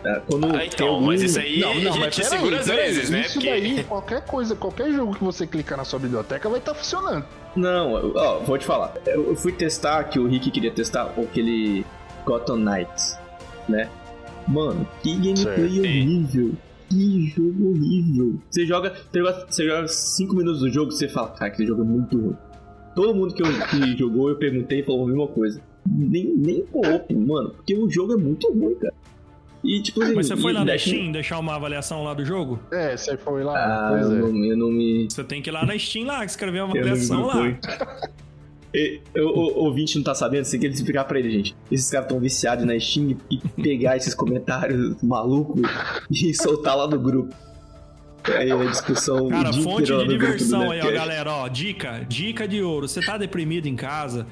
É, 0.04 0.20
quando 0.28 0.56
Ah, 0.56 0.64
então, 0.64 0.88
algum... 0.88 1.06
mas 1.06 1.22
isso 1.22 1.38
aí 1.38 1.60
Não, 1.60 1.70
a 1.70 1.74
não, 1.74 1.80
gente 1.92 1.98
mas 2.00 2.16
peraí, 2.16 2.30
segura 2.30 2.58
às 2.60 2.66
vezes, 2.66 3.10
né? 3.10 3.20
Isso 3.20 3.34
Porque 3.34 3.50
daí, 3.50 3.84
qualquer 3.84 4.24
coisa, 4.24 4.56
qualquer 4.56 4.90
jogo 4.92 5.14
que 5.14 5.22
você 5.22 5.46
clicar 5.46 5.78
na 5.78 5.84
sua 5.84 5.98
biblioteca 6.00 6.48
vai 6.48 6.58
estar 6.58 6.74
funcionando. 6.74 7.24
Não, 7.54 8.12
ó, 8.16 8.38
vou 8.40 8.58
te 8.58 8.64
falar. 8.64 8.94
Eu 9.06 9.28
eu 9.28 9.36
fui 9.36 9.52
testar, 9.52 10.02
que 10.04 10.18
o 10.18 10.26
Rick 10.26 10.50
queria 10.50 10.72
testar, 10.72 11.12
aquele 11.16 11.84
Gotham 12.24 12.56
Knights, 12.56 13.16
né? 13.68 13.88
Mano, 14.48 14.86
que 15.02 15.14
gameplay 15.14 15.36
Certo. 15.36 15.78
horrível. 15.80 16.52
Que 16.88 17.26
jogo 17.28 17.70
horrível. 17.70 18.38
Você 18.50 18.66
joga, 18.66 18.92
você 19.10 19.18
joga, 19.20 19.46
você 19.48 19.66
joga 19.66 19.88
5 19.88 20.34
minutos 20.36 20.60
do 20.60 20.70
jogo 20.70 20.90
e 20.90 20.94
você 20.94 21.08
fala, 21.08 21.28
cara, 21.30 21.50
que 21.50 21.64
jogo 21.66 21.82
é 21.82 21.84
muito 21.86 22.18
ruim. 22.18 22.36
Todo 22.94 23.14
mundo 23.14 23.32
que, 23.34 23.42
eu, 23.42 23.46
que 23.68 23.96
jogou, 23.96 24.28
eu 24.28 24.36
perguntei 24.36 24.80
e 24.80 24.82
falou 24.82 25.04
a 25.04 25.08
mesma 25.08 25.26
coisa. 25.28 25.60
Nem, 25.86 26.36
nem 26.36 26.62
co-op, 26.66 27.14
mano, 27.14 27.50
porque 27.50 27.74
o 27.76 27.88
jogo 27.90 28.12
é 28.12 28.16
muito 28.16 28.52
ruim, 28.52 28.74
cara. 28.74 28.92
E 29.64 29.80
tipo 29.80 30.02
assim. 30.02 30.14
Mas 30.14 30.26
você 30.26 30.36
foi 30.36 30.52
lá 30.52 30.64
Destiny- 30.64 30.96
Steam 30.98 31.12
deixar 31.12 31.38
uma 31.38 31.54
avaliação 31.54 32.02
lá 32.04 32.12
do 32.14 32.24
jogo? 32.24 32.58
É, 32.72 32.96
você 32.96 33.16
foi 33.16 33.42
lá, 33.44 33.54
Ah, 33.56 33.88
pois 33.92 34.06
eu, 34.10 34.16
é. 34.16 34.30
não, 34.32 34.44
eu 34.44 34.56
não 34.56 34.70
me. 34.70 35.06
Você 35.08 35.24
tem 35.24 35.40
que 35.40 35.48
ir 35.50 35.52
lá 35.52 35.64
na 35.64 35.78
Steam 35.78 36.04
lá, 36.06 36.24
escrever 36.24 36.62
uma 36.62 36.72
avaliação 36.76 37.24
lá. 37.26 37.34
E- 38.74 39.00
O, 39.16 39.20
o, 39.20 39.64
ouvinte 39.64 39.96
não 39.96 40.04
tá 40.04 40.14
sabendo, 40.14 40.44
você 40.44 40.58
tem 40.58 40.68
que 40.70 40.76
explicar 40.76 41.04
pra 41.04 41.18
ele, 41.18 41.30
gente. 41.30 41.56
Esses 41.70 41.90
caras 41.90 42.08
tão 42.08 42.18
viciados 42.18 42.64
na 42.64 42.78
Steam 42.80 43.16
e 43.30 43.38
pegar 43.62 43.96
esses 43.96 44.14
comentários 44.14 45.02
malucos 45.02 45.60
e 46.10 46.32
soltar 46.34 46.76
lá 46.76 46.86
no 46.86 46.98
grupo. 46.98 47.34
Aí 48.24 48.50
a 48.52 48.56
discussão. 48.64 49.26
o 49.26 49.30
Cara, 49.30 49.52
fonte 49.52 49.86
de 49.86 49.92
no 49.92 49.98
grupo 49.98 50.12
do 50.12 50.18
diversão 50.18 50.70
aí, 50.70 50.80
ó, 50.80 50.92
galera, 50.92 51.32
ó. 51.32 51.48
Dica, 51.48 52.04
dica 52.08 52.46
de 52.46 52.62
ouro. 52.62 52.86
Você 52.88 53.00
tá 53.00 53.18
deprimido 53.18 53.66
em 53.66 53.74
casa, 53.74 54.26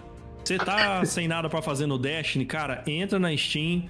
você 0.45 0.57
tá 0.57 1.05
sem 1.05 1.26
nada 1.26 1.49
pra 1.49 1.61
fazer 1.61 1.86
no 1.86 1.99
Destiny, 1.99 2.45
cara, 2.47 2.82
entra 2.86 3.18
na 3.18 3.36
Steam, 3.36 3.84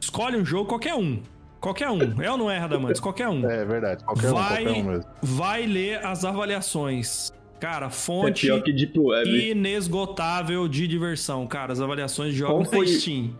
escolhe 0.00 0.36
um 0.36 0.44
jogo, 0.44 0.66
qualquer 0.68 0.94
um. 0.96 1.20
Qualquer 1.60 1.88
um. 1.88 2.20
É 2.20 2.30
ou 2.30 2.36
não 2.36 2.50
é, 2.50 2.58
Radamantes? 2.58 3.00
Qualquer 3.00 3.28
um. 3.28 3.48
É 3.48 3.64
verdade, 3.64 4.04
qualquer 4.04 4.30
um, 4.30 4.34
Vai, 4.34 4.64
qualquer 4.64 4.82
um 4.82 4.84
mesmo. 4.90 5.04
vai 5.22 5.66
ler 5.66 6.04
as 6.04 6.24
avaliações. 6.24 7.32
Cara, 7.64 7.86
É 7.86 7.90
fonte 7.90 8.50
Web. 8.50 9.50
inesgotável 9.50 10.68
de 10.68 10.86
diversão, 10.86 11.46
cara. 11.46 11.72
As 11.72 11.80
avaliações 11.80 12.32
de 12.32 12.38
jogos 12.38 12.70
na 12.70 12.76
foi- 12.76 12.86
Steam. 12.88 13.30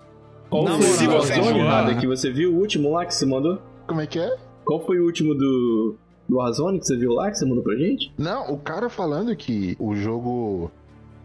Qual 0.48 0.64
na 0.64 0.72
foi 0.76 0.82
se 0.82 1.06
você 1.06 1.32
Warzone, 1.34 1.58
jogar- 1.58 1.70
Rada, 1.82 1.94
que 2.00 2.06
você 2.06 2.30
viu 2.30 2.52
o 2.54 2.58
último 2.58 2.92
lá 2.92 3.04
que 3.04 3.14
você 3.14 3.26
mandou? 3.26 3.58
Como 3.86 4.00
é 4.00 4.06
que 4.06 4.18
é? 4.18 4.36
Qual 4.64 4.84
foi 4.86 4.98
o 5.00 5.04
último 5.04 5.34
do, 5.34 5.96
do 6.28 6.36
Warzone 6.36 6.78
que 6.78 6.86
você 6.86 6.96
viu 6.96 7.12
lá 7.12 7.30
que 7.30 7.36
você 7.38 7.44
mandou 7.44 7.62
pra 7.62 7.74
gente? 7.76 8.12
Não, 8.16 8.50
o 8.52 8.58
cara 8.58 8.88
falando 8.88 9.34
que 9.36 9.76
o 9.78 9.94
jogo 9.94 10.70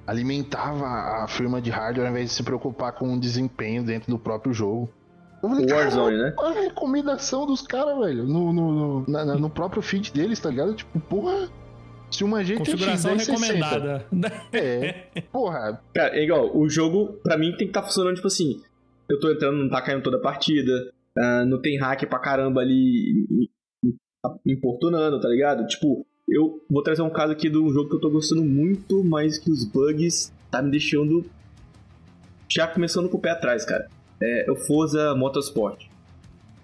alimentava 0.06 0.86
a 1.24 1.28
firma 1.28 1.62
de 1.62 1.70
hardware 1.70 2.06
ao 2.08 2.12
invés 2.12 2.30
de 2.30 2.36
se 2.36 2.44
preocupar 2.44 2.92
com 2.94 3.14
o 3.14 3.20
desempenho 3.20 3.84
dentro 3.84 4.12
do 4.12 4.18
próprio 4.20 4.54
jogo. 4.54 4.90
Falei, 5.42 5.66
O 5.66 5.70
Warzone, 5.74 6.18
né? 6.18 6.34
A 6.38 6.52
recomendação 6.52 7.46
dos 7.46 7.62
caras, 7.62 7.98
velho, 7.98 8.26
no, 8.26 8.52
no, 8.52 8.72
no, 8.72 9.06
na- 9.08 9.36
no 9.36 9.50
próprio 9.50 9.82
feed 9.82 10.12
deles, 10.12 10.38
tá 10.40 10.50
ligado? 10.50 10.74
Tipo, 10.74 11.00
porra, 11.00 11.48
se 12.12 12.24
uma 12.24 12.44
GTX 12.44 12.58
Configuração 12.58 13.16
1060, 13.16 13.32
recomendada. 13.32 14.06
É, 14.54 15.22
porra, 15.32 15.82
Cara, 15.94 16.18
é 16.18 16.24
igual, 16.24 16.56
o 16.58 16.70
jogo, 16.70 17.20
pra 17.24 17.38
mim, 17.38 17.50
tem 17.52 17.60
que 17.60 17.66
estar 17.66 17.84
funcionando, 17.84 18.16
tipo 18.16 18.28
assim, 18.28 18.62
eu 19.10 19.20
tô 19.20 19.32
entrando, 19.32 19.58
não 19.58 19.70
tá 19.70 19.82
caindo 19.82 20.04
toda 20.04 20.18
a 20.18 20.22
partida, 20.22 20.92
ah, 21.18 21.46
não 21.46 21.62
tem 21.62 21.78
hack 21.78 22.08
pra 22.08 22.20
caramba 22.20 22.62
ali 22.62 23.28
importunando, 24.46 25.20
tá 25.20 25.30
ligado? 25.30 25.66
Tipo, 25.68 26.06
eu 26.28 26.64
vou 26.70 26.84
trazer 26.84 27.02
um 27.02 27.10
caso 27.10 27.34
aqui 27.34 27.50
de 27.50 27.58
um 27.58 27.72
jogo 27.72 27.90
que 27.90 27.96
eu 27.96 28.02
tô 28.02 28.10
gostando 28.10 28.44
muito, 28.44 29.04
mas 29.04 29.38
que 29.38 29.50
os 29.50 29.66
bugs 29.66 30.34
tá 30.52 30.62
me 30.62 30.72
deixando 30.72 31.26
já 32.50 32.68
começando 32.68 33.10
com 33.10 33.18
o 33.18 33.22
pé 33.22 33.32
atrás, 33.32 33.64
cara. 33.64 33.88
É 34.22 34.52
o 34.52 34.56
Forza 34.56 35.16
Motorsport. 35.16 35.86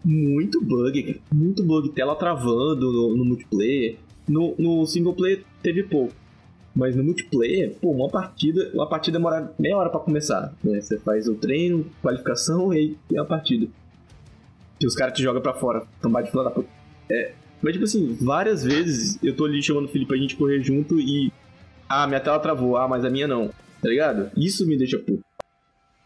Muito 0.04 0.64
bug, 0.64 1.04
cara. 1.04 1.20
Muito 1.34 1.64
bug. 1.64 1.90
Tela 1.90 2.16
travando 2.16 2.92
no, 2.92 3.16
no 3.16 3.26
multiplayer. 3.26 3.98
No, 4.28 4.56
no 4.58 4.86
single 4.86 5.14
player 5.14 5.44
teve 5.62 5.84
pouco. 5.84 6.14
Mas 6.76 6.96
no 6.96 7.04
multiplayer, 7.04 7.74
pô, 7.76 7.92
uma 7.92 8.10
partida, 8.10 8.70
uma 8.74 8.88
partida 8.88 9.18
demora 9.18 9.54
meia 9.58 9.78
hora 9.78 9.90
pra 9.90 10.00
começar. 10.00 10.54
Né? 10.62 10.82
Você 10.82 11.00
faz 11.00 11.28
o 11.28 11.36
treino, 11.36 11.86
qualificação 12.02 12.74
e 12.74 12.98
aí 13.10 13.18
a 13.18 13.24
partida. 13.24 13.68
Que 14.78 14.86
os 14.86 14.94
caras 14.94 15.16
te 15.16 15.24
jogam 15.24 15.42
pra 15.42 15.54
fora, 15.54 15.88
tombar 16.02 16.24
de 16.24 16.32
fila 16.32 16.44
da 16.44 16.52
puta. 16.52 16.68
É, 17.10 17.32
mas 17.62 17.74
tipo 17.74 17.86
assim, 17.86 18.14
várias 18.20 18.64
vezes 18.64 19.18
eu 19.24 19.34
tô 19.36 19.46
ali 19.46 19.64
chamando 19.64 19.86
o 19.86 19.88
Felipe 19.88 20.10
pra 20.10 20.18
gente 20.18 20.36
correr 20.36 20.62
junto 20.62 21.00
e. 21.00 21.32
Ah, 21.88 22.06
minha 22.08 22.20
tela 22.20 22.40
travou, 22.40 22.76
ah, 22.76 22.88
mas 22.88 23.06
a 23.06 23.10
minha 23.10 23.28
não. 23.28 23.48
Tá 23.82 23.90
ligado? 23.90 24.32
Isso 24.36 24.68
me 24.68 24.78
deixa 24.78 25.00
puto. 25.00 25.24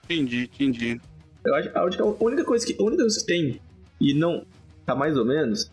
Entendi, 0.06 0.50
entendi. 0.54 1.02
Eu 1.46 1.56
acho, 1.56 1.70
a 1.74 1.84
única 2.24 2.44
coisa 2.44 2.66
que, 2.66 2.76
a 2.78 2.84
única 2.84 3.02
coisa 3.02 3.20
que 3.20 3.26
tem, 3.26 3.60
e 4.00 4.14
não 4.14 4.46
tá 4.86 4.94
mais 4.94 5.18
ou 5.18 5.26
menos, 5.26 5.72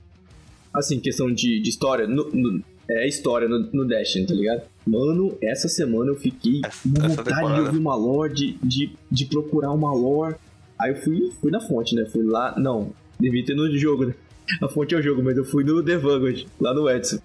assim, 0.77 1.01
questão 1.01 1.33
de, 1.33 1.61
de 1.61 1.69
história, 1.71 2.07
no, 2.07 2.31
no- 2.33 2.63
é 2.89 3.07
história 3.09 3.49
no, 3.49 3.59
no 3.73 3.85
Destiny, 3.85 4.27
tá 4.27 4.35
ligado? 4.35 4.63
Mano, 4.87 5.37
essa 5.43 5.67
semana 5.69 6.11
eu 6.13 6.17
fiquei 6.17 6.61
Essa- 6.65 6.89
com 6.89 7.09
vontade 7.09 7.55
de 7.55 7.61
ouvir 7.63 7.79
uma 7.79 7.97
lore, 7.97 8.33
de, 8.33 8.59
de, 8.63 8.93
de 9.11 9.25
procurar 9.27 9.73
uma 9.73 9.93
lore. 9.93 10.37
Aí 10.81 10.91
eu 10.93 10.97
fui, 10.97 11.33
fui 11.41 11.51
na 11.51 11.61
fonte, 11.61 11.95
né? 11.97 12.05
Fui 12.13 12.23
lá, 12.23 12.55
não, 12.59 12.93
devia 13.19 13.45
ter 13.45 13.55
no 13.57 13.69
jogo, 13.77 14.07
né? 14.07 14.15
A 14.63 14.69
fonte 14.69 14.95
é 14.95 14.99
o 14.99 15.03
jogo, 15.03 15.23
mas 15.25 15.37
eu 15.37 15.45
fui 15.45 15.65
no 15.65 15.83
The 15.83 15.97
Vanguard, 15.97 16.45
lá 16.61 16.73
no 16.73 16.89
Edson. 16.89 17.19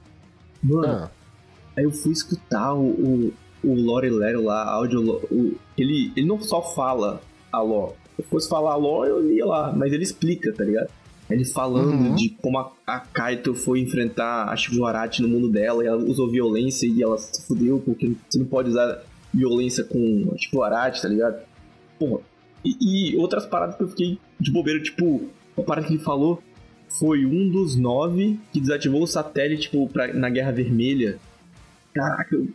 Mano, 0.63 0.87
ah, 0.87 1.11
Aí 1.77 1.83
eu 1.83 1.91
fui 1.91 2.11
escutar 2.11 2.73
o, 2.73 2.81
o, 2.89 3.33
o 3.63 3.73
Lore 3.75 4.09
Lero 4.09 4.43
lá, 4.43 4.63
áudio. 4.73 5.01
O, 5.31 5.55
ele, 5.77 6.11
ele 6.17 6.25
não 6.25 6.41
só 6.41 6.61
fala 6.73 7.21
a 7.51 7.61
lore. 7.61 7.93
Se 8.15 8.21
eu 8.23 8.25
fosse 8.25 8.49
falar 8.49 8.73
a 8.73 8.75
lore, 8.75 9.09
eu 9.11 9.31
ia 9.31 9.45
lá, 9.45 9.71
mas 9.71 9.93
ele 9.93 10.03
explica, 10.03 10.51
tá 10.53 10.63
ligado? 10.63 10.89
Ele 11.33 11.45
falando 11.45 11.91
Uhum. 11.91 12.15
de 12.15 12.29
como 12.29 12.57
a, 12.59 12.71
a 12.85 12.99
Kaito 12.99 13.53
foi 13.53 13.79
enfrentar 13.79 14.49
a 14.49 14.55
Shibuarati 14.55 15.21
no 15.21 15.27
mundo 15.27 15.49
dela, 15.49 15.83
e 15.83 15.87
ela 15.87 15.97
usou 15.97 16.29
violência 16.29 16.85
e 16.87 17.01
ela 17.01 17.17
se 17.17 17.45
fudeu, 17.47 17.81
porque 17.83 18.13
você 18.29 18.39
não 18.39 18.45
pode 18.45 18.69
usar 18.69 19.03
violência 19.33 19.83
com 19.83 20.31
a 20.33 20.37
Shibuarati, 20.37 21.01
tá 21.01 21.07
ligado? 21.07 21.41
Porra, 21.97 22.21
E, 22.65 23.13
e 23.13 23.17
outras 23.17 23.45
paradas 23.45 23.75
que 23.75 23.83
eu 23.83 23.87
fiquei 23.89 24.19
de 24.39 24.51
bobeira, 24.51 24.81
tipo, 24.81 25.29
uma 25.57 25.65
parada 25.65 25.87
que 25.87 25.93
ele 25.93 26.03
falou 26.03 26.41
foi 26.99 27.25
um 27.25 27.49
dos 27.49 27.75
nove 27.75 28.39
que 28.51 28.59
desativou 28.59 29.01
o 29.03 29.07
satélite, 29.07 29.63
tipo, 29.63 29.87
pra, 29.87 30.13
na 30.13 30.29
Guerra 30.29 30.51
Vermelha. 30.51 31.17
Caraca, 31.93 32.35
eu... 32.35 32.47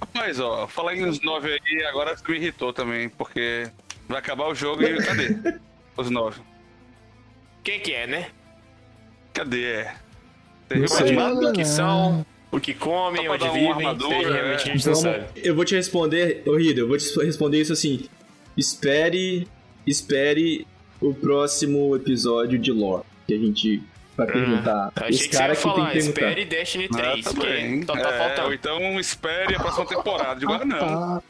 Rapaz, 0.00 0.40
ó, 0.40 0.66
falar 0.66 0.96
em 0.96 1.04
os 1.04 1.20
nove 1.22 1.48
aí, 1.48 1.84
agora 1.84 2.14
me 2.28 2.36
irritou 2.36 2.72
também, 2.72 3.08
porque 3.08 3.68
vai 4.08 4.18
acabar 4.18 4.48
o 4.48 4.54
jogo 4.54 4.82
e 4.82 4.96
cadê? 5.02 5.58
Os 5.96 6.10
nove. 6.10 6.40
Quem 7.64 7.80
que 7.80 7.92
é, 7.92 8.06
né? 8.06 8.26
Cadê? 9.32 9.84
Sei. 10.88 11.16
O 11.16 11.52
que 11.52 11.64
são, 11.64 12.24
o 12.50 12.58
que 12.58 12.72
comem, 12.74 13.28
onde 13.28 13.44
vivem, 13.48 13.70
armadura, 13.70 14.36
é. 14.38 14.54
a 14.54 14.56
gente 14.58 14.86
não 14.86 14.94
Vamos- 14.94 15.00
sabe. 15.00 15.24
eu 15.36 15.54
vou 15.54 15.64
te 15.64 15.74
responder, 15.74 16.42
ô 16.46 16.56
Rida, 16.56 16.80
eu 16.80 16.88
vou 16.88 16.96
te 16.96 17.14
responder 17.24 17.60
isso 17.60 17.72
assim. 17.72 18.08
Espere, 18.56 19.46
espere 19.86 20.66
o 21.00 21.12
próximo 21.14 21.94
episódio 21.96 22.58
de 22.58 22.70
lore, 22.72 23.04
que 23.26 23.34
a 23.34 23.38
gente 23.38 23.82
vai 24.16 24.26
perguntar. 24.26 24.92
Achei 24.96 25.10
Os 25.10 25.16
que 25.26 25.28
você 25.28 25.32
ia 25.34 25.38
caras 25.40 25.58
que 25.58 25.64
tem 25.64 25.72
falar, 25.74 25.86
que 25.86 25.92
perguntar. 25.98 26.20
espere 26.20 26.44
Destiny 26.44 26.88
3, 26.88 27.06
Ah, 27.06 27.22
tá 27.22 27.30
porque 27.34 27.46
bem. 27.52 27.82
só 27.86 27.92
tá 27.94 28.00
É, 28.00 28.06
Ou 28.12 28.18
faltando. 28.18 28.54
então 28.54 29.00
espere 29.00 29.54
a 29.54 29.60
próxima 29.60 29.86
temporada. 29.86 30.40
De 30.40 30.44
agora 30.46 30.64
não. 30.64 30.78
Tá. 30.78 31.22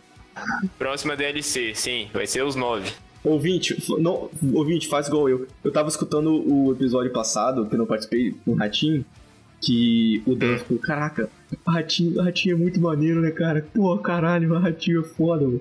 Próxima 0.78 1.16
DLC, 1.16 1.74
sim, 1.74 2.09
vai 2.12 2.26
ser 2.26 2.43
os 2.45 2.55
9. 2.57 2.91
Ouvinte, 3.24 3.76
não, 4.00 4.28
ouvinte, 4.52 4.88
faz 4.88 5.06
igual 5.06 5.28
eu. 5.28 5.46
Eu 5.62 5.70
tava 5.70 5.88
escutando 5.88 6.32
o 6.32 6.72
episódio 6.72 7.12
passado, 7.12 7.66
que 7.66 7.74
eu 7.74 7.78
não 7.78 7.86
participei, 7.86 8.34
com 8.44 8.52
o 8.52 8.54
Ratinho, 8.54 9.04
que 9.60 10.20
o 10.26 10.34
Dan 10.34 10.58
ficou, 10.58 10.76
caraca, 10.78 11.30
o 11.64 11.70
Ratinho, 11.70 12.20
Ratinho 12.20 12.56
é 12.56 12.58
muito 12.58 12.80
maneiro, 12.80 13.20
né, 13.20 13.30
cara? 13.30 13.64
Pô, 13.72 13.96
caralho, 13.98 14.52
o 14.52 14.58
Ratinho 14.58 15.02
é 15.02 15.04
foda, 15.04 15.44
mano. 15.44 15.60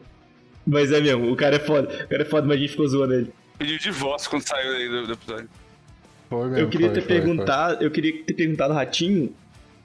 Mas 0.66 0.91
é 0.91 0.99
mesmo, 0.99 1.32
o 1.32 1.36
cara 1.36 1.57
é 1.57 1.59
foda, 1.59 1.88
o 1.88 2.07
cara 2.07 2.24
é 2.24 2.26
foda, 2.26 2.47
mas 2.47 2.57
a 2.57 2.59
gente 2.59 2.72
ficou 2.72 2.88
zoando 2.88 3.14
ele. 3.14 3.32
Pediu 3.59 3.78
divórcio 3.78 4.30
quando 4.30 4.47
saiu 4.47 4.72
aí 4.72 4.89
do, 4.89 5.05
do 5.05 5.14
episódio. 5.14 5.49
Foi 6.30 6.43
mesmo, 6.45 6.57
Eu 6.57 6.70
queria 6.70 6.88
foi, 6.88 6.95
ter 6.95 7.01
foi, 7.01 7.09
foi. 7.09 7.22
perguntado, 7.22 7.84
eu 7.84 7.91
queria 7.91 8.24
ter 8.24 8.34
perguntado 8.34 8.74
ao 8.74 8.80
Ratinho 8.80 9.36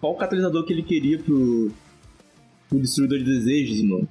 qual 0.01 0.15
o 0.15 0.17
catalisador 0.17 0.65
que 0.65 0.73
ele 0.73 0.83
queria 0.83 1.19
pro, 1.19 1.71
pro 2.71 2.79
destruidor 2.79 3.19
de 3.19 3.25
desejos, 3.25 3.83
mano. 3.83 4.09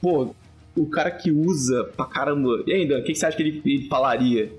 Pô, 0.00 0.34
o 0.76 0.86
cara 0.86 1.10
que 1.10 1.30
usa 1.30 1.84
pra 1.96 2.06
caramba. 2.06 2.62
E 2.66 2.72
ainda, 2.72 2.98
o 2.98 3.02
que, 3.02 3.12
que 3.12 3.18
você 3.18 3.26
acha 3.26 3.36
que 3.36 3.42
ele, 3.42 3.62
ele 3.64 3.88
falaria? 3.88 4.52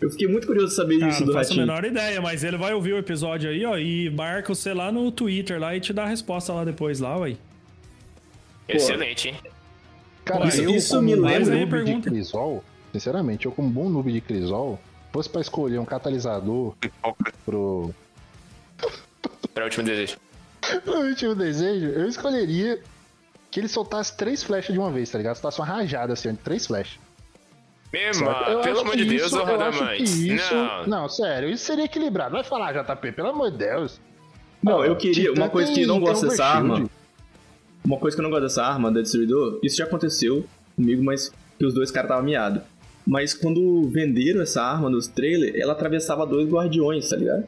Eu 0.00 0.10
fiquei 0.10 0.26
muito 0.26 0.46
curioso 0.46 0.68
de 0.68 0.74
saber 0.76 0.98
Cara, 0.98 1.10
isso 1.12 1.20
não 1.20 1.26
do 1.26 1.32
faço 1.34 1.52
a 1.52 1.56
Ratinho. 1.56 1.66
menor 1.66 1.84
ideia, 1.84 2.20
mas 2.22 2.42
ele 2.42 2.56
vai 2.56 2.72
ouvir 2.72 2.94
o 2.94 2.98
episódio 2.98 3.50
aí, 3.50 3.64
ó, 3.66 3.76
e 3.76 4.08
marca 4.08 4.54
você 4.54 4.72
lá 4.72 4.90
no 4.90 5.12
Twitter 5.12 5.60
lá 5.60 5.76
e 5.76 5.80
te 5.80 5.92
dá 5.92 6.04
a 6.04 6.06
resposta 6.06 6.52
lá 6.54 6.64
depois, 6.64 7.00
lá, 7.00 7.18
ué. 7.18 7.36
Excelente, 8.68 9.28
hein? 9.28 9.34
Cara, 10.24 10.46
Isso- 10.48 10.62
eu, 10.62 10.70
isso 10.70 10.94
como 10.96 11.02
me 11.02 11.16
bom 11.16 11.22
lembra- 11.26 11.54
noob 11.54 11.64
de 11.64 11.70
pergunta. 11.70 12.10
Crisol, 12.10 12.64
sinceramente, 12.92 13.46
eu 13.46 13.52
como 13.52 13.68
bom 13.68 13.88
noob 13.90 14.10
de 14.12 14.20
Crisol, 14.20 14.80
fosse 15.12 15.28
pra 15.28 15.40
escolher 15.40 15.78
um 15.78 15.84
catalisador 15.84 16.74
pro, 17.44 17.92
Pra 19.52 19.64
último 19.64 19.84
desejo. 19.84 20.16
pro 20.84 21.00
último 21.00 21.34
desejo, 21.34 21.86
eu 21.86 22.08
escolheria 22.08 22.80
que 23.50 23.58
ele 23.60 23.68
soltasse 23.68 24.16
três 24.16 24.42
flechas 24.42 24.72
de 24.72 24.78
uma 24.78 24.90
vez, 24.90 25.10
tá 25.10 25.18
ligado? 25.18 25.36
Soltasse 25.36 25.60
uma 25.60 25.66
rajada 25.66 26.12
assim, 26.12 26.30
de 26.32 26.38
três 26.38 26.66
flechas. 26.66 26.98
Mesmo? 27.92 28.28
Eu 28.28 28.60
pelo 28.60 28.72
acho 28.76 28.80
amor 28.82 28.96
de 28.96 29.04
Deus, 29.04 29.22
isso- 29.26 29.36
eu 29.36 29.42
acho 29.42 29.50
que 29.50 29.56
Radamantes. 29.80 30.16
isso- 30.18 30.54
Não, 30.54 30.86
Não, 30.86 31.08
sério, 31.08 31.50
isso 31.50 31.64
seria 31.64 31.84
equilibrado. 31.86 32.32
Vai 32.32 32.44
falar, 32.44 32.72
JP, 32.72 33.10
pelo 33.12 33.30
amor 33.30 33.50
de 33.50 33.58
Deus. 33.58 34.00
Não, 34.62 34.84
eu 34.84 34.94
queria. 34.96 35.30
Titã 35.30 35.40
Uma 35.40 35.48
coisa 35.50 35.72
que 35.72 35.82
eu 35.82 35.88
não 35.88 35.98
gosto 35.98 36.28
dessa 36.28 36.44
arma. 36.44 36.88
Uma 37.84 37.96
coisa 37.98 38.16
que 38.16 38.20
eu 38.20 38.22
não 38.24 38.30
gosto 38.30 38.42
dessa 38.42 38.62
arma 38.64 38.92
da 38.92 39.00
Destruidor, 39.00 39.58
isso 39.62 39.76
já 39.78 39.84
aconteceu 39.84 40.44
comigo, 40.76 41.02
mas 41.02 41.32
que 41.58 41.64
os 41.66 41.74
dois 41.74 41.90
caras 41.90 42.08
estavam 42.10 42.24
miados. 42.24 42.62
Mas 43.06 43.32
quando 43.34 43.88
venderam 43.88 44.40
essa 44.42 44.62
arma 44.62 44.88
nos 44.90 45.08
trailers, 45.08 45.54
ela 45.58 45.72
atravessava 45.72 46.24
dois 46.26 46.48
guardiões, 46.48 47.08
tá 47.08 47.16
ligado? 47.16 47.44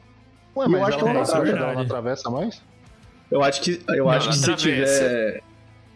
Ué, 0.57 0.65
Eu 0.65 0.69
mas 0.69 0.81
acho 0.81 0.91
ela, 0.91 0.97
que 0.97 1.03
não 1.05 1.45
é 1.45 1.49
ela 1.61 1.73
não 1.75 1.81
atravessa 1.81 2.29
mais? 2.29 2.61
Eu 3.31 3.43
acho 3.43 3.61
que. 3.61 3.79
Eu 3.87 4.05
Não, 4.05 4.09
acho 4.11 4.29
que 4.29 4.35
se 4.35 4.51
atravessa. 4.51 4.63
tiver. 5.03 5.43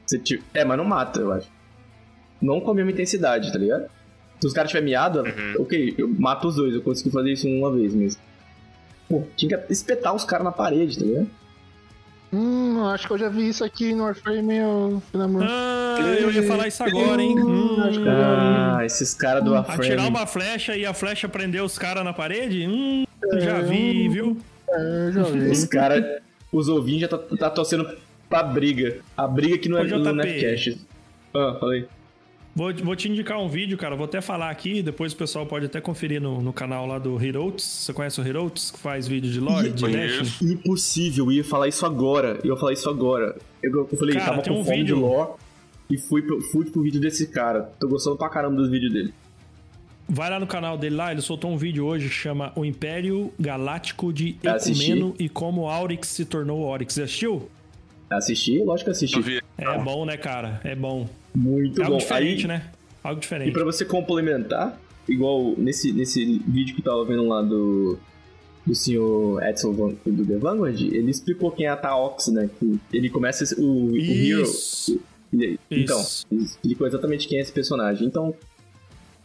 Se 0.08 0.18
ti- 0.18 0.42
É, 0.54 0.64
mas 0.66 0.78
não 0.78 0.86
mata, 0.86 1.20
eu 1.20 1.32
acho. 1.32 1.48
Não 2.42 2.60
com 2.62 2.72
a 2.72 2.74
mesma 2.74 2.92
intensidade, 2.92 3.52
tá 3.52 3.60
ligado? 3.60 3.86
Se 4.40 4.48
os 4.48 4.54
caras 4.54 4.70
tiverem 4.72 4.86
miado, 4.90 5.20
Uhum. 5.22 5.56
ok, 5.60 5.96
eu 5.98 6.08
mato 6.08 6.48
os 6.48 6.56
dois, 6.56 6.74
eu 6.74 6.82
consegui 6.82 7.12
fazer 7.12 7.34
isso 7.34 7.48
uma 7.48 7.72
vez 7.72 7.94
mesmo. 7.94 8.22
Pô, 9.10 9.24
tinha 9.36 9.58
que 9.58 9.72
espetar 9.74 10.14
os 10.16 10.24
caras 10.24 10.46
na 10.46 10.52
parede, 10.52 10.98
tá 11.00 11.06
ligado? 11.06 11.30
Hum, 12.32 12.86
acho 12.88 13.08
que 13.08 13.14
eu 13.14 13.18
já 13.18 13.30
vi 13.30 13.48
isso 13.48 13.64
aqui 13.64 13.96
no 13.96 14.04
Warframe, 14.04 14.62
ô 14.62 15.00
filho 15.10 15.24
da 15.24 15.28
mãe. 15.30 15.48
Ah, 15.50 15.98
eu 16.20 16.30
ia 16.30 16.44
falar 16.44 16.68
isso 16.68 16.84
agora, 16.84 17.22
hein? 17.22 17.40
Hum, 17.40 17.82
acho 17.82 17.94
que 17.94 18.08
eu 18.08 18.12
já 18.12 18.78
Ah, 18.78 18.86
esses 18.86 19.14
caras 19.14 19.44
do 19.44 19.56
atirar 19.56 19.78
Warframe. 19.80 20.10
uma 20.10 20.28
flecha 20.28 20.76
e 20.76 20.86
a 20.86 20.94
flecha 20.94 21.30
prender 21.30 21.64
os 21.64 21.78
caras 21.78 22.04
na 22.04 22.12
parede? 22.14 22.68
Hum, 22.68 23.06
já 23.40 23.58
É. 23.60 23.62
vi, 23.64 24.10
viu? 24.10 24.38
É, 24.70 25.08
eu 25.08 25.12
já 25.14 25.24
vi. 25.24 25.50
Os 25.50 25.66
caras. 25.66 26.04
Os 26.52 26.70
ouvintes 26.70 27.02
já 27.02 27.08
tá, 27.10 27.18
tá 27.18 27.50
torcendo 27.50 27.90
pra 28.30 28.44
briga. 28.44 29.00
A 29.16 29.28
briga 29.28 29.58
que 29.58 29.70
não 29.70 29.78
é 29.78 29.82
Ô, 29.82 29.98
no 30.00 30.04
JP. 30.04 30.14
Nefcast. 30.14 30.78
Ah, 31.34 31.58
falei. 31.60 31.86
Vou, 32.56 32.74
vou 32.74 32.96
te 32.96 33.08
indicar 33.08 33.40
um 33.40 33.48
vídeo, 33.48 33.78
cara. 33.78 33.96
Vou 33.96 34.06
até 34.06 34.20
falar 34.20 34.50
aqui, 34.50 34.82
depois 34.82 35.14
o 35.14 35.16
pessoal 35.16 35.46
pode 35.46 35.68
até 35.68 35.80
conferir 35.80 36.20
no, 36.20 36.42
no 36.42 36.52
canal 36.52 36.88
lá 36.88 36.98
do 36.98 37.24
Heroes. 37.24 37.62
Você 37.64 37.94
conhece 37.94 38.20
o 38.20 38.28
Heroes, 38.28 38.72
que 38.72 38.80
faz 38.80 39.08
vídeo 39.08 39.32
de 39.32 39.40
lore, 39.40 39.70
de. 39.70 39.88
Dash? 39.88 40.42
Impossível, 40.42 41.26
eu 41.26 41.32
ia 41.34 41.44
falar 41.44 41.68
isso 41.68 41.86
agora. 41.86 42.40
Eu 42.44 42.56
ia 42.56 42.60
falar 42.60 42.74
isso 42.74 42.90
agora. 42.90 43.38
Eu, 43.62 43.88
eu 43.92 43.98
falei, 43.98 44.16
Cara, 44.16 44.32
tava 44.32 44.42
com 44.42 44.60
um 44.60 44.66
fome 44.66 44.78
vídeo- 44.78 44.96
de 44.96 45.02
lore 45.02 45.32
e 45.90 45.98
fui 46.00 46.24
pro, 46.24 46.42
fui 46.42 46.66
pro 46.66 46.82
vídeo 46.82 47.00
desse 47.00 47.28
cara. 47.28 47.70
Tô 47.80 47.88
gostando 47.88 48.18
pra 48.18 48.28
caramba 48.28 48.56
dos 48.56 48.70
vídeos 48.72 48.92
dele. 48.92 49.14
Vai 50.10 50.30
lá 50.30 50.40
no 50.40 50.48
canal 50.48 50.78
dele 50.78 50.96
lá, 50.96 51.12
ele 51.12 51.22
soltou 51.22 51.52
um 51.52 51.58
vídeo 51.58 51.86
hoje 51.86 52.08
que 52.08 52.16
chama 52.16 52.54
O 52.56 52.64
Império 52.66 53.32
Galáctico 53.40 54.12
de. 54.12 54.36
Ecumeno 54.42 55.14
e 55.20 55.30
como 55.30 55.68
Aurix 55.70 56.08
se 56.08 56.26
tornou 56.26 56.62
Oryx. 56.62 56.96
Já 56.96 57.04
assistiu? 57.04 57.52
Assisti? 58.10 58.60
Lógico 58.64 58.86
que 58.86 58.92
assisti. 58.92 59.42
É 59.58 59.78
bom, 59.80 60.06
né, 60.06 60.16
cara? 60.18 60.62
É 60.64 60.76
bom. 60.76 61.08
Muito 61.36 61.82
é 61.82 61.84
algo 61.86 61.96
bom. 61.98 62.00
diferente, 62.00 62.42
Aí, 62.44 62.48
né? 62.48 62.70
Algo 63.04 63.20
E 63.20 63.22
diferente. 63.22 63.52
pra 63.52 63.64
você 63.64 63.84
complementar, 63.86 64.80
igual 65.08 65.54
nesse, 65.58 65.92
nesse 65.92 66.40
vídeo 66.48 66.74
que 66.76 66.82
eu 66.82 66.86
tava 66.86 67.06
vendo 67.06 67.28
lá 67.28 67.42
do, 67.42 67.98
do 68.66 68.74
senhor 68.76 69.42
Edson 69.44 69.74
Van, 69.74 69.94
do 70.06 70.26
The 70.26 70.38
Vanguard, 70.38 70.80
ele 70.82 71.12
explicou 71.12 71.52
quem 71.52 71.66
é 71.66 71.70
a 71.70 71.76
Taox, 71.78 72.28
né? 72.28 72.50
Que 72.60 72.80
ele 72.94 73.10
começa 73.10 73.44
esse- 73.44 73.60
o, 73.60 73.92
o 73.92 73.98
Hero. 73.98 74.42
Isso. 74.44 75.00
ele- 75.34 75.60
Então, 75.70 76.00
Isso. 76.00 76.26
ele 76.32 76.44
explicou 76.44 76.88
exatamente 76.88 77.28
quem 77.28 77.38
é 77.38 77.42
esse 77.42 77.52
personagem. 77.52 78.08
Então, 78.08 78.34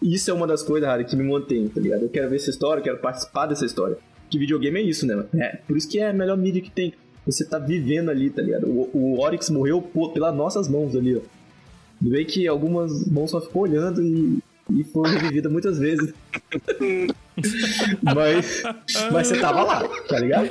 isso 0.02 0.30
é 0.30 0.34
uma 0.34 0.46
das 0.46 0.62
coisas, 0.62 0.88
Harry, 0.88 1.04
que 1.04 1.14
me 1.16 1.22
mantém, 1.24 1.68
tá 1.68 1.80
ligado? 1.80 2.02
Eu 2.02 2.08
quero 2.08 2.28
ver 2.28 2.36
essa 2.36 2.50
história, 2.50 2.80
eu 2.80 2.84
quero 2.84 2.98
participar 2.98 3.46
dessa 3.46 3.64
história. 3.64 3.96
Que 4.28 4.38
videogame 4.38 4.80
é 4.80 4.82
isso, 4.82 5.06
né? 5.06 5.24
É, 5.34 5.56
por 5.66 5.76
isso 5.76 5.88
que 5.88 5.98
é 6.00 6.08
a 6.08 6.12
melhor 6.12 6.36
mídia 6.36 6.60
que 6.60 6.70
tem. 6.70 6.92
Você 7.26 7.44
tá 7.44 7.58
vivendo 7.58 8.10
ali, 8.10 8.30
tá 8.30 8.42
ligado? 8.42 8.66
O, 8.66 8.90
o 8.92 9.20
Oryx 9.20 9.48
morreu 9.50 9.80
pô, 9.80 10.10
pelas 10.10 10.34
nossas 10.34 10.68
mãos 10.68 10.94
ali, 10.96 11.16
ó. 11.16 11.20
Vê 12.00 12.24
que 12.24 12.48
algumas 12.48 13.06
mãos 13.06 13.30
só 13.30 13.40
ficou 13.40 13.62
olhando 13.62 14.02
e, 14.02 14.38
e 14.70 14.82
foi 14.84 15.08
revivida 15.10 15.48
muitas 15.48 15.78
vezes. 15.78 16.12
mas, 18.02 18.62
mas 19.12 19.26
você 19.28 19.40
tava 19.40 19.62
lá, 19.62 19.88
tá 20.08 20.18
ligado? 20.18 20.50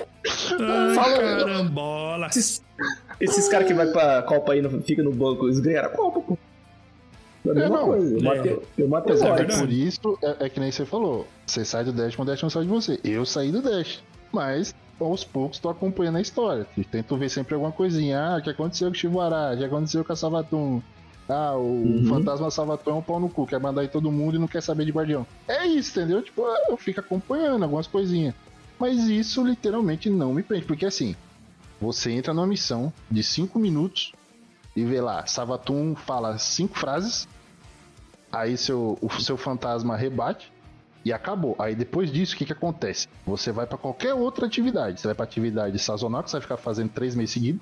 Ai, 0.59 0.95
Fala- 0.95 1.17
carambola. 1.17 2.27
Esses, 2.27 2.63
esses 3.19 3.47
caras 3.49 3.67
que 3.67 3.73
vai 3.73 3.87
pra 3.91 4.21
Copa 4.23 4.53
aí, 4.53 4.61
não 4.61 4.81
fica 4.81 5.03
no 5.03 5.11
banco, 5.11 5.45
eles 5.47 5.59
ganharam 5.59 5.89
a 5.89 5.91
Copa, 5.91 6.21
pô. 6.21 6.37
É 7.45 7.49
a 7.49 7.53
mesma 7.53 7.77
não. 7.77 7.85
coisa. 7.87 8.13
Eu 8.15 8.19
É. 8.19 8.23
matei, 8.37 8.59
eu 8.77 8.87
matei 8.87 9.15
é, 9.15 9.31
Oryx. 9.31 9.59
por 9.59 9.69
isso 9.71 10.19
é, 10.23 10.45
é 10.45 10.49
que 10.49 10.59
nem 10.59 10.71
você 10.71 10.85
falou. 10.85 11.27
Você 11.45 11.65
sai 11.65 11.83
do 11.83 11.91
Dash, 11.91 12.15
mas 12.15 12.27
o 12.27 12.31
Dash 12.31 12.41
não 12.43 12.49
sai 12.49 12.63
de 12.63 12.69
você. 12.69 12.99
Eu 13.03 13.25
saí 13.25 13.51
do 13.51 13.61
Dash. 13.61 14.03
Mas, 14.31 14.73
aos 15.09 15.23
poucos, 15.23 15.59
tô 15.59 15.69
acompanhando 15.69 16.17
a 16.17 16.21
história. 16.21 16.67
Tento 16.91 17.17
ver 17.17 17.29
sempre 17.29 17.53
alguma 17.55 17.71
coisinha. 17.71 18.19
Ah, 18.19 18.37
o 18.37 18.41
que 18.41 18.49
aconteceu 18.49 18.87
com 18.89 18.93
o 18.93 18.97
Shivará? 18.97 19.53
O 19.53 19.57
que 19.57 19.63
aconteceu 19.65 20.03
com 20.05 20.13
a 20.13 20.15
Savatum? 20.15 20.81
Ah, 21.29 21.55
o 21.55 21.61
Uhum. 21.97 22.03
fantasma 22.03 22.51
Savatum 22.51 22.91
é 22.91 22.93
um 22.95 23.01
pau 23.01 23.19
no 23.19 23.29
cu, 23.29 23.45
quer 23.47 23.59
mandar 23.59 23.81
aí 23.81 23.87
todo 23.87 24.11
mundo 24.11 24.35
e 24.35 24.39
não 24.39 24.47
quer 24.47 24.61
saber 24.61 24.85
de 24.85 24.91
guardião. 24.91 25.25
É 25.47 25.65
isso, 25.65 25.97
entendeu? 25.97 26.21
Tipo, 26.21 26.43
eu 26.69 26.75
fico 26.77 26.99
acompanhando 26.99 27.63
algumas 27.63 27.87
coisinhas. 27.87 28.35
Mas 28.79 28.97
isso 29.07 29.43
literalmente 29.45 30.09
não 30.09 30.33
me 30.33 30.43
prende. 30.43 30.65
Porque 30.65 30.85
assim, 30.85 31.15
você 31.79 32.11
entra 32.11 32.33
numa 32.33 32.47
missão 32.47 32.91
de 33.09 33.23
5 33.23 33.57
minutos 33.59 34.11
e 34.75 34.83
vê 34.83 34.99
lá, 35.01 35.25
Savatum 35.27 35.95
fala 35.95 36.37
cinco 36.37 36.77
frases, 36.77 37.27
aí 38.31 38.57
seu, 38.57 38.97
o 39.01 39.09
seu 39.21 39.35
fantasma 39.37 39.95
rebate 39.97 40.51
e 41.03 41.11
acabou. 41.13 41.55
Aí 41.59 41.73
depois 41.75 42.11
disso, 42.11 42.35
o 42.35 42.37
que, 42.37 42.45
que 42.45 42.53
acontece? 42.53 43.07
Você 43.25 43.51
vai 43.51 43.65
pra 43.65 43.77
qualquer 43.77 44.13
outra 44.13 44.45
atividade. 44.45 44.99
Você 45.01 45.07
vai 45.07 45.15
pra 45.15 45.23
atividade 45.25 45.77
sazonal, 45.79 46.23
que 46.23 46.29
você 46.29 46.37
vai 46.37 46.41
ficar 46.41 46.57
fazendo 46.57 46.89
três 46.89 47.15
meses 47.15 47.31
seguidos. 47.31 47.61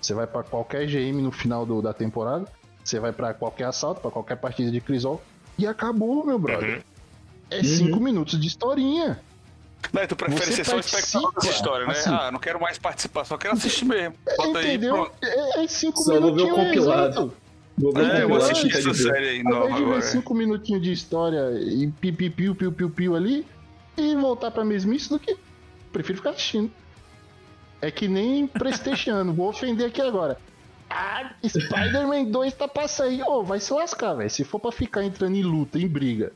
Você 0.00 0.12
vai 0.14 0.26
pra 0.26 0.42
qualquer 0.42 0.86
GM 0.86 1.22
no 1.22 1.32
final 1.32 1.64
do- 1.64 1.80
da 1.80 1.92
temporada. 1.94 2.46
Você 2.84 3.00
vai 3.00 3.12
pra 3.12 3.32
qualquer 3.32 3.64
assalto, 3.64 4.00
pra 4.02 4.10
qualquer 4.10 4.36
partida 4.36 4.70
de 4.70 4.80
Crisol. 4.80 5.22
E 5.56 5.66
acabou, 5.66 6.24
meu 6.26 6.38
brother. 6.38 6.82
É 7.50 7.62
cinco 7.62 8.00
minutos 8.00 8.38
de 8.40 8.46
historinha. 8.46 9.20
Não, 9.92 10.06
tu 10.06 10.16
prefere 10.16 10.46
Você 10.46 10.52
ser 10.52 10.64
só 10.64 10.78
espectador 10.78 11.32
dessa 11.34 11.50
história, 11.50 11.86
né? 11.86 11.92
assim. 11.92 12.10
Ah, 12.10 12.30
não 12.32 12.38
quero 12.40 12.60
mais 12.60 12.78
participar, 12.78 13.24
só 13.24 13.36
quero 13.36 13.54
assistir 13.54 13.84
mesmo. 13.84 14.14
Bota 14.36 14.58
aí, 14.58 14.68
Entendeu? 14.68 14.94
pronto. 14.94 15.12
É, 15.22 15.62
é 15.64 15.68
cinco 15.68 16.02
Só 16.02 16.18
vou 16.20 16.34
ver 16.34 16.42
o 16.42 16.46
minutinhos, 16.46 16.66
compilado. 16.66 17.06
exato. 17.12 17.32
É, 17.76 18.22
eu 18.22 18.28
vou 18.28 18.38
assistir 18.38 18.68
de 18.68 18.76
essa 18.76 18.84
boa. 18.84 18.94
série 18.94 19.28
aí 19.28 19.42
nova 19.42 19.72
de 19.72 19.82
agora. 19.82 20.00
cinco 20.02 20.32
minutinhos 20.34 20.82
de 20.82 20.92
história 20.92 21.50
e 21.60 21.90
piu-piu, 21.90 22.54
piu-piu-piu 22.54 23.16
ali 23.16 23.44
e 23.96 24.14
voltar 24.14 24.50
pra 24.50 24.64
mesmice 24.64 25.08
do 25.08 25.18
que 25.18 25.36
prefiro 25.92 26.18
ficar 26.18 26.30
assistindo. 26.30 26.70
É 27.82 27.90
que 27.90 28.08
nem 28.08 28.46
Playstation, 28.46 29.32
vou 29.32 29.48
ofender 29.48 29.88
aqui 29.88 30.00
agora. 30.00 30.38
Ah, 30.88 31.32
Spider-Man 31.44 32.24
2 32.24 32.54
tá 32.54 32.68
pra 32.68 32.86
sair. 32.86 33.22
Ô, 33.22 33.42
vai 33.42 33.58
se 33.58 33.72
lascar, 33.72 34.14
velho. 34.14 34.30
Se 34.30 34.44
for 34.44 34.60
pra 34.60 34.70
ficar 34.70 35.04
entrando 35.04 35.34
em 35.34 35.42
luta, 35.42 35.78
em 35.78 35.88
briga, 35.88 36.32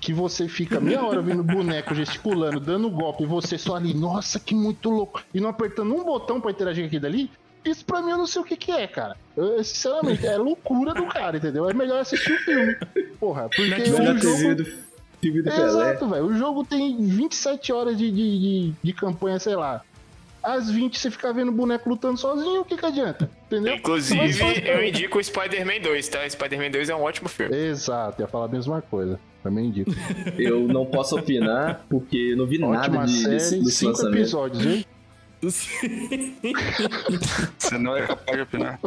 que 0.00 0.12
você 0.12 0.48
fica 0.48 0.80
meia 0.80 1.04
hora 1.04 1.22
vendo 1.22 1.44
boneco 1.44 1.94
gesticulando, 1.94 2.58
dando 2.58 2.90
golpe, 2.90 3.22
e 3.22 3.26
você 3.26 3.56
só 3.56 3.76
ali, 3.76 3.94
nossa, 3.94 4.40
que 4.40 4.54
muito 4.54 4.90
louco, 4.90 5.22
e 5.32 5.40
não 5.40 5.50
apertando 5.50 5.94
um 5.94 6.02
botão 6.02 6.40
pra 6.40 6.50
interagir 6.50 6.86
aquilo 6.86 7.02
dali, 7.02 7.30
isso 7.64 7.84
pra 7.84 8.00
mim 8.00 8.10
eu 8.10 8.18
não 8.18 8.26
sei 8.26 8.42
o 8.42 8.44
que 8.44 8.56
que 8.56 8.72
é, 8.72 8.86
cara. 8.86 9.16
Eu, 9.36 9.62
sinceramente, 9.62 10.26
é 10.26 10.36
loucura 10.36 10.94
do 10.94 11.06
cara, 11.06 11.36
entendeu? 11.36 11.68
É 11.68 11.74
melhor 11.74 12.00
assistir 12.00 12.32
o 12.32 12.38
filme. 12.38 12.76
Porra, 13.18 13.48
porque 13.48 13.62
o 13.62 13.96
jogo... 13.96 14.20
filme 14.20 14.54
do. 14.54 14.90
Exato, 15.22 16.08
velho. 16.08 16.24
O 16.24 16.34
jogo 16.34 16.64
tem 16.64 16.96
27 16.96 17.72
horas 17.72 17.98
de, 17.98 18.10
de, 18.10 18.38
de, 18.38 18.72
de 18.82 18.92
campanha, 18.92 19.38
sei 19.38 19.54
lá. 19.54 19.82
Às 20.42 20.70
20 20.70 20.98
você 20.98 21.10
fica 21.10 21.30
vendo 21.34 21.50
o 21.50 21.52
boneco 21.52 21.90
lutando 21.90 22.18
sozinho, 22.18 22.62
o 22.62 22.64
que 22.64 22.74
que 22.74 22.86
adianta? 22.86 23.30
Entendeu? 23.46 23.74
Inclusive, 23.74 24.66
eu 24.66 24.82
indico 24.82 25.18
o 25.18 25.22
Spider-Man 25.22 25.80
2, 25.82 26.08
tá? 26.08 26.28
Spider-Man 26.28 26.70
2 26.70 26.88
é 26.88 26.96
um 26.96 27.02
ótimo 27.02 27.28
filme. 27.28 27.54
Exato, 27.54 28.22
ia 28.22 28.26
falar 28.26 28.46
a 28.46 28.48
mesma 28.48 28.80
coisa. 28.80 29.20
Também 29.42 29.66
indico. 29.66 29.90
Eu 30.38 30.66
não 30.66 30.86
posso 30.86 31.16
opinar 31.16 31.84
porque 31.90 32.34
não 32.36 32.46
vi 32.46 32.58
nada 32.58 32.78
Ótima 32.78 33.06
de, 33.06 33.24
desse, 33.28 33.50
série, 33.50 33.62
desse 33.62 33.76
cinco 33.76 33.90
lançamento. 33.92 34.16
episódios, 34.16 34.66
hein? 34.66 34.86
Você 35.42 35.88
não 37.78 37.96
é 37.96 38.06
capaz 38.06 38.36
de 38.36 38.42
opinar. 38.42 38.78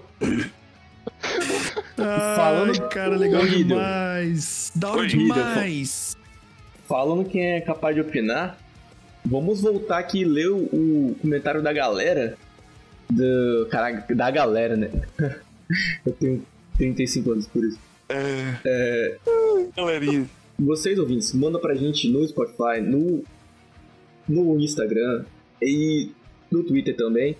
Falando- 2.35 2.81
Ai, 2.81 2.89
cara, 2.89 3.15
legal 3.17 3.41
Corrido. 3.41 3.67
demais. 3.69 4.71
Da 4.75 4.89
hora 4.89 4.97
Corrido, 4.97 5.17
demais. 5.17 6.17
Falando 6.87 7.25
quem 7.25 7.43
é 7.53 7.61
capaz 7.61 7.95
de 7.95 8.01
opinar, 8.01 8.57
vamos 9.25 9.61
voltar 9.61 9.99
aqui 9.99 10.21
e 10.21 10.25
ler 10.25 10.49
o, 10.49 10.57
o 10.57 11.15
comentário 11.21 11.61
da 11.61 11.71
galera. 11.73 12.37
Do, 13.09 13.67
caraca, 13.69 14.15
da 14.15 14.31
galera, 14.31 14.75
né? 14.75 14.89
Eu 16.05 16.11
tenho 16.13 16.45
35 16.77 17.31
anos 17.31 17.47
por 17.47 17.63
isso. 17.63 17.79
É. 18.09 19.17
Galerinha. 19.75 20.25
Vocês 20.59 20.99
ouvintes, 20.99 21.33
manda 21.33 21.57
pra 21.57 21.73
gente 21.73 22.07
no 22.09 22.25
Spotify, 22.27 22.79
no, 22.81 23.23
no 24.27 24.59
Instagram 24.59 25.25
e 25.61 26.11
no 26.53 26.63
Twitter 26.63 26.95
também. 26.95 27.35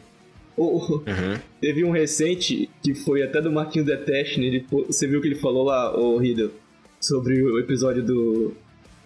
O- 0.57 0.77
Uhum. 0.97 1.39
Teve 1.61 1.83
um 1.83 1.91
recente 1.91 2.69
que 2.83 2.93
foi 2.93 3.23
até 3.23 3.41
do 3.41 3.51
Marquinhos 3.51 3.87
Detest, 3.87 4.37
ele, 4.39 4.61
pô- 4.61 4.85
você 4.85 5.07
viu 5.07 5.19
que 5.21 5.27
ele 5.27 5.35
falou 5.35 5.63
lá, 5.63 5.97
ô 5.97 6.17
Riddle, 6.17 6.51
sobre 6.99 7.41
o 7.41 7.57
episódio 7.59 8.03
do, 8.03 8.53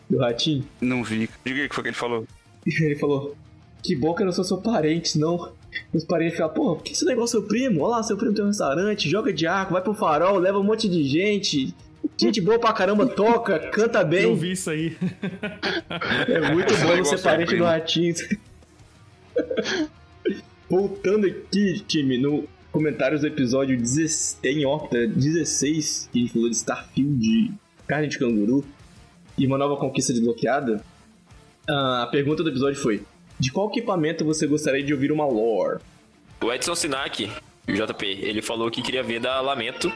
do 0.09 0.17
Ratinho? 0.17 0.65
Não 0.81 1.03
vi. 1.03 1.29
Diga 1.45 1.65
o 1.65 1.69
que 1.69 1.75
foi 1.75 1.83
que 1.83 1.89
ele 1.89 1.95
falou. 1.95 2.25
Ele 2.65 2.95
falou, 2.97 3.33
que 3.81 3.95
bom 3.95 4.13
que 4.13 4.21
eu 4.23 4.25
não 4.25 4.33
sou 4.33 4.43
seu 4.43 4.57
parente, 4.57 5.17
não. 5.17 5.53
Os 5.93 6.03
parentes 6.03 6.37
falam, 6.37 6.53
pô, 6.53 6.75
por 6.75 6.83
que 6.83 6.91
esse 6.91 7.05
negócio 7.05 7.37
é 7.37 7.39
seu 7.39 7.47
primo? 7.47 7.81
Olha 7.83 7.97
lá, 7.97 8.03
seu 8.03 8.17
primo 8.17 8.33
tem 8.33 8.43
um 8.43 8.47
restaurante, 8.47 9.09
joga 9.09 9.31
de 9.31 9.47
arco, 9.47 9.71
vai 9.71 9.81
pro 9.81 9.93
farol, 9.93 10.37
leva 10.37 10.59
um 10.59 10.63
monte 10.63 10.89
de 10.89 11.01
gente. 11.05 11.73
Gente 12.17 12.41
boa 12.41 12.59
pra 12.59 12.73
caramba, 12.73 13.05
toca, 13.07 13.57
canta 13.69 13.99
Eu 14.01 14.05
bem. 14.05 14.35
vi 14.35 14.51
isso 14.51 14.69
aí. 14.69 14.97
É 16.27 16.51
muito 16.51 16.73
bom 16.75 16.87
negócio 16.89 17.17
ser 17.17 17.25
é 17.25 17.31
parente 17.31 17.55
do 17.55 17.63
Ratinho. 17.63 18.13
Voltando 20.69 21.25
aqui, 21.25 21.79
time, 21.87 22.17
no 22.17 22.47
comentários 22.71 23.21
do 23.21 23.27
episódio 23.27 23.77
16, 23.77 24.57
em 24.57 24.65
órbita 24.65 25.07
16, 25.07 26.09
que 26.11 26.19
a 26.19 26.21
gente 26.21 26.33
falou 26.33 26.49
de 26.49 26.55
Starfield, 26.55 27.53
carne 27.87 28.07
de 28.07 28.19
canguru 28.19 28.65
e 29.37 29.47
uma 29.47 29.57
nova 29.57 29.77
conquista 29.77 30.11
desbloqueada, 30.11 30.83
ah, 31.69 32.03
a 32.03 32.07
pergunta 32.07 32.43
do 32.43 32.49
episódio 32.49 32.79
foi: 32.79 33.03
De 33.39 33.51
qual 33.51 33.69
equipamento 33.69 34.25
você 34.25 34.47
gostaria 34.47 34.83
de 34.83 34.93
ouvir 34.93 35.11
uma 35.11 35.25
lore? 35.25 35.79
O 36.41 36.51
Edson 36.51 36.75
Sinak, 36.75 37.31
o 37.67 37.71
JP, 37.71 38.05
ele 38.05 38.41
falou 38.41 38.69
que 38.69 38.81
queria 38.81 39.03
ver 39.03 39.19
da 39.19 39.41
Lamento. 39.41 39.91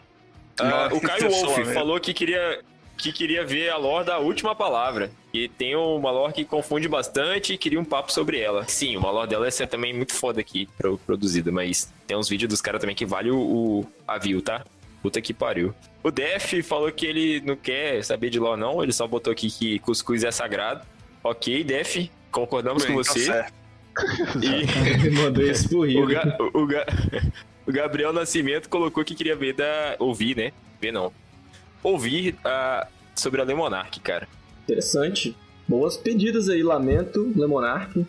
Ah, 0.59 0.89
o 0.91 0.99
Caio 0.99 1.29
Wolf 1.29 1.73
falou 1.73 1.99
que 1.99 2.13
queria, 2.13 2.61
que 3.01 3.11
queria 3.11 3.45
ver 3.45 3.69
a 3.69 3.77
lore 3.77 4.05
da 4.05 4.19
última 4.19 4.55
palavra. 4.55 5.11
E 5.33 5.47
tem 5.47 5.75
uma 5.75 6.11
lore 6.11 6.33
que 6.33 6.45
confunde 6.45 6.87
bastante 6.87 7.53
e 7.53 7.57
queria 7.57 7.79
um 7.79 7.85
papo 7.85 8.11
sobre 8.11 8.39
ela. 8.39 8.65
Sim, 8.67 8.97
uma 8.97 9.09
lore 9.11 9.29
dela 9.29 9.47
é 9.47 9.65
também 9.65 9.93
muito 9.93 10.13
foda 10.13 10.39
aqui, 10.41 10.67
pro- 10.77 10.97
produzida, 10.99 11.51
mas 11.51 11.91
tem 12.05 12.15
uns 12.17 12.27
vídeos 12.29 12.49
dos 12.49 12.61
caras 12.61 12.81
também 12.81 12.95
que 12.95 13.05
vale 13.05 13.31
o, 13.31 13.37
o 13.39 13.87
a 14.07 14.17
view, 14.17 14.41
tá? 14.41 14.63
Puta 15.01 15.19
que 15.21 15.33
pariu. 15.33 15.73
O 16.03 16.11
Def 16.11 16.53
falou 16.63 16.91
que 16.91 17.05
ele 17.05 17.41
não 17.41 17.55
quer 17.55 18.03
saber 18.03 18.29
de 18.29 18.39
lore 18.39 18.59
não, 18.59 18.83
ele 18.83 18.91
só 18.93 19.07
botou 19.07 19.31
aqui 19.33 19.49
que 19.49 19.79
cuscuz 19.79 20.23
é 20.23 20.31
sagrado. 20.31 20.85
Ok, 21.23 21.63
Def, 21.63 22.07
concordamos 22.31 22.83
Bem, 22.85 22.95
com 22.95 23.01
tá 23.01 23.11
você. 23.13 23.25
certo. 23.25 23.53
E- 24.41 25.09
mandou 25.11 25.43
esse 25.43 25.67
pro 25.67 25.79
o, 25.79 25.85
Rio. 25.85 26.07
Ga- 26.07 26.37
o 26.53 26.65
Ga- 26.65 26.85
o 27.67 27.71
Gabriel 27.71 28.13
Nascimento 28.13 28.69
colocou 28.69 29.03
que 29.03 29.13
queria 29.15 29.35
ver 29.35 29.53
da. 29.53 29.95
Ouvir, 29.99 30.35
né? 30.37 30.51
Ver 30.79 30.91
não. 30.91 31.11
Ouvir 31.83 32.35
ah, 32.43 32.87
sobre 33.15 33.41
a 33.41 33.43
Lemonark, 33.43 33.99
cara. 33.99 34.27
Interessante. 34.63 35.35
Boas 35.67 35.97
pedidas 35.97 36.49
aí, 36.49 36.63
Lamento, 36.63 37.31
Lemonark. 37.35 38.05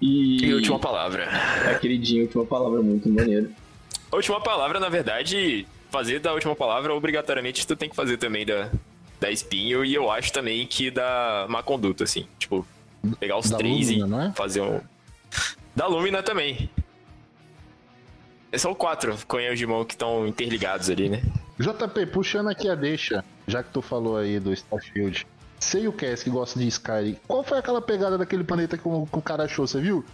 E. 0.00 0.44
E 0.44 0.54
última 0.54 0.78
palavra. 0.78 1.24
É, 1.66 1.74
queridinho, 1.78 2.24
última 2.24 2.44
palavra, 2.44 2.82
muito 2.82 3.08
maneiro. 3.08 3.50
A 4.10 4.16
última 4.16 4.40
palavra, 4.40 4.78
na 4.78 4.88
verdade, 4.88 5.66
fazer 5.90 6.20
da 6.20 6.32
última 6.32 6.54
palavra, 6.54 6.94
obrigatoriamente, 6.94 7.66
tu 7.66 7.74
tem 7.74 7.88
que 7.88 7.96
fazer 7.96 8.16
também 8.18 8.44
da, 8.46 8.70
da 9.18 9.30
espinho. 9.30 9.84
E 9.84 9.94
eu 9.94 10.10
acho 10.10 10.32
também 10.32 10.66
que 10.66 10.90
da 10.90 11.46
má 11.48 11.62
conduta, 11.62 12.04
assim. 12.04 12.26
Tipo, 12.38 12.66
pegar 13.18 13.38
os 13.38 13.50
Da 13.50 13.58
três 13.58 13.88
Lumina, 13.88 14.06
e 14.06 14.10
não 14.10 14.22
é? 14.22 14.32
fazer 14.32 14.60
um. 14.60 14.80
Da 15.74 15.86
Lumina 15.86 16.22
também. 16.22 16.70
São 18.56 18.74
quatro 18.74 19.14
conheiros 19.26 19.58
de 19.58 19.66
mão 19.66 19.84
que 19.84 19.94
estão 19.94 20.26
interligados 20.26 20.88
ali, 20.88 21.08
né? 21.08 21.22
JP, 21.58 22.06
puxando 22.06 22.48
aqui 22.48 22.68
a 22.68 22.74
deixa, 22.74 23.24
já 23.46 23.62
que 23.62 23.70
tu 23.70 23.80
falou 23.80 24.16
aí 24.16 24.38
do 24.38 24.52
Starfield. 24.52 25.26
Sei 25.58 25.88
o 25.88 25.92
Cass 25.92 26.22
que 26.22 26.28
gosta 26.30 26.58
de 26.58 26.66
Skyrim. 26.68 27.16
Qual 27.26 27.42
foi 27.42 27.58
aquela 27.58 27.80
pegada 27.80 28.18
daquele 28.18 28.44
planeta 28.44 28.76
que 28.76 28.86
o, 28.86 29.06
que 29.06 29.18
o 29.18 29.22
cara 29.22 29.44
achou, 29.44 29.66
você 29.66 29.80
viu? 29.80 30.04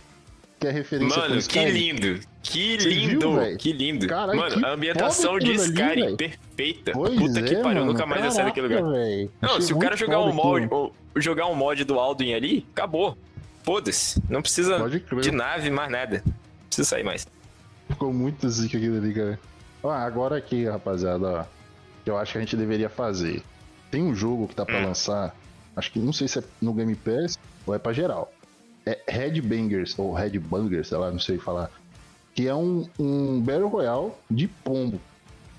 Que 0.61 0.68
é 0.68 0.70
referência 0.70 1.20
Mano, 1.20 1.43
que 1.43 1.64
lindo! 1.64 2.20
Que 2.40 2.80
Você 2.80 2.88
viu, 2.88 3.11
lindo! 3.11 3.34
véi? 3.34 3.57
que 3.57 3.72
lindo! 3.72 4.07
Caralho, 4.07 4.38
mano, 4.38 4.57
que 4.57 4.64
a 4.64 4.70
ambientação 4.72 5.36
de 5.40 5.47
ali, 5.51 5.57
Skyrim 5.57 6.07
véi. 6.07 6.16
perfeita. 6.16 6.93
Pois 6.93 7.18
Puta 7.18 7.43
que 7.43 7.55
é, 7.57 7.61
pariu, 7.61 7.80
mano, 7.80 7.93
nunca 7.93 8.07
mais 8.07 8.22
ia 8.24 8.30
sair 8.30 8.45
daquele 8.45 8.68
lugar. 8.68 8.82
caraca, 8.82 8.99
véi. 8.99 9.30
Não, 9.40 9.51
Achei 9.51 9.62
se 9.62 9.72
o 9.74 9.78
cara 9.80 9.97
jogar 9.97 10.20
um 10.20 10.32
mod, 10.32 10.68
ou 10.70 10.95
jogar 11.16 11.47
um 11.47 11.57
mod 11.57 11.82
do 11.84 11.99
Alduin 11.99 12.34
ali, 12.34 12.64
acabou. 12.72 13.18
Foda-se. 13.64 14.22
Não 14.28 14.40
precisa 14.40 14.78
de 15.20 15.30
nave, 15.32 15.70
mais 15.70 15.90
nada. 15.90 16.22
Não 16.24 16.34
precisa 16.68 16.88
sair 16.88 17.03
mais. 17.03 17.26
Ficou 17.88 18.12
muito 18.12 18.49
zica 18.49 18.76
aquilo 18.78 18.97
ali, 18.99 19.12
cara. 19.12 19.40
Ó, 19.83 19.91
agora 19.91 20.37
aqui, 20.37 20.64
rapaziada, 20.64 21.26
ó. 21.28 21.45
Que 22.05 22.11
eu 22.11 22.18
acho 22.18 22.33
que 22.33 22.39
a 22.39 22.41
gente 22.41 22.57
deveria 22.57 22.89
fazer. 22.89 23.43
Tem 23.91 24.03
um 24.03 24.14
jogo 24.14 24.49
que 24.49 24.55
tá 24.55 24.62
Hum. 24.62 24.66
pra 24.66 24.78
lançar. 24.80 25.35
Acho 25.76 25.91
que 25.93 25.99
não 25.99 26.12
sei 26.12 26.28
se 26.28 26.39
é 26.39 26.43
no 26.61 26.72
Game 26.74 26.95
Pass 26.95 27.39
ou 27.66 27.74
é 27.74 27.78
pra 27.78 27.93
geral. 27.93 28.33
É 28.85 28.99
Headbangers, 29.09 29.97
ou 29.99 30.12
Headbangers, 30.12 30.89
sei 30.89 30.99
lá, 30.99 31.11
não 31.11 31.18
sei 31.18 31.39
falar. 31.39 31.70
Que 32.35 32.49
é 32.49 32.55
um, 32.55 32.89
um 32.99 33.41
Battle 33.41 33.68
Royale 33.68 34.12
de 34.30 34.49
pombo, 34.49 35.01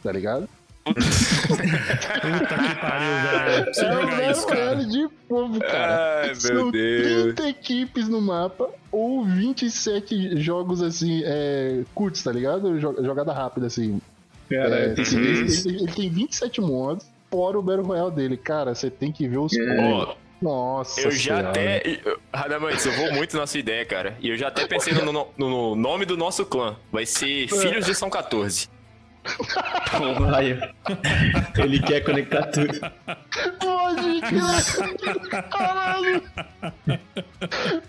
tá 0.04 0.12
ligado? 0.12 0.48
Puta 0.84 1.00
que 1.02 2.76
pariu, 2.82 3.14
velho. 3.32 3.66
Preciso 3.66 3.86
é 3.86 3.90
um 3.98 4.02
jogar 4.02 4.10
Battle 4.18 4.32
isso, 4.32 4.48
cara. 4.48 4.60
Royale 4.66 4.86
de 4.86 5.08
pombo, 5.30 5.60
cara. 5.60 6.22
Ai, 6.22 6.28
meu 6.28 6.36
São 6.36 6.72
Deus. 6.72 7.24
30 7.36 7.50
equipes 7.50 8.10
no 8.10 8.22
mapa 8.22 8.70
ou 8.92 9.24
27 9.24 10.40
jogos 10.42 10.82
assim, 10.82 11.22
é, 11.24 11.84
curtos, 11.96 12.22
tá 12.24 12.32
ligado? 12.32 12.80
Jo- 12.80 13.02
Jogada 13.04 13.32
rápida, 13.34 13.68
assim. 13.68 14.02
É, 14.52 14.96
assim, 15.02 15.18
ele, 15.18 15.40
ele- 15.52 15.78
ele 15.84 15.92
tem 15.92 16.10
27 16.10 16.62
modos, 16.62 17.06
fora 17.32 17.58
o 17.58 17.62
Battle 17.62 17.86
Royale 17.86 18.12
dele. 18.12 18.38
Cara, 18.38 18.74
você 18.76 18.90
tem 18.90 19.12
que 19.12 19.28
ver 19.28 19.38
os 19.40 19.52
Ó, 19.80 20.16
Nossa 20.42 21.02
eu 21.02 21.12
já 21.12 21.38
Senhora. 21.38 21.50
até. 21.50 22.00
Radamante, 22.34 22.86
eu 22.86 22.94
vou 22.94 23.14
muito 23.14 23.38
na 23.38 23.48
sua 23.48 23.60
ideia, 23.60 23.86
cara. 23.86 24.18
E 24.20 24.30
eu 24.30 24.38
já 24.38 24.50
até 24.50 24.68
pensei 24.68 24.94
no, 24.94 25.12
no- 25.12 25.28
no 25.38 25.76
nome 25.76 26.06
do 26.06 26.18
nosso 26.18 26.46
clã. 26.46 26.76
Vai 26.92 27.06
ser 27.06 27.48
Filhos 27.48 27.86
de 27.86 27.96
São 27.96 28.10
14. 28.10 28.68
Aí, 30.36 30.60
ele 31.58 31.80
quer 31.82 32.02
conectar 32.02 32.44
tudo. 32.48 32.78
Pode 33.58 34.22
crer. 34.22 35.50
Caralho. 35.50 36.22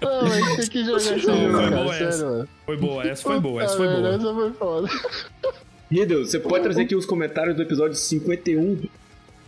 Não, 0.01 0.21
a 0.21 0.31
gente 0.41 0.57
tem 0.61 0.69
que 0.71 0.85
jogar 0.85 0.97
esse 0.99 1.09
Foi 1.09 1.19
jogo, 1.19 1.49
boa 1.51 1.71
cara. 1.71 1.81
essa. 1.91 2.11
Sério, 2.19 2.31
mano. 2.31 2.49
Foi 2.65 2.77
boa, 2.77 3.07
essa 3.09 3.23
foi 3.25 3.41
boa, 3.41 3.63
essa 3.65 3.77
foi 3.77 3.89
boa. 3.89 4.09
Essa 4.15 4.33
foi 4.35 4.53
foda. 4.53 4.89
Riddle, 5.95 6.27
você 6.27 6.41
pode 6.41 6.65
trazer 6.65 6.83
aqui 6.83 6.97
os 6.97 7.07
comentários 7.07 7.55
do 7.55 7.63
episódio 7.63 7.95
51, 7.97 8.83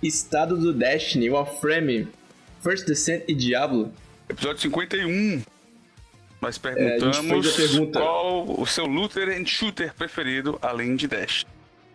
Estado 0.01 0.57
do 0.57 0.73
Destiny, 0.73 1.29
Warframe, 1.29 2.07
First 2.63 2.87
Descent 2.87 3.25
e 3.27 3.35
Diablo. 3.35 3.93
Episódio 4.29 4.61
51. 4.63 5.43
Nós 6.41 6.57
É, 6.57 6.61
perguntamos 6.61 7.49
a 7.53 7.57
pergunta. 7.57 7.99
qual 8.01 8.61
o 8.61 8.65
seu 8.65 8.87
looter 8.87 9.29
and 9.31 9.45
shooter 9.45 9.93
preferido, 9.95 10.57
além 10.63 10.95
de 10.95 11.09
Dash. 11.09 11.45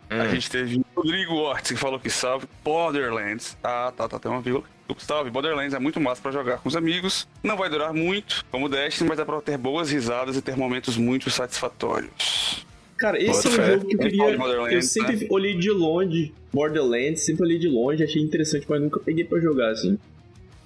A 0.10 0.28
gente 0.28 0.50
teve 0.50 0.82
Rodrigo 0.94 1.36
Ortiz 1.36 1.72
que 1.72 1.78
falou 1.78 1.98
que 1.98 2.10
salve 2.10 2.46
Borderlands. 2.62 3.56
Ah, 3.64 3.94
tá, 3.96 4.10
tá, 4.10 4.20
tem 4.20 4.30
uma 4.30 4.42
vírgula. 4.42 4.66
Salve, 4.98 5.30
Borderlands 5.30 5.74
é 5.74 5.80
muito 5.80 6.02
massa 6.02 6.22
pra 6.22 6.32
jogar 6.34 6.58
com 6.58 6.68
os 6.68 6.76
amigos. 6.76 7.26
Não 7.42 7.56
vai 7.56 7.70
durar 7.70 7.94
muito, 7.94 8.44
como 8.52 8.68
Destiny, 8.68 9.08
mas 9.08 9.18
dá 9.18 9.26
pra 9.26 9.40
ter 9.40 9.58
boas 9.58 9.90
risadas 9.90 10.36
e 10.36 10.42
ter 10.42 10.58
momentos 10.58 10.98
muito 10.98 11.30
satisfatórios. 11.30 12.66
Cara, 13.02 13.18
esse 13.20 13.32
Bota 13.32 13.48
é 13.48 13.50
um 13.50 13.56
fé. 13.56 13.72
jogo 13.74 13.86
que 13.88 13.96
eu 13.96 14.00
queria. 14.00 14.74
Eu 14.76 14.82
sempre 14.84 15.26
olhei 15.32 15.58
de 15.58 15.72
longe 15.72 16.32
Borderlands, 16.54 17.24
sempre 17.24 17.44
olhei 17.46 17.58
de 17.58 17.68
longe, 17.68 18.04
achei 18.04 18.22
interessante, 18.22 18.68
mas 18.70 18.80
nunca 18.80 19.00
peguei 19.00 19.26
pra 19.26 19.40
jogar 19.40 19.72
assim. 19.72 19.98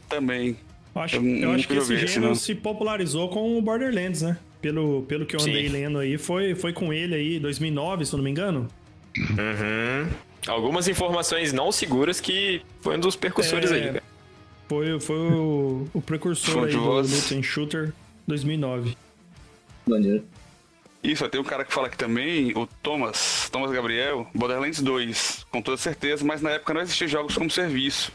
Também. 0.09 0.57
Eu 0.93 1.01
acho, 1.01 1.15
Eu 1.15 1.23
eu 1.25 1.51
acho 1.51 1.65
que 1.65 1.73
esse 1.75 1.95
gênero 1.95 2.27
não. 2.27 2.35
se 2.35 2.53
popularizou 2.53 3.29
com 3.29 3.57
o 3.57 3.61
Borderlands, 3.61 4.21
né? 4.21 4.37
Pelo, 4.61 5.03
pelo 5.03 5.25
que 5.25 5.33
eu 5.37 5.39
andei 5.39 5.67
Sim. 5.67 5.71
lendo 5.73 5.97
aí, 5.97 6.17
foi, 6.17 6.55
foi 6.55 6.73
com 6.73 6.91
ele 6.91 7.15
aí, 7.15 7.39
2009, 7.39 8.05
se 8.05 8.13
eu 8.13 8.17
não 8.17 8.23
me 8.25 8.31
engano. 8.31 8.67
Uhum. 9.17 10.09
Algumas 10.45 10.89
informações 10.89 11.53
não 11.53 11.71
seguras 11.71 12.19
que 12.19 12.61
foi 12.81 12.97
um 12.97 12.99
dos 12.99 13.15
percussores 13.15 13.71
É. 13.71 13.75
aí, 13.75 13.81
cara. 13.87 14.03
Foi, 14.67 14.99
foi 14.99 15.15
o, 15.15 15.87
o 15.93 16.01
precursor 16.01 16.65
aí 16.65 16.73
do 16.73 16.99
and 16.99 17.43
Shooter 17.43 17.93
2009. 18.27 18.97
Maneiro. 19.87 20.23
Isso, 21.05 21.29
tem 21.29 21.39
um 21.39 21.43
cara 21.43 21.63
que 21.63 21.71
fala 21.71 21.85
aqui 21.85 21.97
também, 21.97 22.51
o 22.57 22.65
Thomas, 22.81 23.47
Thomas 23.51 23.71
Gabriel, 23.71 24.27
Borderlands 24.33 24.81
2, 24.81 25.45
com 25.51 25.61
toda 25.61 25.77
certeza, 25.77 26.25
mas 26.25 26.41
na 26.41 26.49
época 26.51 26.73
não 26.73 26.81
existia 26.81 27.07
jogos 27.07 27.35
como 27.35 27.49
serviço. 27.49 28.11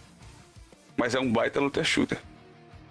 Mas 0.96 1.14
é 1.14 1.20
um 1.20 1.30
baita 1.30 1.60
looter 1.60 1.84
shooter. 1.84 2.18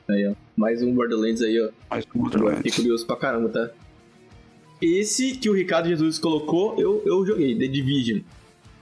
Aí, 0.09 0.25
ó. 0.25 0.33
Mais 0.55 0.81
um 0.81 0.93
Borderlands 0.93 1.41
aí, 1.41 1.59
ó. 1.59 1.65
O 1.65 2.01
Fiquei 2.01 2.21
Borderlands. 2.21 2.75
curioso 2.75 3.05
pra 3.05 3.17
caramba, 3.17 3.49
tá? 3.49 3.69
Esse 4.81 5.33
que 5.33 5.49
o 5.49 5.53
Ricardo 5.53 5.89
Jesus 5.89 6.17
colocou, 6.17 6.79
eu, 6.79 7.03
eu 7.05 7.25
joguei, 7.25 7.53
The 7.57 7.67
Division. 7.67 8.21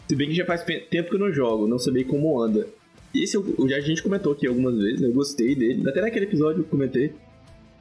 Se 0.08 0.16
bem 0.16 0.30
que 0.30 0.36
já 0.36 0.46
faz 0.46 0.64
tempo 0.64 1.10
que 1.10 1.16
eu 1.16 1.20
não 1.20 1.34
jogo, 1.34 1.68
não 1.68 1.80
sei 1.80 2.04
como 2.04 2.40
anda. 2.40 2.68
Esse 3.14 3.36
eu, 3.36 3.68
já 3.68 3.78
a 3.78 3.82
gente 3.82 4.04
comentou 4.04 4.34
aqui 4.34 4.46
algumas 4.46 4.78
vezes, 4.78 5.02
eu 5.02 5.12
gostei 5.12 5.56
dele. 5.56 5.90
Até 5.90 6.00
naquele 6.00 6.26
episódio 6.26 6.62
eu 6.62 6.66
comentei. 6.66 7.12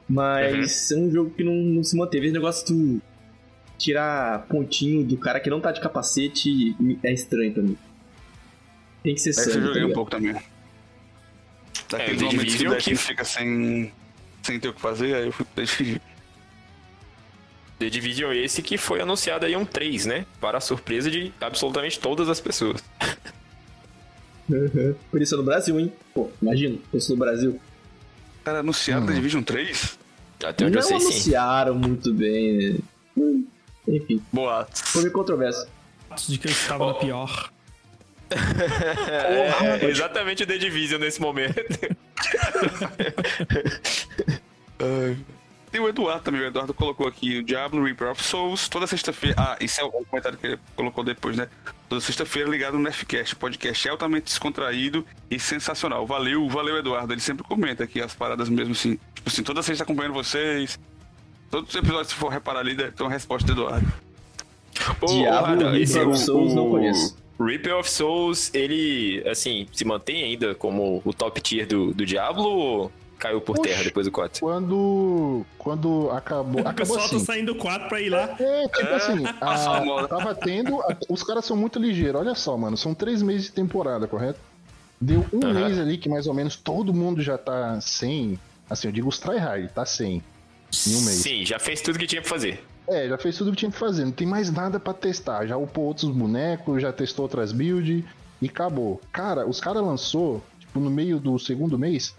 Mas 0.09 0.91
é 0.91 0.95
um 0.95 1.11
jogo 1.11 1.29
que 1.29 1.43
não, 1.43 1.53
não 1.53 1.83
se 1.83 1.95
manteve. 1.95 2.25
Esse 2.25 2.33
negócio 2.33 2.65
tirar 3.77 4.45
pontinho 4.47 5.03
do 5.05 5.17
cara 5.17 5.39
que 5.39 5.49
não 5.49 5.59
tá 5.61 5.71
de 5.71 5.79
capacete 5.81 6.75
é 7.03 7.13
estranho 7.13 7.53
também. 7.53 7.77
Tem 9.03 9.13
que 9.15 9.21
ser 9.21 9.29
Esse 9.29 9.41
eu 9.41 9.45
sangue. 9.45 9.59
tá 9.59 9.65
joguei 9.67 9.81
um 9.83 9.85
ligado? 9.87 9.95
pouco 9.95 10.11
também. 10.11 10.35
Daqueles 11.89 12.19
The 12.19 12.25
momentos 12.25 12.43
que 12.43 12.49
Division 12.49 12.71
o 12.71 12.75
Destiny 12.75 12.97
que- 12.97 13.03
fica 13.03 13.23
sem, 13.23 13.91
sem 14.43 14.59
ter 14.59 14.67
o 14.69 14.73
que 14.73 14.81
fazer, 14.81 15.15
aí 15.15 15.25
eu 15.27 15.31
fui 15.31 15.45
pro 15.45 15.63
Destiny. 15.63 16.01
The 17.79 17.89
Division 17.89 18.33
esse 18.33 18.61
que 18.63 18.77
foi 18.77 18.99
anunciado 19.01 19.45
aí 19.45 19.55
um 19.55 19.63
3, 19.63 20.05
né? 20.07 20.25
Para 20.41 20.57
a 20.57 20.61
surpresa 20.61 21.11
de 21.11 21.31
absolutamente 21.39 21.99
todas 21.99 22.27
as 22.27 22.39
pessoas. 22.41 22.83
Uhum. 24.49 24.95
Por 25.11 25.21
isso 25.21 25.35
é 25.35 25.37
no 25.37 25.43
Brasil, 25.43 25.79
hein? 25.79 25.91
Pô, 26.13 26.29
imagina, 26.41 26.77
fosse 26.91 27.09
no 27.11 27.17
Brasil. 27.17 27.59
Cara, 28.43 28.59
anunciado 28.59 29.03
Hum. 29.03 29.07
The 29.07 29.13
Division 29.13 29.43
3? 29.43 29.99
Até 30.43 30.65
onde 30.65 30.75
não 30.75 30.81
eu 30.81 30.87
sei, 30.87 30.99
sim. 30.99 31.05
anunciaram 31.05 31.75
muito 31.75 32.13
bem, 32.13 32.57
né? 32.73 32.77
Hum, 33.17 33.45
Enfim, 33.87 34.21
Boatos. 34.31 34.81
foi 34.81 35.01
meio 35.03 35.13
controverso. 35.13 35.67
De 36.27 36.37
que 36.37 36.47
eu 36.47 36.51
estava 36.51 36.87
na 36.87 36.93
pior. 36.95 37.51
É, 38.29 38.35
é 39.85 39.89
exatamente 39.89 40.43
o 40.43 40.47
The 40.47 40.57
Division 40.57 40.99
nesse 40.99 41.21
momento. 41.21 41.55
Tem 45.71 45.81
o 45.81 45.89
Eduardo 45.89 46.23
também, 46.23 46.41
o 46.41 46.45
Eduardo 46.45 46.73
colocou 46.73 47.07
aqui 47.07 47.39
o 47.39 47.43
Diablo 47.43 47.83
Reaper 47.83 48.11
of 48.11 48.23
Souls 48.23 48.69
toda 48.69 48.87
sexta-feira. 48.87 49.35
Ah, 49.37 49.57
isso 49.59 49.81
é 49.81 49.83
o 49.83 49.91
comentário 49.91 50.37
que 50.37 50.47
ele 50.47 50.59
colocou 50.75 51.03
depois, 51.03 51.35
né? 51.35 51.49
Toda 51.89 51.99
sexta-feira 51.99 52.49
ligado 52.49 52.77
no 52.77 52.83
Nefcast. 52.83 53.33
O 53.33 53.37
podcast 53.37 53.87
é 53.87 53.91
altamente 53.91 54.25
descontraído 54.25 55.05
e 55.29 55.37
sensacional. 55.39 56.07
Valeu, 56.07 56.47
valeu, 56.47 56.77
Eduardo. 56.77 57.13
Ele 57.13 57.19
sempre 57.19 57.43
comenta 57.43 57.83
aqui 57.83 58.01
as 58.01 58.15
paradas 58.15 58.47
mesmo 58.49 58.71
assim. 58.71 58.97
Tipo 59.13 59.29
assim, 59.29 59.43
toda 59.43 59.61
sexta 59.61 59.83
acompanhando 59.83 60.13
vocês. 60.13 60.79
Todos 61.49 61.69
os 61.69 61.75
episódios, 61.75 62.09
se 62.09 62.15
for 62.15 62.29
reparar 62.29 62.59
ali, 62.59 62.75
deve 62.75 62.91
ter 62.91 63.03
uma 63.03 63.11
resposta 63.11 63.47
do 63.53 63.61
Eduardo. 63.63 63.87
Diablo, 65.07 65.57
Reaper 65.63 65.81
esse- 65.81 65.99
of 65.99 66.09
o- 66.09 66.15
Souls, 66.15 66.53
não 66.53 66.69
conheço. 66.69 67.17
Reaper 67.39 67.77
of 67.77 67.89
Souls, 67.89 68.51
ele, 68.53 69.23
assim, 69.29 69.67
se 69.71 69.85
mantém 69.85 70.23
ainda 70.23 70.55
como 70.55 71.01
o 71.05 71.13
top 71.13 71.39
tier 71.41 71.67
do, 71.67 71.93
do 71.93 72.05
Diablo 72.05 72.43
ou 72.49 72.91
caiu 73.19 73.39
por 73.41 73.59
Oxe. 73.59 73.69
terra 73.69 73.83
depois 73.83 74.05
do 74.07 74.11
4? 74.11 74.39
Quando, 74.41 75.45
quando 75.57 76.09
acabou. 76.11 76.57
O 76.61 76.67
Acabou 76.67 76.75
pessoal 76.95 77.05
assim. 77.05 77.19
tá 77.19 77.25
saindo 77.25 77.55
4 77.55 77.87
pra 77.89 78.01
ir 78.01 78.09
lá. 78.09 78.35
É, 78.39 78.67
tipo 78.67 78.89
assim, 78.93 79.23
passou 79.39 79.97
a 79.99 80.07
tava 80.07 80.35
tendo. 80.35 80.81
a- 80.81 80.97
os 81.09 81.23
caras 81.23 81.45
são 81.45 81.55
muito 81.55 81.79
ligeiros. 81.79 82.19
Olha 82.19 82.33
só, 82.35 82.57
mano. 82.57 82.75
São 82.77 82.93
três 82.93 83.21
meses 83.21 83.45
de 83.47 83.51
temporada, 83.53 84.07
correto? 84.07 84.39
Deu 84.99 85.23
um 85.31 85.45
Aham. 85.45 85.53
mês 85.53 85.79
ali 85.79 85.97
que 85.97 86.09
mais 86.09 86.25
ou 86.27 86.33
menos 86.33 86.55
todo 86.55 86.93
mundo 86.93 87.21
já 87.21 87.37
tá 87.37 87.79
sem. 87.81 88.39
Assim, 88.69 88.87
eu 88.87 88.91
digo 88.91 89.07
os 89.07 89.19
tryhard, 89.19 89.69
tá 89.73 89.85
sem. 89.85 90.23
Em 90.87 90.95
um 90.95 91.01
mês. 91.01 91.17
Sim, 91.17 91.45
já 91.45 91.59
fez 91.59 91.81
tudo 91.81 91.97
que 91.99 92.07
tinha 92.07 92.21
pra 92.21 92.29
fazer. 92.29 92.63
É, 92.87 93.07
já 93.09 93.17
fez 93.17 93.37
tudo 93.37 93.51
que 93.51 93.57
tinha 93.57 93.71
que 93.71 93.77
fazer. 93.77 94.05
Não 94.05 94.11
tem 94.11 94.25
mais 94.27 94.51
nada 94.51 94.79
pra 94.79 94.93
testar. 94.93 95.45
Já 95.45 95.57
upou 95.57 95.85
outros 95.85 96.09
bonecos, 96.09 96.81
já 96.81 96.91
testou 96.93 97.23
outras 97.23 97.51
builds 97.51 98.03
e 98.41 98.45
acabou. 98.47 99.01
Cara, 99.11 99.47
os 99.47 99.59
caras 99.59 99.83
lançou, 99.83 100.41
tipo, 100.59 100.79
no 100.79 100.89
meio 100.89 101.19
do 101.19 101.37
segundo 101.37 101.77
mês, 101.77 102.15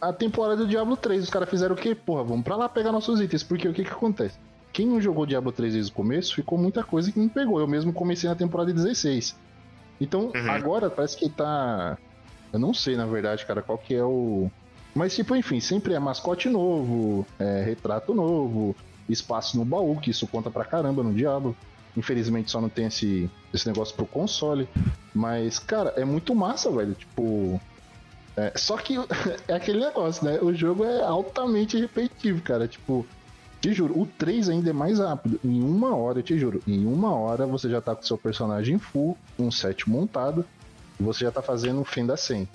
a 0.00 0.12
temporada 0.12 0.56
do 0.58 0.66
Diablo 0.68 0.96
3. 0.96 1.24
Os 1.24 1.30
caras 1.30 1.48
fizeram 1.48 1.74
o 1.74 1.78
quê? 1.78 1.94
Porra, 1.94 2.22
vamos 2.24 2.44
pra 2.44 2.56
lá 2.56 2.68
pegar 2.68 2.92
nossos 2.92 3.20
itens. 3.20 3.42
Porque 3.42 3.68
o 3.68 3.72
que 3.72 3.84
que 3.84 3.90
acontece? 3.90 4.36
Quem 4.72 4.86
não 4.86 5.00
jogou 5.00 5.24
Diablo 5.26 5.50
3 5.50 5.72
desde 5.72 5.90
o 5.90 5.94
começo, 5.94 6.34
ficou 6.34 6.58
muita 6.58 6.84
coisa 6.84 7.10
que 7.10 7.18
não 7.18 7.28
pegou. 7.28 7.58
Eu 7.58 7.66
mesmo 7.66 7.92
comecei 7.92 8.28
na 8.28 8.36
temporada 8.36 8.72
16. 8.72 9.34
Então, 10.00 10.30
Uhum. 10.34 10.50
agora 10.50 10.88
parece 10.90 11.16
que 11.16 11.28
tá. 11.28 11.96
Eu 12.52 12.58
não 12.58 12.72
sei, 12.72 12.96
na 12.96 13.06
verdade, 13.06 13.44
cara, 13.46 13.62
qual 13.62 13.78
que 13.78 13.94
é 13.94 14.04
o. 14.04 14.50
Mas, 14.98 15.14
tipo, 15.14 15.36
enfim, 15.36 15.60
sempre 15.60 15.94
é 15.94 15.98
mascote 16.00 16.48
novo, 16.48 17.24
é 17.38 17.62
retrato 17.62 18.12
novo, 18.12 18.74
espaço 19.08 19.56
no 19.56 19.64
baú, 19.64 19.96
que 20.00 20.10
isso 20.10 20.26
conta 20.26 20.50
pra 20.50 20.64
caramba 20.64 21.04
no 21.04 21.14
Diablo. 21.14 21.56
Infelizmente 21.96 22.50
só 22.50 22.60
não 22.60 22.68
tem 22.68 22.86
esse, 22.86 23.30
esse 23.54 23.64
negócio 23.68 23.94
pro 23.94 24.04
console. 24.04 24.68
Mas, 25.14 25.60
cara, 25.60 25.90
é 25.96 26.04
muito 26.04 26.34
massa, 26.34 26.68
velho. 26.72 26.94
Tipo. 26.94 27.60
é, 28.36 28.52
só 28.56 28.76
que 28.76 28.96
é 29.46 29.54
aquele 29.54 29.78
negócio, 29.78 30.24
né? 30.24 30.40
O 30.42 30.52
jogo 30.52 30.84
é 30.84 31.00
altamente 31.00 31.78
repetitivo, 31.78 32.42
cara. 32.42 32.66
Tipo, 32.66 33.06
te 33.60 33.72
juro, 33.72 33.96
o 34.00 34.04
3 34.04 34.48
ainda 34.48 34.70
é 34.70 34.72
mais 34.72 34.98
rápido. 34.98 35.38
Em 35.44 35.62
uma 35.62 35.94
hora, 35.94 36.24
te 36.24 36.36
juro, 36.36 36.60
em 36.66 36.84
uma 36.84 37.14
hora 37.14 37.46
você 37.46 37.70
já 37.70 37.80
tá 37.80 37.94
com 37.94 38.02
seu 38.02 38.18
personagem 38.18 38.80
full, 38.80 39.16
um 39.38 39.48
set 39.48 39.88
montado, 39.88 40.44
e 40.98 41.04
você 41.04 41.24
já 41.24 41.30
tá 41.30 41.40
fazendo 41.40 41.80
um 41.80 41.84
fenda 41.84 42.16
100. 42.16 42.48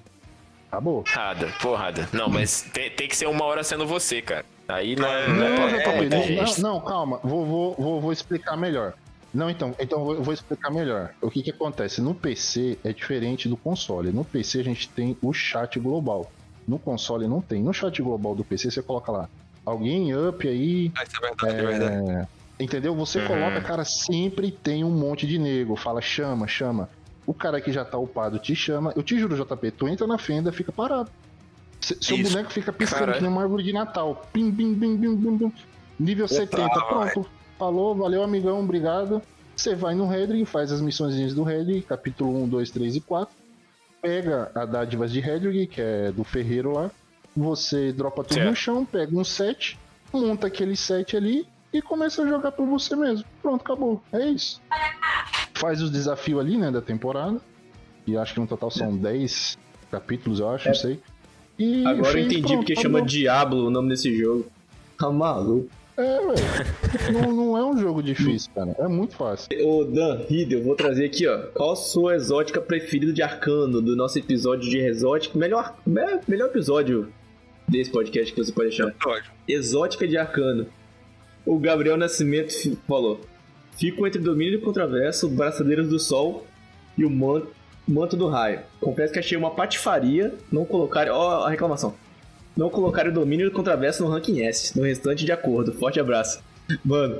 Acabou. 0.74 1.03
Rada, 1.05 1.47
porrada. 1.61 2.09
Não, 2.11 2.28
mas 2.28 2.63
tem, 2.74 2.89
tem 2.89 3.07
que 3.07 3.15
ser 3.15 3.28
uma 3.28 3.45
hora 3.45 3.63
sendo 3.63 3.86
você, 3.86 4.24
cara. 4.24 4.43
Aí 4.67 4.95
não 4.95 5.05
é, 5.07 5.28
não 5.28 5.36
Não, 5.36 5.45
é, 5.67 5.84
pra- 5.84 5.93
muita 5.93 6.21
gente. 6.24 6.59
Não, 6.61 6.74
não, 6.74 6.82
calma. 6.82 7.19
Vou, 7.24 7.45
vou, 7.45 7.76
vou, 7.78 8.01
vou 8.01 8.11
explicar 8.11 8.57
melhor. 8.57 8.93
Não, 9.32 9.51
então, 9.51 9.76
então 9.80 10.11
eu 10.11 10.24
vou 10.24 10.34
explicar 10.34 10.71
melhor. 10.71 11.11
O 11.21 11.30
que 11.30 11.43
que 11.43 11.51
acontece? 11.51 12.01
No 12.01 12.15
PC 12.15 12.80
é 12.84 12.91
diferente 12.91 13.47
do 13.47 13.55
console. 13.55 14.11
No 14.11 14.26
PC 14.26 14.61
a 14.61 14.63
gente 14.63 14.89
tem 14.89 15.15
o 15.21 15.32
chat 15.32 15.80
global. 15.80 16.32
No 16.67 16.80
console 16.80 17.28
não 17.28 17.39
tem. 17.39 17.61
No 17.61 17.71
chat 17.74 18.01
global 18.01 18.34
do 18.34 18.43
PC 18.43 18.71
você 18.71 18.82
coloca 18.82 19.11
lá. 19.11 19.30
Alguém 19.63 20.15
up 20.15 20.47
aí. 20.47 20.91
Ah, 20.95 21.03
isso 21.03 21.17
é 21.17 21.28
verdade, 21.28 21.55
é, 21.55 21.61
verdade. 21.80 22.09
é, 22.11 22.28
Entendeu? 22.59 22.95
Você 22.95 23.19
Uhum. 23.19 23.28
coloca, 23.28 23.61
cara, 23.61 23.86
sempre 23.86 24.49
tem 24.49 24.84
um 24.84 24.89
monte 24.91 25.28
de 25.28 25.38
nego. 25.38 25.76
Fala, 25.76 26.01
chama, 26.01 26.47
chama. 26.47 26.89
O 27.26 27.34
cara 27.34 27.59
que 27.61 27.71
já 27.71 27.86
tá 27.86 27.97
upado 27.97 28.38
te 28.39 28.55
chama. 28.55 28.91
Eu 28.95 29.03
te 29.03 29.17
juro, 29.17 29.36
JP, 29.36 29.71
tu 29.71 29.88
entra 29.88 30.05
na 30.05 30.17
fenda, 30.17 30.51
fica 30.51 30.71
parado. 30.71 31.09
Se- 31.80 31.97
Seu 32.01 32.17
Isso. 32.17 32.32
boneco 32.32 32.51
fica 32.51 32.71
piscando 32.74 32.99
Caralho. 33.01 33.17
que 33.17 33.24
nem 33.24 33.32
uma 33.32 33.41
árvore 33.41 33.63
de 33.63 33.74
Natal. 33.74 34.26
Pim, 34.34 34.51
pim, 34.51 34.74
pim, 34.76 34.97
pim, 34.97 35.17
pim, 35.17 35.38
pim. 35.38 35.53
Nível 35.99 36.28
70, 36.28 36.69
pronto. 36.86 37.30
Falou, 37.57 37.95
valeu, 37.95 38.24
amigão, 38.24 38.59
obrigado. 38.61 39.21
Você 39.55 39.76
vai 39.76 39.93
no 39.93 40.07
Redring, 40.07 40.45
faz 40.45 40.71
as 40.71 40.82
missões 40.82 41.34
do 41.34 41.43
Redring, 41.43 41.82
capítulo 41.82 42.43
1, 42.43 42.47
2, 42.49 42.71
3 42.71 42.95
e 42.95 43.01
4. 43.01 43.34
Pega 44.01 44.51
a 44.55 44.65
dádivas 44.65 45.11
de 45.11 45.19
Redring, 45.19 45.65
que 45.67 45.80
é 45.82 46.11
do 46.11 46.24
ferreiro 46.24 46.71
lá. 46.74 46.91
Você 47.36 47.93
dropa 47.93 48.24
tudo 48.24 48.34
Certo. 48.36 48.49
no 48.49 48.55
chão, 48.55 48.86
pega 48.86 49.15
um 49.17 49.24
set, 49.24 49.80
monta 50.11 50.47
aquele 50.47 50.76
set 50.76 51.15
ali 51.15 51.47
e 51.71 51.82
começa 51.82 52.21
a 52.24 52.28
jogar 52.28 52.51
por 52.51 52.65
você 52.67 52.95
mesmo. 52.95 53.26
Pronto, 53.41 53.61
acabou. 53.61 54.01
É 54.11 54.26
isso. 54.30 54.61
Faz 55.64 55.82
os 55.82 55.89
desafios 55.89 56.39
ali, 56.39 56.57
né, 56.57 56.70
da 56.72 56.82
temporada. 56.82 57.39
E 58.05 58.18
acho 58.18 58.34
que 58.34 58.39
no 58.41 58.47
total 58.47 58.70
são 58.70 58.95
10 58.97 59.57
capítulos, 59.89 60.39
eu 60.41 60.49
acho, 60.49 60.68
não 60.68 60.76
sei. 60.76 60.99
E 61.57 61.84
É. 61.84 61.88
Agora 61.88 61.97
eu 62.07 62.11
fez, 62.11 62.26
entendi 62.26 62.41
pronto, 62.41 62.57
porque 62.57 62.74
acabou. 62.74 62.97
chama 62.99 63.05
Diablo 63.07 63.68
o 63.68 63.70
nome 63.70 63.89
desse 63.89 64.14
jogo. 64.18 64.45
Tá 64.99 65.09
maluco. 65.09 65.70
É, 65.95 66.01
velho. 66.20 66.34
não, 67.14 67.32
não 67.32 67.57
é 67.57 67.64
um 67.64 67.78
jogo 67.78 68.01
difícil, 68.03 68.49
cara. 68.53 68.76
É 68.80 68.88
muito 68.88 69.16
fácil. 69.16 69.47
Ô 69.66 69.86
Dan, 69.86 70.22
Hideo, 70.30 70.59
eu 70.59 70.64
vou 70.64 70.76
trazer 70.76 71.05
aqui, 71.05 71.28
ó. 71.28 71.38
Qual 71.53 71.72
a 71.72 71.76
sua 71.76 72.16
exótica 72.16 72.59
preferida 72.59 73.14
de 73.14 73.22
Arcano 73.22 73.82
do 73.82 73.95
nosso 73.95 74.18
episódio 74.20 74.70
de 74.70 74.80
exótica? 74.80 75.38
Melhor, 75.38 75.78
me- 75.86 76.20
melhor 76.28 76.47
episódio 76.47 77.07
desse 77.70 77.89
podcast 77.91 78.34
que 78.34 78.43
você 78.43 78.51
pode 78.51 78.70
achar. 78.70 78.93
Exótica 79.47 80.05
de 80.07 80.18
Arcano. 80.18 80.66
O 81.45 81.57
Gabriel 81.59 81.95
Nascimento 81.95 82.51
falou. 82.88 83.22
Fico 83.78 84.05
entre 84.07 84.21
Domínio 84.21 84.59
do 84.59 84.65
Contraverso, 84.65 85.28
Braçadeiras 85.30 85.88
do 85.88 85.99
Sol 85.99 86.45
e 86.97 87.03
o 87.05 87.09
man- 87.09 87.43
Manto 87.88 88.15
do 88.15 88.28
Raio. 88.30 88.61
Confesso 88.80 89.11
que 89.11 89.19
achei 89.19 89.38
uma 89.38 89.51
patifaria 89.51 90.34
não 90.51 90.63
colocar. 90.63 91.09
Ó, 91.09 91.43
a 91.45 91.49
reclamação. 91.49 91.93
Não 92.55 92.69
colocar 92.69 93.07
o 93.07 93.11
Domínio 93.11 93.49
do 93.49 93.55
Contraverso 93.55 94.03
no 94.03 94.09
ranking 94.09 94.41
S. 94.41 94.78
No 94.78 94.86
restante, 94.86 95.26
de 95.26 95.32
acordo. 95.32 95.74
Forte 95.74 95.99
abraço. 95.99 96.39
Mano, 96.86 97.19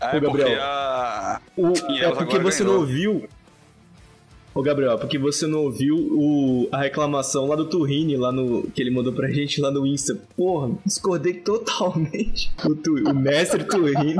Ah, 0.00 0.12
Ô, 0.12 0.16
é 0.16 0.20
porque 0.20 0.38
Gabriel. 0.38 0.62
a. 0.62 1.40
o- 1.56 1.72
E 1.92 2.00
é 2.00 2.10
porque 2.12 2.38
você 2.38 2.62
ganhou. 2.62 2.74
não 2.74 2.80
ouviu. 2.82 3.28
Ô 4.54 4.62
Gabriel, 4.62 4.92
é 4.92 4.96
porque 4.96 5.18
você 5.18 5.46
não 5.46 5.64
ouviu 5.64 5.96
o, 5.96 6.68
a 6.72 6.78
reclamação 6.78 7.46
lá 7.46 7.54
do 7.56 7.64
Turrini, 7.66 8.16
lá 8.16 8.32
no. 8.32 8.62
que 8.70 8.80
ele 8.80 8.90
mandou 8.90 9.12
pra 9.12 9.28
gente 9.30 9.60
lá 9.60 9.70
no 9.70 9.84
Insta. 9.86 10.16
Porra, 10.36 10.70
discordei 10.86 11.34
totalmente. 11.34 12.50
O, 12.64 12.74
Tu- 12.74 12.94
o 13.10 13.14
mestre 13.14 13.62
Turrini. 13.64 14.14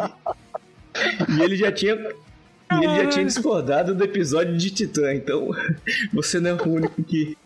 E 1.39 1.43
ele 1.43 1.57
já 1.57 1.71
tinha. 1.73 1.95
E 1.95 2.85
ele 2.85 2.97
já 2.97 3.07
tinha 3.07 3.25
discordado 3.25 3.95
do 3.95 4.05
episódio 4.05 4.57
de 4.57 4.71
Titã, 4.71 5.15
então 5.15 5.51
você 6.13 6.39
não 6.39 6.51
é 6.51 6.55
o 6.55 6.69
único 6.69 7.03
que, 7.03 7.37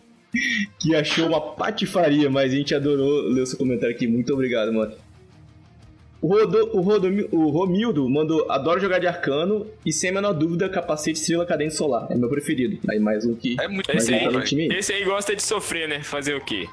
que 0.79 0.93
achou 0.95 1.27
uma 1.27 1.39
patifaria, 1.39 2.29
mas 2.29 2.51
a 2.51 2.55
gente 2.55 2.75
adorou 2.75 3.21
ler 3.29 3.41
o 3.41 3.45
seu 3.45 3.57
comentário 3.57 3.95
aqui. 3.95 4.05
Muito 4.07 4.33
obrigado, 4.33 4.73
mano. 4.73 4.93
O, 6.21 6.27
Rodo, 6.27 6.69
o, 6.77 6.79
Rodomi- 6.81 7.27
o 7.31 7.49
Romildo 7.49 8.09
mandou 8.09 8.49
adoro 8.49 8.79
jogar 8.79 8.97
de 8.99 9.07
arcano 9.07 9.67
e 9.85 9.91
sem 9.91 10.09
a 10.09 10.13
menor 10.13 10.31
dúvida 10.33 10.69
capacete 10.69 11.19
estrela 11.19 11.45
cadente 11.45 11.75
solar. 11.75 12.07
É 12.09 12.15
meu 12.15 12.29
preferido. 12.29 12.79
Aí 12.89 12.97
mais 12.97 13.25
um 13.25 13.35
que. 13.35 13.57
É 13.59 13.67
muito 13.67 13.87
mais 13.87 14.03
Esse 14.03 14.13
um 14.13 14.15
aí, 14.15 14.69
tá 14.69 14.75
esse 14.77 14.93
aí 14.93 15.03
gosta 15.03 15.35
de 15.35 15.43
sofrer, 15.43 15.87
né? 15.87 16.01
Fazer 16.01 16.33
o 16.35 16.41
quê? 16.41 16.67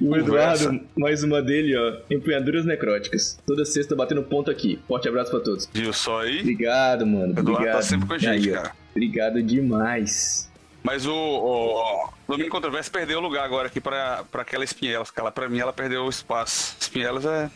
O 0.00 0.16
Eduardo, 0.16 0.80
mais 0.96 1.22
uma 1.22 1.40
dele, 1.42 1.76
ó. 1.76 1.96
Empunhaduras 2.10 2.64
necróticas. 2.64 3.38
Toda 3.46 3.64
sexta 3.64 3.94
batendo 3.94 4.22
ponto 4.22 4.50
aqui. 4.50 4.78
Forte 4.86 5.08
abraço 5.08 5.30
pra 5.30 5.40
todos. 5.40 5.68
Viu 5.72 5.92
só 5.92 6.20
aí? 6.22 6.40
Obrigado, 6.40 7.06
mano. 7.06 7.32
Eduardo 7.32 7.52
Obrigado. 7.52 7.76
tá 7.76 7.82
sempre 7.82 8.06
com 8.06 8.14
a 8.14 8.18
gente, 8.18 8.48
Aí, 8.48 8.52
ó. 8.52 8.62
cara. 8.62 8.72
Obrigado 8.90 9.42
demais. 9.42 10.50
Mas 10.82 11.04
o, 11.04 11.12
o, 11.12 12.04
o 12.04 12.08
Domínio 12.28 12.50
Controverso 12.50 12.90
perdeu 12.90 13.18
o 13.18 13.20
lugar 13.22 13.44
agora 13.44 13.66
aqui 13.66 13.80
pra, 13.80 14.24
pra 14.30 14.42
aquela 14.42 14.62
Espinhelas. 14.64 15.10
Que 15.10 15.18
ela, 15.18 15.32
pra 15.32 15.48
mim, 15.48 15.58
ela 15.58 15.72
perdeu 15.72 16.04
o 16.04 16.08
espaço. 16.08 16.76
Espinhelas 16.80 17.24
é. 17.26 17.50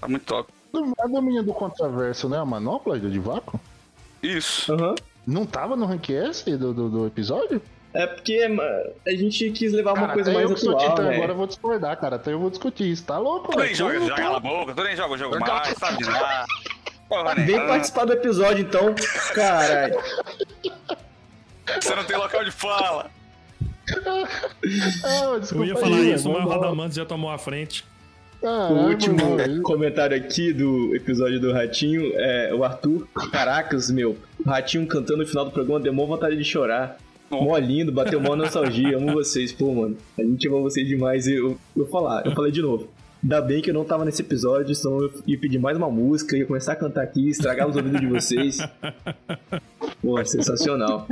tá 0.00 0.06
muito 0.06 0.24
top. 0.24 0.52
A 1.00 1.06
domínio 1.08 1.42
do 1.42 1.52
contraverso, 1.52 2.28
né? 2.28 2.38
A 2.38 2.44
manopla 2.44 2.98
de 2.98 3.18
vácuo? 3.18 3.58
Isso. 4.22 4.72
Aham. 4.72 4.94
Não 5.26 5.44
tava 5.44 5.76
no 5.76 5.86
rank 5.86 6.10
S 6.10 6.56
do, 6.56 6.72
do, 6.72 6.88
do 6.88 7.06
episódio? 7.06 7.60
É 7.94 8.06
porque 8.06 8.46
a 9.06 9.10
gente 9.10 9.50
quis 9.50 9.72
levar 9.72 9.92
uma 9.92 10.00
Cara, 10.02 10.12
coisa 10.12 10.30
até 10.30 10.38
mais 10.46 10.50
eu 10.62 10.70
atual, 10.72 10.90
titã 10.90 11.02
né? 11.08 11.16
agora 11.16 11.32
eu 11.32 11.36
vou 11.36 11.46
discordar, 11.46 11.96
cara. 11.98 12.16
Até 12.16 12.32
eu 12.32 12.38
vou 12.38 12.50
discutir 12.50 12.90
isso. 12.90 13.04
Tá 13.04 13.18
louco, 13.18 13.50
Tu 13.50 13.58
nem 13.58 13.66
velho? 13.66 13.76
joga, 13.76 13.94
Eu 13.94 14.00
joga 14.02 14.14
tô- 14.14 14.22
cala 14.22 14.36
a 14.36 14.40
boca, 14.40 14.74
tu 14.74 14.82
nem 14.84 14.96
joga 14.96 15.14
o 15.14 15.18
jogo 15.18 15.40
mais, 15.40 15.68
sabe 15.78 15.96
de 15.98 16.04
nada. 16.04 16.44
Porra, 17.08 17.34
Vem 17.34 17.66
participar 17.66 18.04
do 18.04 18.12
episódio, 18.12 18.60
então. 18.62 18.94
Caralho. 19.34 19.98
Você 21.80 21.94
não 21.94 22.04
tem 22.04 22.16
local 22.16 22.44
de 22.44 22.50
fala. 22.50 23.10
Ah, 25.04 25.40
Eu 25.52 25.64
ia 25.64 25.74
aí, 25.74 25.80
falar 25.80 25.96
velho. 25.96 26.14
isso, 26.14 26.28
mas 26.30 26.44
o 26.44 26.48
lá. 26.48 26.54
Radamantes 26.56 26.96
já 26.96 27.04
tomou 27.06 27.30
a 27.30 27.38
frente. 27.38 27.84
Caralho, 28.40 28.74
O 28.74 28.88
último 28.88 29.36
mano. 29.36 29.62
comentário 29.62 30.16
aqui 30.16 30.52
do 30.52 30.94
episódio 30.94 31.40
do 31.40 31.52
Ratinho 31.52 32.12
é 32.16 32.52
o 32.54 32.62
Arthur. 32.64 33.08
Caracas, 33.32 33.90
meu. 33.90 34.16
O 34.44 34.48
Ratinho 34.48 34.86
cantando 34.86 35.20
no 35.22 35.26
final 35.26 35.44
do 35.46 35.50
programa 35.50 35.80
deu 35.80 35.94
vontade 35.94 36.36
de 36.36 36.44
chorar. 36.44 36.98
Mó 37.30 37.56
lindo, 37.58 37.92
bateu 37.92 38.20
mó 38.20 38.34
nostalgia. 38.34 38.96
Amo 38.96 39.12
vocês, 39.12 39.52
pô, 39.52 39.74
mano. 39.74 39.96
A 40.18 40.22
gente 40.22 40.48
ama 40.48 40.60
vocês 40.60 40.86
demais. 40.86 41.26
E 41.26 41.34
eu, 41.34 41.58
eu 41.76 41.86
falar, 41.86 42.24
eu 42.26 42.32
falei 42.32 42.50
de 42.50 42.62
novo. 42.62 42.88
Ainda 43.22 43.40
bem 43.40 43.60
que 43.60 43.70
eu 43.70 43.74
não 43.74 43.84
tava 43.84 44.04
nesse 44.04 44.22
episódio, 44.22 44.74
senão 44.74 45.02
eu 45.02 45.12
ia 45.26 45.38
pedir 45.38 45.58
mais 45.58 45.76
uma 45.76 45.90
música, 45.90 46.36
ia 46.36 46.46
começar 46.46 46.72
a 46.72 46.76
cantar 46.76 47.02
aqui, 47.02 47.28
estragar 47.28 47.68
os 47.68 47.76
ouvidos 47.76 48.00
de 48.00 48.06
vocês. 48.06 48.58
Pô, 50.00 50.24
sensacional. 50.24 51.08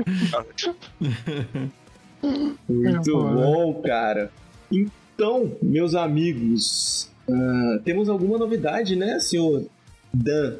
Muito 2.68 3.12
bom, 3.12 3.82
cara. 3.84 4.30
Então, 4.70 5.56
meus 5.60 5.94
amigos, 5.94 7.10
ah, 7.28 7.80
temos 7.84 8.08
alguma 8.08 8.38
novidade, 8.38 8.94
né, 8.94 9.18
senhor 9.18 9.66
Dan? 10.14 10.56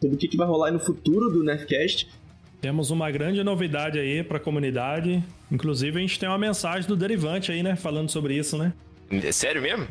Sobre 0.00 0.16
o 0.16 0.18
que, 0.18 0.26
que 0.26 0.36
vai 0.36 0.48
rolar 0.48 0.66
aí 0.66 0.72
no 0.72 0.80
futuro 0.80 1.30
do 1.30 1.44
Nefcast? 1.44 2.10
Temos 2.62 2.90
uma 2.92 3.10
grande 3.10 3.42
novidade 3.42 3.98
aí 3.98 4.22
pra 4.22 4.38
comunidade. 4.38 5.22
Inclusive, 5.50 5.98
a 5.98 6.00
gente 6.00 6.18
tem 6.18 6.28
uma 6.28 6.38
mensagem 6.38 6.88
do 6.88 6.96
Derivante 6.96 7.50
aí, 7.50 7.60
né? 7.62 7.74
Falando 7.74 8.08
sobre 8.08 8.34
isso, 8.36 8.56
né? 8.56 8.72
É 9.10 9.32
sério 9.32 9.60
mesmo? 9.60 9.86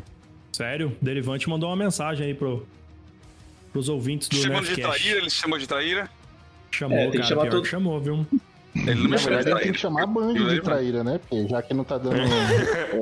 Sério, 0.52 0.96
o 1.00 1.04
Derivante 1.04 1.48
mandou 1.50 1.68
uma 1.68 1.76
mensagem 1.76 2.26
aí 2.26 2.34
pro, 2.34 2.66
pros 3.72 3.88
ouvintes 3.90 4.26
do 4.28 4.36
Chamando 4.36 4.66
de 4.66 4.80
traíra, 4.80 5.18
ele 5.18 5.28
se 5.30 5.36
chamou 5.36 5.58
de 5.58 5.66
traíra. 5.68 6.08
Chamou, 6.70 6.98
É, 6.98 7.10
cara, 7.10 7.26
pior 7.26 7.50
todo- 7.50 7.62
que 7.62 7.68
chamou, 7.68 8.00
viu? 8.00 8.26
Ele 8.74 8.94
não 8.94 9.02
me 9.02 9.08
Na 9.10 9.18
chamou 9.18 9.18
de 9.18 9.18
verdade, 9.18 9.36
ele 9.36 9.44
tem 9.44 9.52
traíra. 9.52 9.72
que 9.74 9.78
chamar 9.78 10.02
a 10.02 10.06
Band 10.06 10.32
de 10.34 10.60
traíra, 10.62 11.04
né? 11.04 11.20
Porque 11.28 11.46
já 11.48 11.60
que 11.62 11.74
não 11.74 11.84
tá 11.84 11.98
dando 11.98 12.16
é, 12.16 13.00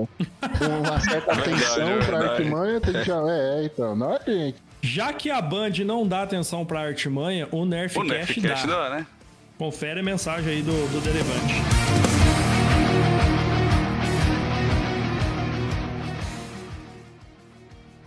uma 0.79 1.01
certa 1.01 1.33
atenção 1.33 1.89
é 1.91 1.97
pra 1.99 2.19
verdade. 2.19 2.25
Artimanha, 2.43 2.81
tem 2.81 2.93
que 2.93 3.05
chamar. 3.05 3.31
É, 3.31 3.65
então, 3.65 3.95
não 3.97 4.15
é, 4.17 4.21
gente. 4.27 4.57
Já 4.83 5.13
que 5.13 5.31
a 5.31 5.41
Band 5.41 5.71
não 5.87 6.05
dá 6.07 6.23
atenção 6.23 6.67
pra 6.67 6.81
Artimanha, 6.81 7.47
o 7.53 7.59
O 7.59 7.65
Nerfcast 7.65 8.09
Nerfcast 8.09 8.67
dá. 8.67 8.89
dá, 8.89 8.97
né? 8.97 9.07
Confere 9.61 10.01
a 10.01 10.03
mensagem 10.03 10.55
aí 10.55 10.63
do, 10.63 10.73
do 10.91 11.03
Derivante. 11.03 11.55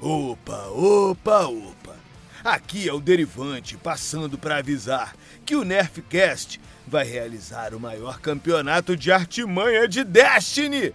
Opa, 0.01 0.66
opa, 0.70 1.45
opa. 1.45 1.95
Aqui 2.43 2.89
é 2.89 2.93
o 2.93 2.99
Derivante 2.99 3.78
passando 3.78 4.36
para 4.36 4.58
avisar 4.58 5.16
que 5.45 5.56
o 5.56 5.64
Nerfcast 5.64 6.60
vai 6.88 7.06
realizar 7.06 7.76
o 7.76 7.80
maior 7.80 8.20
campeonato 8.20 8.97
de 8.97 9.12
artimanha 9.12 9.88
de 9.88 10.04
Destiny. 10.04 10.91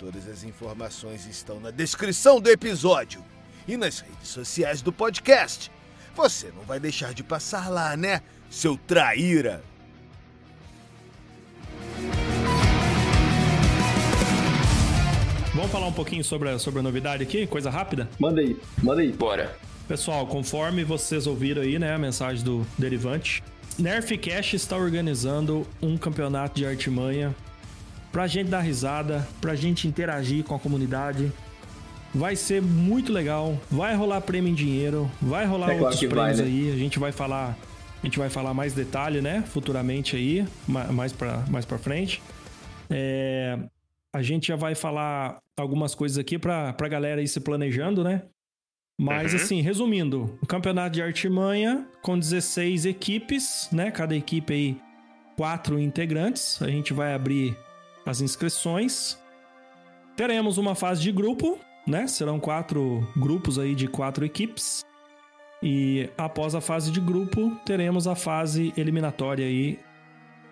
Todas 0.00 0.26
as 0.26 0.42
informações 0.42 1.26
estão 1.26 1.60
na 1.60 1.70
descrição 1.70 2.40
do 2.40 2.50
episódio 2.50 3.24
e 3.68 3.76
nas 3.76 4.00
redes 4.00 4.30
sociais 4.30 4.82
do 4.82 4.92
podcast. 4.92 5.70
Você 6.16 6.52
não 6.56 6.64
vai 6.64 6.80
deixar 6.80 7.14
de 7.14 7.22
passar 7.22 7.70
lá, 7.70 7.96
né, 7.96 8.20
seu 8.50 8.76
traíra? 8.76 9.62
Vamos 15.54 15.70
falar 15.70 15.86
um 15.86 15.92
pouquinho 15.92 16.24
sobre 16.24 16.48
a, 16.48 16.58
sobre 16.58 16.80
a 16.80 16.82
novidade 16.82 17.22
aqui? 17.22 17.46
Coisa 17.46 17.70
rápida? 17.70 18.08
Manda 18.18 18.40
aí, 18.40 18.56
manda 18.82 19.02
aí. 19.02 19.12
Bora. 19.12 19.54
Pessoal, 19.86 20.26
conforme 20.26 20.82
vocês 20.84 21.26
ouviram 21.26 21.62
aí, 21.62 21.78
né, 21.78 21.94
a 21.94 21.98
mensagem 21.98 22.42
do 22.42 22.66
Derivante, 22.78 23.42
Nerfcast 23.78 24.56
está 24.56 24.76
organizando 24.76 25.66
um 25.82 25.96
campeonato 25.98 26.56
de 26.58 26.66
artimanha 26.66 27.34
pra 28.10 28.26
gente 28.26 28.48
dar 28.48 28.60
risada, 28.60 29.26
pra 29.40 29.54
gente 29.54 29.86
interagir 29.86 30.44
com 30.44 30.54
a 30.54 30.58
comunidade. 30.58 31.30
Vai 32.14 32.36
ser 32.36 32.60
muito 32.60 33.12
legal, 33.12 33.58
vai 33.70 33.94
rolar 33.94 34.20
prêmio 34.20 34.50
em 34.50 34.54
dinheiro, 34.54 35.10
vai 35.20 35.46
rolar 35.46 35.70
É 35.72 35.78
claro 35.78 35.84
outros 35.84 36.00
vai, 36.00 36.34
prêmios 36.34 36.38
né? 36.40 36.44
aí, 36.44 36.72
a 36.72 36.76
gente 36.76 36.98
vai 36.98 37.10
falar, 37.12 37.56
a 38.02 38.06
gente 38.06 38.18
vai 38.18 38.28
falar 38.28 38.52
mais 38.52 38.72
detalhe, 38.74 39.20
né, 39.20 39.42
futuramente 39.46 40.16
aí, 40.16 40.46
ma- 40.66 40.86
mais 40.92 41.12
pra, 41.12 41.44
mais 41.48 41.64
pra 41.64 41.78
frente. 41.78 42.20
É, 42.90 43.58
a 44.12 44.20
gente 44.22 44.48
já 44.48 44.56
vai 44.56 44.74
falar 44.74 45.38
algumas 45.56 45.94
coisas 45.94 46.18
aqui 46.18 46.38
pra, 46.38 46.72
pra 46.72 46.88
galera 46.88 47.22
ir 47.22 47.28
se 47.28 47.40
planejando, 47.40 48.02
né? 48.02 48.22
Mas 49.00 49.32
Uhum. 49.32 49.38
assim, 49.40 49.60
resumindo, 49.62 50.38
o 50.42 50.46
campeonato 50.46 50.90
de 50.94 51.02
artimanha 51.02 51.86
com 52.02 52.18
16 52.18 52.84
equipes, 52.86 53.68
né? 53.72 53.90
Cada 53.90 54.14
equipe 54.14 54.52
aí, 54.52 54.76
quatro 55.36 55.78
integrantes. 55.78 56.60
A 56.60 56.68
gente 56.68 56.92
vai 56.92 57.14
abrir 57.14 57.56
as 58.04 58.20
inscrições. 58.20 59.18
Teremos 60.16 60.58
uma 60.58 60.74
fase 60.74 61.00
de 61.02 61.10
grupo, 61.10 61.58
né? 61.86 62.06
Serão 62.06 62.38
quatro 62.38 63.08
grupos 63.16 63.58
aí 63.58 63.74
de 63.74 63.88
quatro 63.88 64.24
equipes. 64.24 64.84
E 65.62 66.10
após 66.18 66.54
a 66.54 66.60
fase 66.60 66.90
de 66.90 67.00
grupo, 67.00 67.56
teremos 67.64 68.08
a 68.08 68.16
fase 68.16 68.72
eliminatória 68.76 69.46
aí 69.46 69.78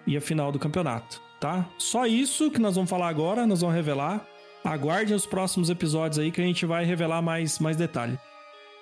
e 0.06 0.16
a 0.16 0.20
final 0.20 0.52
do 0.52 0.58
campeonato, 0.58 1.20
tá? 1.40 1.68
Só 1.76 2.06
isso 2.06 2.50
que 2.50 2.60
nós 2.60 2.76
vamos 2.76 2.88
falar 2.88 3.08
agora, 3.08 3.46
nós 3.46 3.60
vamos 3.60 3.74
revelar. 3.74 4.24
Aguardem 4.62 5.14
os 5.14 5.26
próximos 5.26 5.70
episódios 5.70 6.18
aí 6.18 6.30
que 6.30 6.40
a 6.40 6.44
gente 6.44 6.64
vai 6.64 6.84
revelar 6.84 7.22
mais, 7.22 7.58
mais 7.58 7.76
detalhe. 7.76 8.18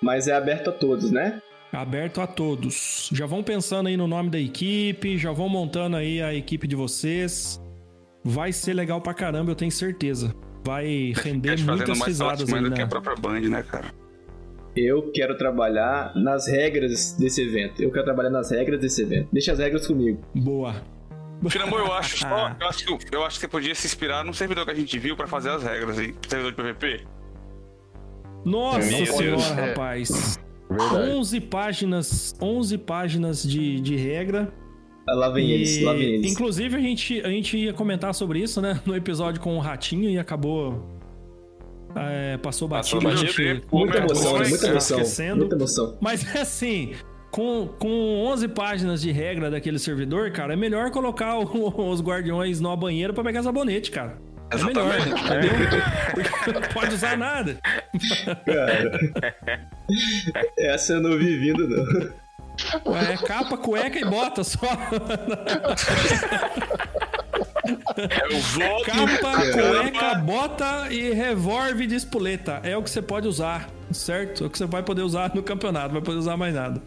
Mas 0.01 0.27
é 0.27 0.33
aberto 0.33 0.69
a 0.69 0.73
todos, 0.73 1.09
né? 1.09 1.41
Aberto 1.71 2.21
a 2.21 2.27
todos. 2.27 3.09
Já 3.11 3.25
vão 3.25 3.43
pensando 3.43 3.87
aí 3.87 3.97
no 3.97 4.07
nome 4.07 4.29
da 4.29 4.39
equipe, 4.39 5.17
já 5.17 5.31
vão 5.31 5.49
montando 5.49 5.95
aí 5.95 6.21
a 6.21 6.33
equipe 6.33 6.67
de 6.67 6.75
vocês. 6.75 7.59
Vai 8.23 8.51
ser 8.51 8.73
legal 8.73 9.01
pra 9.01 9.13
caramba, 9.13 9.51
eu 9.51 9.55
tenho 9.55 9.71
certeza. 9.71 10.35
Vai 10.63 11.13
render 11.15 11.59
muitas 11.63 11.97
mais 11.97 12.07
risadas 12.07 12.53
aí, 12.53 12.61
do 12.61 12.71
que 12.71 12.81
a 12.81 12.85
né? 12.85 12.89
própria 12.89 13.15
Band, 13.15 13.41
né, 13.41 13.63
cara? 13.63 13.93
Eu 14.85 15.11
quero 15.11 15.37
trabalhar 15.37 16.13
nas 16.15 16.47
regras 16.47 17.13
desse 17.13 17.41
evento. 17.41 17.81
Eu 17.81 17.91
quero 17.91 18.05
trabalhar 18.05 18.29
nas 18.29 18.51
regras 18.51 18.79
desse 18.79 19.01
evento. 19.01 19.29
Deixa 19.31 19.51
as 19.51 19.59
regras 19.59 19.85
comigo. 19.85 20.21
Boa. 20.35 20.75
Finamor, 21.49 21.79
eu 21.79 21.93
acho 21.93 22.17
só. 22.17 22.27
Ah. 22.27 22.57
Eu 22.59 22.67
acho, 22.67 22.85
que, 22.85 23.15
eu 23.15 23.23
acho 23.23 23.35
que 23.35 23.41
você 23.41 23.47
podia 23.47 23.73
se 23.75 23.87
inspirar 23.87 24.25
num 24.25 24.33
servidor 24.33 24.65
que 24.65 24.71
a 24.71 24.75
gente 24.75 24.97
viu 24.99 25.15
pra 25.15 25.27
fazer 25.27 25.49
as 25.49 25.63
regras 25.63 25.97
aí. 25.97 26.13
Servidor 26.27 26.51
de 26.51 26.57
PVP. 26.57 27.07
Nossa 28.45 28.79
Meu 28.79 29.05
senhora, 29.05 29.23
Deus. 29.23 29.49
rapaz. 29.49 30.39
Verdade. 30.69 31.11
11 31.11 31.41
páginas, 31.41 32.35
11 32.41 32.77
páginas 32.77 33.43
de, 33.43 33.79
de 33.79 33.95
regra 33.95 34.53
Lá 35.15 35.29
vem 35.29 35.47
E, 35.47 35.53
eles, 35.53 35.81
lá 35.81 35.93
vem 35.93 36.03
eles. 36.15 36.31
Inclusive, 36.31 36.75
a 36.75 36.79
gente, 36.79 37.21
a 37.21 37.29
gente 37.29 37.57
ia 37.57 37.73
comentar 37.73 38.13
sobre 38.13 38.39
isso, 38.39 38.61
né? 38.61 38.79
No 38.85 38.95
episódio 38.95 39.41
com 39.41 39.55
o 39.57 39.59
Ratinho 39.59 40.09
e 40.09 40.17
acabou. 40.17 40.98
É, 41.95 42.37
passou 42.37 42.67
Passou 42.69 42.99
batido, 43.01 43.07
a 43.07 43.11
batido, 43.25 43.31
gente. 43.43 43.65
Pô, 43.67 43.79
Muita 43.79 43.97
emoção, 43.97 44.39
né? 44.39 44.47
muita 44.49 44.67
é, 44.67 44.69
emoção. 44.69 45.35
Muita 45.35 45.55
emoção. 45.55 45.97
Mas 46.01 46.35
é 46.35 46.41
assim, 46.41 46.93
com, 47.31 47.67
com 47.79 48.25
11 48.27 48.47
páginas 48.49 49.01
de 49.01 49.11
regra 49.11 49.49
daquele 49.51 49.79
servidor, 49.79 50.31
cara, 50.31 50.53
é 50.53 50.55
melhor 50.55 50.91
colocar 50.91 51.37
o- 51.37 51.89
os 51.91 52.01
guardiões 52.01 52.59
numa 52.61 52.75
banheira 52.77 53.13
pra 53.13 53.23
pegar 53.23 53.43
sabonete, 53.43 53.91
cara. 53.91 54.17
É 54.51 54.57
melhor, 54.63 54.95
Exatamente. 54.95 55.75
Porque 56.15 56.51
não 56.53 56.61
pode 56.73 56.95
usar 56.95 57.15
nada. 57.17 57.57
Cara. 58.45 58.99
Essa 60.57 60.93
eu 60.93 61.01
não 61.01 61.17
vi 61.19 61.37
vindo, 61.37 61.67
não. 61.67 61.85
É 62.95 63.15
capa, 63.17 63.55
cueca 63.57 63.99
e 63.99 64.05
bota 64.05 64.43
só. 64.43 64.57
Eu 68.29 68.39
voto. 68.39 68.85
Capa, 68.85 69.51
cueca, 69.51 70.15
bota 70.15 70.87
e 70.91 71.11
revólver 71.13 71.87
de 71.87 71.95
espoleta. 71.95 72.59
É 72.63 72.75
o 72.77 72.83
que 72.83 72.89
você 72.89 73.01
pode 73.01 73.27
usar, 73.27 73.69
certo? 73.91 74.43
É 74.43 74.47
o 74.47 74.49
que 74.49 74.57
você 74.57 74.65
vai 74.65 74.83
poder 74.83 75.01
usar 75.01 75.33
no 75.35 75.43
campeonato, 75.43 75.93
vai 75.93 76.01
poder 76.01 76.17
usar 76.19 76.37
mais 76.37 76.53
nada. 76.53 76.81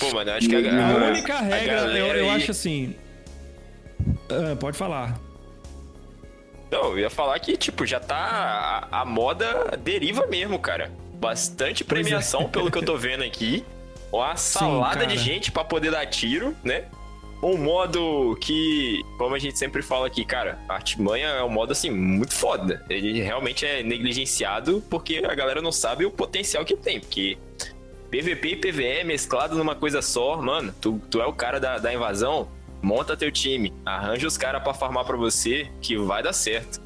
Pô, 0.00 0.10
mano, 0.14 0.30
eu 0.30 0.34
acho 0.34 0.48
que 0.48 0.54
a, 0.56 0.58
A 0.60 0.90
a- 0.90 1.10
única 1.10 1.34
a 1.34 1.40
regra, 1.40 1.72
eu, 1.74 1.84
galera 1.86 2.18
eu 2.18 2.24
aí- 2.30 2.36
acho 2.36 2.50
assim. 2.50 2.94
Ah, 4.30 4.56
pode 4.56 4.76
falar. 4.76 5.18
Não, 6.70 6.90
eu 6.90 6.98
ia 6.98 7.10
falar 7.10 7.38
que, 7.40 7.56
tipo, 7.56 7.86
já 7.86 7.98
tá. 7.98 8.86
A, 8.90 9.00
a 9.00 9.04
moda 9.04 9.78
deriva 9.82 10.26
mesmo, 10.26 10.58
cara. 10.58 10.90
Bastante 11.14 11.82
é. 11.82 11.86
premiação, 11.86 12.48
pelo 12.48 12.70
que 12.70 12.78
eu 12.78 12.84
tô 12.84 12.96
vendo 12.98 13.24
aqui. 13.24 13.64
Uma 14.12 14.36
salada 14.36 15.06
de 15.06 15.16
gente 15.16 15.52
pra 15.52 15.64
poder 15.64 15.90
dar 15.90 16.06
tiro, 16.06 16.56
né? 16.64 16.84
Um 17.42 17.56
modo 17.56 18.36
que, 18.40 19.00
como 19.16 19.34
a 19.34 19.38
gente 19.38 19.56
sempre 19.56 19.80
fala 19.80 20.08
aqui, 20.08 20.24
cara, 20.24 20.58
a 20.68 20.74
Artimanha 20.74 21.28
é 21.28 21.42
um 21.44 21.48
modo 21.48 21.70
assim 21.70 21.88
muito 21.88 22.34
foda. 22.34 22.84
Ele 22.90 23.20
realmente 23.22 23.64
é 23.64 23.82
negligenciado 23.82 24.82
porque 24.90 25.22
a 25.24 25.34
galera 25.34 25.62
não 25.62 25.70
sabe 25.70 26.04
o 26.04 26.10
potencial 26.10 26.64
que 26.64 26.76
tem. 26.76 26.98
Porque 26.98 27.38
PVP 28.10 28.48
e 28.48 28.56
PVE 28.56 29.04
mesclado 29.04 29.56
numa 29.56 29.76
coisa 29.76 30.02
só, 30.02 30.40
mano, 30.40 30.74
tu, 30.80 31.00
tu 31.10 31.20
é 31.20 31.26
o 31.26 31.32
cara 31.32 31.60
da, 31.60 31.78
da 31.78 31.94
invasão, 31.94 32.48
monta 32.82 33.16
teu 33.16 33.30
time, 33.30 33.72
arranja 33.84 34.26
os 34.26 34.36
caras 34.36 34.62
pra 34.62 34.74
farmar 34.74 35.04
pra 35.04 35.16
você, 35.16 35.68
que 35.80 35.96
vai 35.96 36.22
dar 36.22 36.32
certo. 36.32 36.80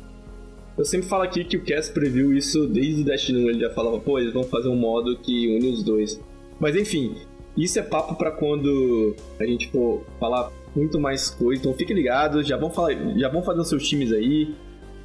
Eu 0.76 0.84
sempre 0.84 1.08
falo 1.08 1.22
aqui 1.22 1.44
que 1.44 1.56
o 1.56 1.64
Cass 1.64 1.88
previu 1.88 2.36
isso 2.36 2.66
desde 2.66 3.02
o 3.02 3.04
Destiny 3.04 3.44
1. 3.44 3.50
Ele 3.50 3.60
já 3.60 3.70
falava, 3.70 3.98
pô, 4.00 4.18
eles 4.18 4.32
vão 4.32 4.42
fazer 4.42 4.68
um 4.68 4.76
modo 4.76 5.16
que 5.18 5.54
une 5.54 5.70
os 5.70 5.82
dois. 5.82 6.20
Mas 6.62 6.76
enfim, 6.76 7.16
isso 7.56 7.76
é 7.80 7.82
papo 7.82 8.14
pra 8.14 8.30
quando 8.30 9.16
a 9.40 9.44
gente 9.44 9.68
for 9.72 10.06
falar 10.20 10.52
muito 10.76 11.00
mais 11.00 11.28
coisa. 11.28 11.60
Então 11.60 11.74
fique 11.74 11.92
ligado, 11.92 12.40
já 12.44 12.56
vão, 12.56 12.70
falar, 12.70 12.94
já 13.18 13.28
vão 13.28 13.42
fazer 13.42 13.60
os 13.60 13.68
seus 13.68 13.86
times 13.88 14.12
aí, 14.12 14.54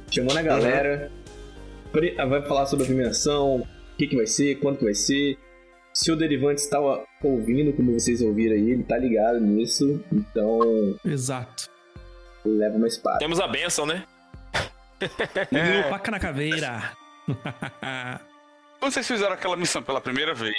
chamando 0.08 0.36
a 0.38 0.42
galera. 0.42 1.10
Pre- 1.90 2.14
Vai 2.14 2.42
falar 2.46 2.66
sobre 2.66 2.84
a 2.84 2.86
premiação, 2.86 3.56
o 3.56 3.66
que, 3.98 4.06
que 4.06 4.14
vai 4.14 4.26
ser, 4.26 4.60
quando 4.60 4.78
que 4.78 4.84
vai 4.84 4.94
ser. 4.94 5.36
Se 5.92 6.12
o 6.12 6.16
Derivante 6.16 6.60
está 6.60 6.78
ouvindo, 7.24 7.72
como 7.72 7.92
vocês 7.98 8.22
ouviram 8.22 8.54
aí, 8.54 8.70
ele 8.70 8.84
tá 8.84 8.96
ligado 8.96 9.40
nisso. 9.40 10.00
Então, 10.12 10.60
Exato. 11.04 11.68
leva 12.44 12.76
uma 12.76 12.86
espada. 12.86 13.18
Temos 13.18 13.40
a 13.40 13.48
benção, 13.48 13.84
né? 13.84 14.04
Faca 15.90 16.10
na 16.12 16.20
caveira. 16.20 16.92
Quando 18.78 18.92
vocês 18.92 19.06
fizeram 19.08 19.32
aquela 19.32 19.56
missão 19.56 19.82
pela 19.82 20.00
primeira 20.00 20.34
vez, 20.34 20.54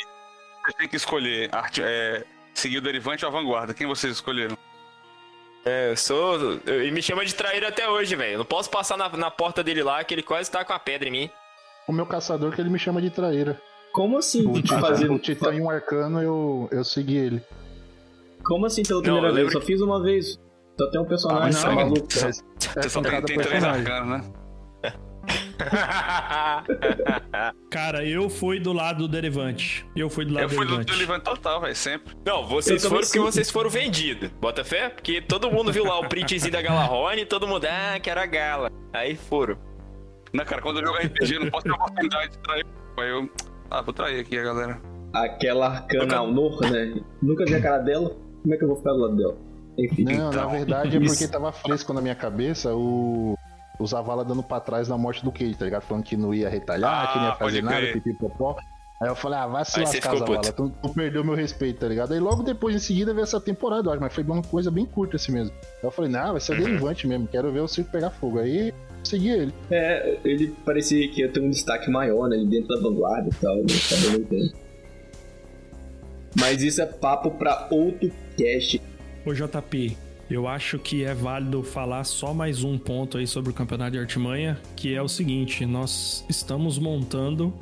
vocês 0.70 0.76
têm 0.76 0.88
que 0.88 0.96
escolher 0.96 1.50
arte, 1.52 1.82
é, 1.84 2.24
seguir 2.54 2.78
o 2.78 2.82
Derivante 2.82 3.26
ou 3.26 3.30
a 3.30 3.34
Vanguarda. 3.34 3.74
Quem 3.74 3.88
vocês 3.88 4.14
escolheram? 4.14 4.58
É, 5.66 5.92
eu 5.92 5.98
sou. 5.98 6.60
E 6.68 6.92
me 6.92 7.02
chama 7.02 7.26
de 7.26 7.34
traíra 7.36 7.68
até 7.68 7.90
hoje, 7.90 8.16
velho. 8.16 8.38
Não 8.38 8.46
posso 8.46 8.70
passar 8.70 8.98
na, 8.98 9.10
na 9.10 9.32
porta 9.32 9.64
dele 9.64 9.84
lá, 9.84 10.04
que 10.04 10.14
ele 10.14 10.24
quase 10.24 10.50
tá 10.50 10.64
com 10.64 10.74
a 10.74 10.80
pedra 10.80 11.08
em 11.08 11.12
mim. 11.12 11.30
O 11.88 11.92
meu 11.92 12.06
caçador 12.06 12.54
que 12.54 12.62
ele 12.62 12.70
me 12.70 12.80
chama 12.80 13.02
de 13.02 13.10
traíra. 13.10 13.60
Como 13.92 14.18
assim? 14.18 14.46
O 14.48 14.54
Titã, 14.54 14.80
fazer, 14.80 15.10
o 15.10 15.18
Titã 15.18 15.54
e 15.54 15.60
um 15.60 15.70
arcano 15.70 16.22
eu, 16.22 16.70
eu 16.72 16.84
segui 16.84 17.18
ele. 17.18 17.42
Como 18.44 18.66
assim 18.66 18.84
pela 18.84 19.00
Não, 19.00 19.04
primeira 19.04 19.30
eu 19.30 19.34
vez? 19.34 19.48
Eu 19.48 19.60
só 19.60 19.66
fiz 19.66 19.82
uma 19.82 20.02
vez. 20.02 20.40
Só 20.80 20.88
tem 20.92 21.02
um 21.02 21.06
personagem, 21.06 21.44
mas 21.44 21.62
tá 21.62 21.70
não, 21.70 21.76
maluco. 21.76 22.08
É, 22.14 22.30
é 22.30 22.82
Você 22.84 22.90
só 22.90 23.02
tem, 23.02 23.22
três 23.24 23.42
personagem. 23.42 23.82
arcanos, 23.82 24.10
né? 24.10 24.34
Cara, 27.70 28.04
eu 28.06 28.30
fui 28.30 28.60
do 28.60 28.74
lado 28.74 29.00
do 29.00 29.08
Derivante. 29.08 29.86
Eu 29.96 30.10
fui 30.10 30.26
do 30.26 30.34
lado 30.34 30.44
Eu 30.46 30.50
do 30.50 30.56
fui 30.56 30.66
do 30.66 30.72
Derivante. 30.72 30.94
Derivante 30.94 31.24
total, 31.26 31.62
velho, 31.62 31.76
sempre. 31.76 32.16
Não, 32.26 32.46
vocês 32.48 32.84
Eu 32.84 32.90
foram 32.90 33.04
porque 33.04 33.20
vocês 33.20 33.50
foram 33.50 33.70
vendidos. 33.70 34.30
Bota 34.42 34.64
fé? 34.64 34.90
Porque 34.90 35.22
todo 35.22 35.52
mundo 35.52 35.72
viu 35.72 35.84
lá 35.86 36.00
o 36.00 36.08
printzinho 36.10 36.52
da 36.52 36.62
Galarrone 36.62 37.22
e 37.22 37.26
todo 37.26 37.48
mundo, 37.48 37.66
ah, 37.66 38.00
que 38.00 38.10
era 38.10 38.24
a 38.24 38.26
Gala. 38.26 38.72
Aí 38.94 39.16
foram. 39.16 39.58
Não, 40.34 40.46
cara, 40.46 40.62
quando 40.62 40.80
eu 40.80 40.86
jogo 40.86 40.98
RPG, 41.00 41.36
eu 41.36 41.40
não 41.42 41.50
posso 41.52 41.64
ter 41.64 41.72
a 41.72 41.76
oportunidade 41.76 42.32
de 42.32 42.38
trair. 42.40 42.66
Aí 43.00 43.10
eu. 43.10 43.30
Ah, 43.72 43.82
vou 43.82 43.94
trair 43.94 44.20
aqui 44.20 44.38
a 44.38 44.44
galera. 44.44 44.82
Aquela 45.14 45.68
arcana 45.68 46.04
Nunca- 46.04 46.18
Alnor, 46.18 46.62
né? 46.72 47.02
Nunca 47.22 47.46
vi 47.46 47.56
a 47.56 47.62
cara 47.62 47.78
dela. 47.80 48.16
Como 48.42 48.54
é 48.54 48.58
que 48.58 48.64
eu 48.64 48.68
vou 48.68 48.78
ficar 48.78 48.92
do 48.94 49.00
lado 49.00 49.16
dela? 49.16 49.38
Enfim. 49.78 50.04
Não, 50.04 50.14
na 50.14 50.30
Então, 50.30 50.50
verdade 50.52 50.98
é 50.98 51.00
porque 51.00 51.28
tava 51.28 51.52
fresco 51.52 51.94
na 51.94 52.02
minha 52.02 52.16
cabeça 52.16 52.74
o. 52.76 53.36
O 53.80 53.88
Zavala 53.88 54.26
dando 54.26 54.44
pra 54.44 54.60
trás 54.60 54.88
na 54.90 54.98
morte 54.98 55.24
do 55.24 55.32
Cage, 55.32 55.56
tá 55.56 55.64
ligado? 55.66 55.84
Falando 55.84 56.04
que 56.04 56.18
não 56.18 56.34
ia 56.34 56.50
retalhar, 56.50 57.06
Ah, 57.06 57.08
que 57.14 57.18
não 57.18 57.26
ia 57.26 57.32
pode 57.32 57.40
fazer 57.40 57.64
nada, 57.64 57.94
pipipopó. 57.94 58.58
Aí 59.02 59.08
eu 59.08 59.16
falei, 59.16 59.40
ah, 59.40 59.48
vai 59.48 59.64
se 59.64 59.80
lascar, 59.80 60.18
Zavala. 60.18 60.42
Tu, 60.52 60.70
tu 60.70 60.90
perdeu 60.94 61.24
meu 61.24 61.34
respeito, 61.34 61.80
tá 61.80 61.88
ligado? 61.88 62.14
Aí 62.14 62.20
logo 62.20 62.44
depois, 62.44 62.76
em 62.76 62.80
seguida, 62.80 63.14
veio 63.14 63.24
essa 63.24 63.40
temporada, 63.40 63.88
eu 63.88 63.94
acho, 63.94 64.02
mas 64.02 64.14
foi 64.14 64.26
uma 64.26 64.42
coisa 64.42 64.70
bem 64.70 64.86
curta 64.86 65.16
assim 65.16 65.32
mesmo. 65.32 65.54
Aí 65.62 65.84
eu 65.84 65.92
falei, 65.92 66.12
não, 66.12 66.34
vai 66.34 66.42
ser 66.42 66.52
Uhum. 66.60 66.66
derivante 66.66 67.08
mesmo, 67.08 67.26
quero 67.26 67.50
ver 67.54 67.62
o 67.62 67.68
circo 67.70 67.90
pegar 67.90 68.10
fogo. 68.10 68.40
Aí 68.40 68.74
segui 69.06 69.30
ele. 69.30 69.54
É, 69.72 70.18
ele 70.26 70.50
parecia 70.66 71.08
que 71.10 71.22
ia 71.22 71.32
ter 71.32 71.40
um 71.40 71.50
destaque 71.50 71.90
maior, 71.90 72.28
né? 72.28 72.36
Ali 72.36 72.48
dentro 72.48 72.76
da 72.76 72.82
vanguarda 72.82 73.30
e 73.30 73.36
tal. 73.36 73.56
Né? 73.56 73.64
Acabou 73.90 74.20
não 74.20 74.26
tendo. 74.26 74.54
Mas 76.38 76.62
isso 76.62 76.82
é 76.82 76.86
papo 76.86 77.32
pra 77.32 77.68
outro 77.72 78.12
cast. 78.38 78.82
Ô 79.26 79.34
JP, 79.34 79.98
eu 80.30 80.48
acho 80.48 80.78
que 80.78 81.04
é 81.04 81.14
válido 81.14 81.64
falar 81.64 82.04
só 82.04 82.34
mais 82.34 82.64
um 82.64 82.78
ponto 82.78 83.18
aí 83.18 83.26
sobre 83.26 83.50
o 83.50 83.54
campeonato 83.54 83.92
de 83.92 84.00
artimanha, 84.00 84.60
que 84.76 84.94
é 84.94 85.02
o 85.02 85.08
seguinte: 85.08 85.66
nós 85.66 86.24
estamos 86.30 86.78
montando 86.78 87.54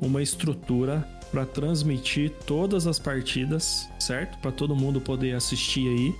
uma 0.00 0.22
estrutura 0.22 1.08
para 1.30 1.46
transmitir 1.46 2.30
todas 2.46 2.86
as 2.86 2.98
partidas, 2.98 3.88
certo? 3.98 4.38
Para 4.38 4.52
todo 4.52 4.76
mundo 4.76 5.00
poder 5.00 5.34
assistir 5.34 5.88
aí. 5.88 6.14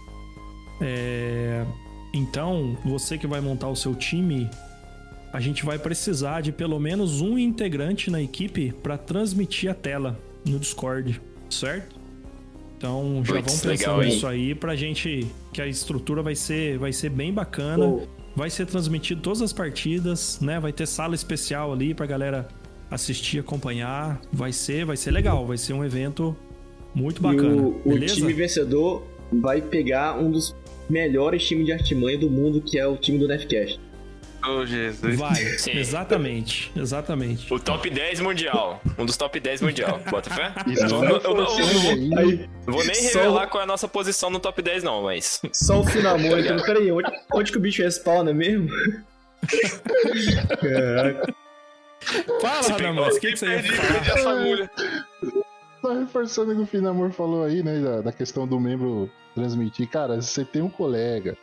É, 0.81 1.67
Então, 2.15 2.77
você 2.85 3.17
que 3.17 3.27
vai 3.27 3.41
montar 3.41 3.69
o 3.69 3.77
seu 3.77 3.95
time, 3.95 4.49
a 5.33 5.41
gente 5.41 5.65
vai 5.65 5.79
precisar 5.79 6.43
de 6.43 6.53
pelo 6.53 6.79
menos 6.79 7.21
um 7.21 7.39
integrante 7.39 8.11
na 8.11 8.21
equipe 8.21 8.73
para 8.83 8.99
transmitir 8.99 9.71
a 9.71 9.75
tela 9.75 10.19
no 10.45 10.59
Discord, 10.59 11.21
certo? 11.49 12.02
Então 12.83 13.23
já 13.25 13.35
Puts, 13.35 13.61
vão 13.63 13.71
legal, 13.71 13.95
pensando 13.95 14.03
hein? 14.03 14.09
nisso 14.11 14.27
aí 14.27 14.55
pra 14.57 14.75
gente 14.75 15.29
que 15.53 15.63
a 15.63 15.69
estrutura 15.69 16.21
vai 16.21 16.35
ser, 16.35 16.79
vai 16.79 16.93
ser 16.93 17.11
bem 17.11 17.33
bacana. 17.33 17.87
Pô, 17.87 18.03
Vai 18.35 18.49
ser 18.49 18.65
transmitido 18.65 19.21
todas 19.21 19.43
as 19.43 19.53
partidas, 19.53 20.41
né? 20.41 20.59
Vai 20.59 20.73
ter 20.73 20.87
sala 20.87 21.15
especial 21.15 21.71
ali 21.71 21.93
pra 21.93 22.07
galera 22.07 22.49
assistir, 22.91 23.39
acompanhar. 23.39 24.21
Vai 24.33 24.53
ser, 24.53 24.87
vai 24.87 24.97
ser 24.97 25.11
legal, 25.11 25.47
vai 25.47 25.59
ser 25.59 25.75
um 25.75 25.85
evento 25.85 26.35
muito 26.95 27.19
e 27.19 27.23
bacana. 27.23 27.63
o, 27.63 27.81
o 27.85 27.91
beleza? 27.91 28.15
time 28.15 28.33
vencedor 28.33 29.07
vai 29.31 29.61
pegar 29.61 30.19
um 30.19 30.31
dos 30.31 30.57
melhores 30.89 31.47
times 31.47 31.67
de 31.67 31.73
artimanha 31.73 32.17
do 32.19 32.31
mundo, 32.31 32.63
que 32.63 32.79
é 32.79 32.87
o 32.87 32.97
time 32.97 33.19
do 33.19 33.29
Nefcast. 33.29 33.79
Ô, 34.49 34.67
Jesus. 34.67 35.17
Vai, 35.19 35.35
Sim. 35.37 35.73
exatamente, 35.79 36.73
exatamente. 36.77 37.53
O 37.53 37.61
top 37.61 37.89
10 37.89 38.21
mundial. 38.21 38.81
Um 38.99 39.07
dos 39.07 39.17
top 39.17 39.39
10 39.39 39.63
mundial. 39.63 40.01
Bota 40.11 40.31
fé? 40.31 40.53
Isso, 40.67 40.83
Eu, 40.85 41.05
eu- 41.05 41.21
eu- 41.21 41.37
eu- 41.37 42.41
eu 42.67 42.73
vou 42.73 42.85
nem 42.85 42.95
Só- 42.95 43.19
revelar 43.21 43.47
qual 43.47 43.61
é 43.61 43.65
a 43.65 43.67
nossa 43.67 43.87
posição 43.87 44.31
no 44.31 44.41
top 44.41 44.61
10, 44.61 44.83
não, 44.83 45.03
mas. 45.05 45.41
só 45.53 45.81
o 45.81 45.85
Finamor. 45.87 46.39
então, 46.41 46.57
peraí, 46.61 46.91
onde, 46.91 47.11
onde 47.33 47.53
que 47.53 47.59
o 47.59 47.61
bicho 47.61 47.83
respawna 47.83 48.33
mesmo? 48.35 48.69
Caraca. 50.61 51.35
Fala, 52.41 52.69
Radamas, 52.69 53.17
o 53.17 53.21
que, 53.21 53.31
que 53.33 53.37
você 53.39 53.47
ia 53.47 53.63
falar? 53.63 54.71
Só 55.81 55.93
reforçando 55.99 56.53
o 56.53 56.57
que 56.57 56.63
o 56.63 56.67
Finamor 56.67 57.11
falou 57.13 57.45
aí, 57.45 57.63
né? 57.63 57.81
Da, 57.81 58.01
da 58.03 58.13
questão 58.13 58.47
do 58.47 58.59
membro 58.59 59.09
transmitir. 59.35 59.89
Cara, 59.89 60.21
se 60.21 60.29
você 60.29 60.45
tem 60.45 60.63
um 60.63 60.69
colega 60.69 61.37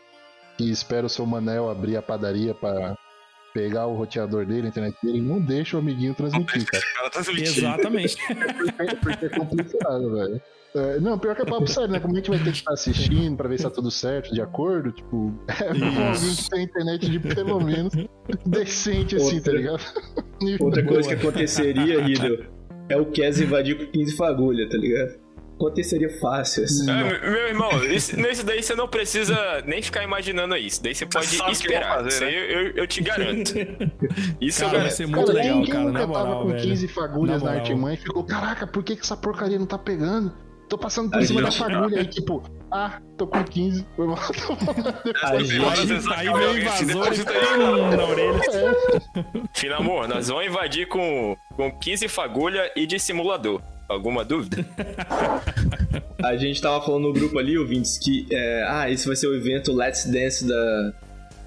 que 0.60 0.70
espera 0.70 1.05
o 1.05 1.10
seu 1.10 1.26
Manel 1.26 1.70
abrir 1.70 1.95
a 1.95 2.01
padaria 2.01 2.53
pra 2.53 2.93
pegar 3.53 3.88
o 3.88 3.95
roteador 3.95 4.45
dele, 4.45 4.66
a 4.66 4.70
internet 4.70 4.97
dele, 5.01 5.22
não 5.22 5.39
deixa 5.39 5.78
o 5.78 5.80
amiguinho 5.80 6.14
transmitir, 6.14 6.66
cara. 6.66 6.84
Cara 6.97 7.10
transmitindo. 7.10 7.60
Exatamente. 7.60 8.18
Porque, 8.28 8.95
porque 9.01 9.26
é 9.26 9.30
complicado, 9.30 10.14
velho. 10.14 10.41
É, 10.76 10.99
não, 10.99 11.18
pior 11.18 11.34
que 11.34 11.43
é 11.43 11.45
papo 11.45 11.66
sério, 11.66 11.89
né? 11.89 11.99
Como 12.01 12.14
a 12.14 12.18
gente 12.18 12.30
vai 12.30 12.39
ter 12.39 12.51
que 12.51 12.57
estar 12.57 12.74
assistindo 12.74 13.38
pra 13.38 13.47
ver 13.47 13.57
se 13.57 13.64
tá 13.64 13.70
tudo 13.70 13.89
certo, 13.89 14.34
de 14.34 14.41
acordo, 14.41 14.91
tipo, 14.91 15.34
é 15.47 15.74
bom 15.74 15.86
alguém 15.86 16.36
que 16.36 16.49
tem 16.49 16.64
internet 16.64 17.10
de 17.10 17.20
pelo 17.22 17.62
menos 17.62 17.93
decente 18.45 19.16
assim, 19.16 19.38
Outra- 19.38 19.51
tá 19.53 19.57
ligado? 19.57 19.82
Outra 20.60 20.84
coisa 20.86 21.07
que 21.07 21.16
aconteceria, 21.16 22.03
Riddle, 22.03 22.45
é 22.89 22.97
o 22.97 23.05
Kes 23.05 23.39
invadir 23.39 23.78
com 23.78 23.91
15 23.93 24.16
fagulha, 24.18 24.68
tá 24.70 24.78
ligado? 24.78 25.18
Aconteceria 25.60 26.10
fácil. 26.20 26.64
Assim. 26.64 26.89
É, 26.89 27.30
meu 27.30 27.47
irmão, 27.47 27.84
isso, 27.86 28.16
nesse 28.20 28.43
daí 28.43 28.64
você 28.64 28.74
não 28.76 28.88
precisa 28.88 29.62
nem 29.66 29.82
ficar 29.82 30.03
imaginando 30.03 30.55
isso. 30.55 30.82
Daí 30.82 30.95
você 30.95 31.05
pode 31.05 31.28
sabe 31.28 31.51
esperar. 31.51 31.95
fazer, 31.97 32.10
isso 32.10 32.24
aí 32.24 32.36
eu, 32.53 32.72
eu 32.78 32.88
te 32.88 33.01
garanto. 33.01 33.53
Isso 34.39 34.62
Cara, 34.62 34.78
eu 34.78 34.82
vai 34.82 34.89
ser 34.91 35.05
muito 35.07 35.26
Cara, 35.28 35.38
legal, 35.39 35.62
quem 35.64 35.72
cara, 35.72 35.84
nunca 35.86 35.99
na 35.99 36.07
moral, 36.07 36.24
tava 36.26 36.41
com 36.41 36.47
velho. 36.49 36.62
15 36.62 36.88
fagulhas 36.88 37.28
Na 37.28 37.34
na, 37.34 37.39
moral. 37.51 37.57
artimanha 37.60 37.93
e 37.95 37.97
ficou, 37.97 38.24
caraca, 38.24 38.66
por 38.68 38.84
que, 38.84 38.95
que 38.95 39.01
essa 39.01 39.18
porcaria 39.18 39.60
não 39.60 39.66
tá 39.66 39.78
pegando? 39.78 40.34
Tô 40.70 40.78
passando 40.78 41.10
por 41.10 41.20
A 41.20 41.26
cima 41.26 41.41
da 41.41 41.49
gente- 41.49 41.60
fagulha 41.60 41.99
aí, 41.99 42.05
tipo, 42.05 42.43
ah, 42.72 43.01
tô 43.18 43.26
com 43.28 43.43
15. 43.43 43.86
Foi 43.95 44.05
mal. 44.07 44.18
Você 44.22 45.26
Aí, 45.26 46.30
aí 46.30 46.70
se 46.70 46.84
invasor 46.84 47.14
e 47.14 47.26
pum, 47.26 47.97
na 47.97 48.05
orelha. 48.05 48.39
Fina 49.55 49.78
amor, 49.78 50.07
nós 50.07 50.28
vamos 50.28 50.45
invadir 50.45 50.88
com, 50.88 51.36
com 51.55 51.72
15 51.80 52.07
fagulha 52.07 52.72
e 52.76 52.86
de 52.86 52.99
simulador. 52.99 53.62
Alguma 53.90 54.24
dúvida? 54.24 54.64
A 56.22 56.38
gente 56.38 56.62
tava 56.62 56.80
falando 56.86 57.08
no 57.08 57.14
grupo 57.14 57.40
ali, 57.40 57.58
ouvintes, 57.58 57.98
que 57.98 58.28
é, 58.32 58.64
ah, 58.68 58.90
esse 58.90 59.08
vai 59.08 59.16
ser 59.16 59.28
o 59.28 59.36
evento 59.36 59.74
Let's 59.74 60.06
Dance 60.06 60.48
da, 60.48 60.94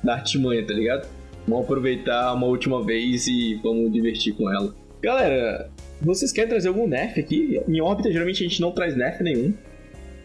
da 0.03 0.15
Artimanha, 0.15 0.67
tá 0.67 0.73
ligado? 0.75 1.09
Vamos 1.47 1.65
aproveitar 1.65 2.35
uma 2.35 2.47
última 2.47 2.85
vez 2.85 3.29
e 3.29 3.61
vamos 3.63 3.93
divertir 3.93 4.35
com 4.35 4.53
ela. 4.53 4.75
Galera, 5.01 5.71
vocês 6.01 6.33
querem 6.33 6.51
trazer 6.51 6.69
algum 6.69 6.87
nerf 6.89 7.21
aqui? 7.21 7.61
Em 7.69 7.81
órbita, 7.81 8.11
geralmente 8.11 8.45
a 8.45 8.49
gente 8.49 8.61
não 8.61 8.73
traz 8.73 8.97
nerf 8.97 9.23
nenhum. 9.23 9.55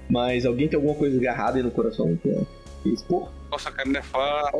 Mas 0.09 0.45
alguém 0.45 0.67
tem 0.67 0.77
alguma 0.77 0.95
coisa 0.95 1.17
agarrada 1.17 1.57
aí 1.57 1.63
no 1.63 1.69
coração 1.69 2.17
que 2.17 2.29
é 2.29 2.43
expor? 2.85 3.29
Nossa, 3.51 3.71
cara, 3.71 3.89
nefar. 3.89 4.51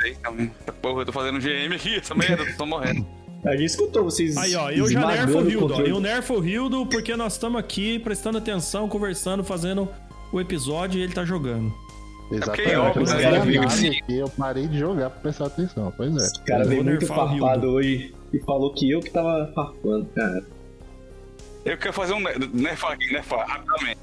Sei 0.00 0.14
também. 0.14 0.50
Porra, 0.82 1.02
eu 1.02 1.06
tô 1.06 1.12
fazendo 1.12 1.38
GM 1.38 1.74
aqui, 1.74 1.96
essa 1.96 2.14
merda, 2.14 2.42
eu 2.42 2.56
tô 2.56 2.66
morrendo. 2.66 3.06
A 3.46 3.50
gente 3.52 3.64
escutou 3.66 4.04
vocês. 4.04 4.36
Aí, 4.36 4.54
ó, 4.56 4.70
eu 4.70 4.90
já 4.90 5.06
nerfo 5.06 5.38
o 5.38 5.50
Hildo. 5.50 5.80
Eu 5.86 6.00
nerfo 6.00 6.34
o 6.40 6.44
Hildo 6.46 6.86
porque 6.86 7.14
nós 7.16 7.34
estamos 7.34 7.58
aqui 7.60 7.98
prestando 7.98 8.38
atenção, 8.38 8.88
conversando, 8.88 9.44
fazendo 9.44 9.88
o 10.32 10.40
episódio 10.40 10.98
e 10.98 11.02
ele 11.02 11.12
tá 11.12 11.24
jogando. 11.24 11.72
Exatamente. 12.32 12.70
é 12.70 12.78
óbvio, 12.78 13.02
eu, 13.02 13.06
né? 13.06 13.22
parei 13.22 13.38
Amigo, 13.40 13.66
de- 13.66 13.72
sim. 13.74 13.98
eu 14.08 14.28
parei 14.30 14.66
de 14.66 14.78
jogar 14.78 15.10
pra 15.10 15.20
prestar 15.20 15.46
atenção, 15.46 15.92
pois 15.94 16.10
é. 16.16 16.40
O 16.40 16.44
cara 16.46 16.62
Eu 16.64 16.68
veio 16.68 16.84
muito 16.84 17.00
nerfar 17.00 17.28
farpado 17.28 17.66
hoje 17.68 18.14
e 18.32 18.38
falou 18.40 18.72
que 18.72 18.90
eu 18.90 19.00
que 19.00 19.10
tava 19.10 19.52
farpando, 19.54 20.06
cara. 20.14 20.42
Eu 21.66 21.76
quero 21.76 21.92
fazer 21.92 22.14
um 22.14 22.20
ne- 22.20 22.50
nefar 22.54 22.92
aqui, 22.92 23.12
nefar, 23.12 23.46
rapidamente. 23.46 23.98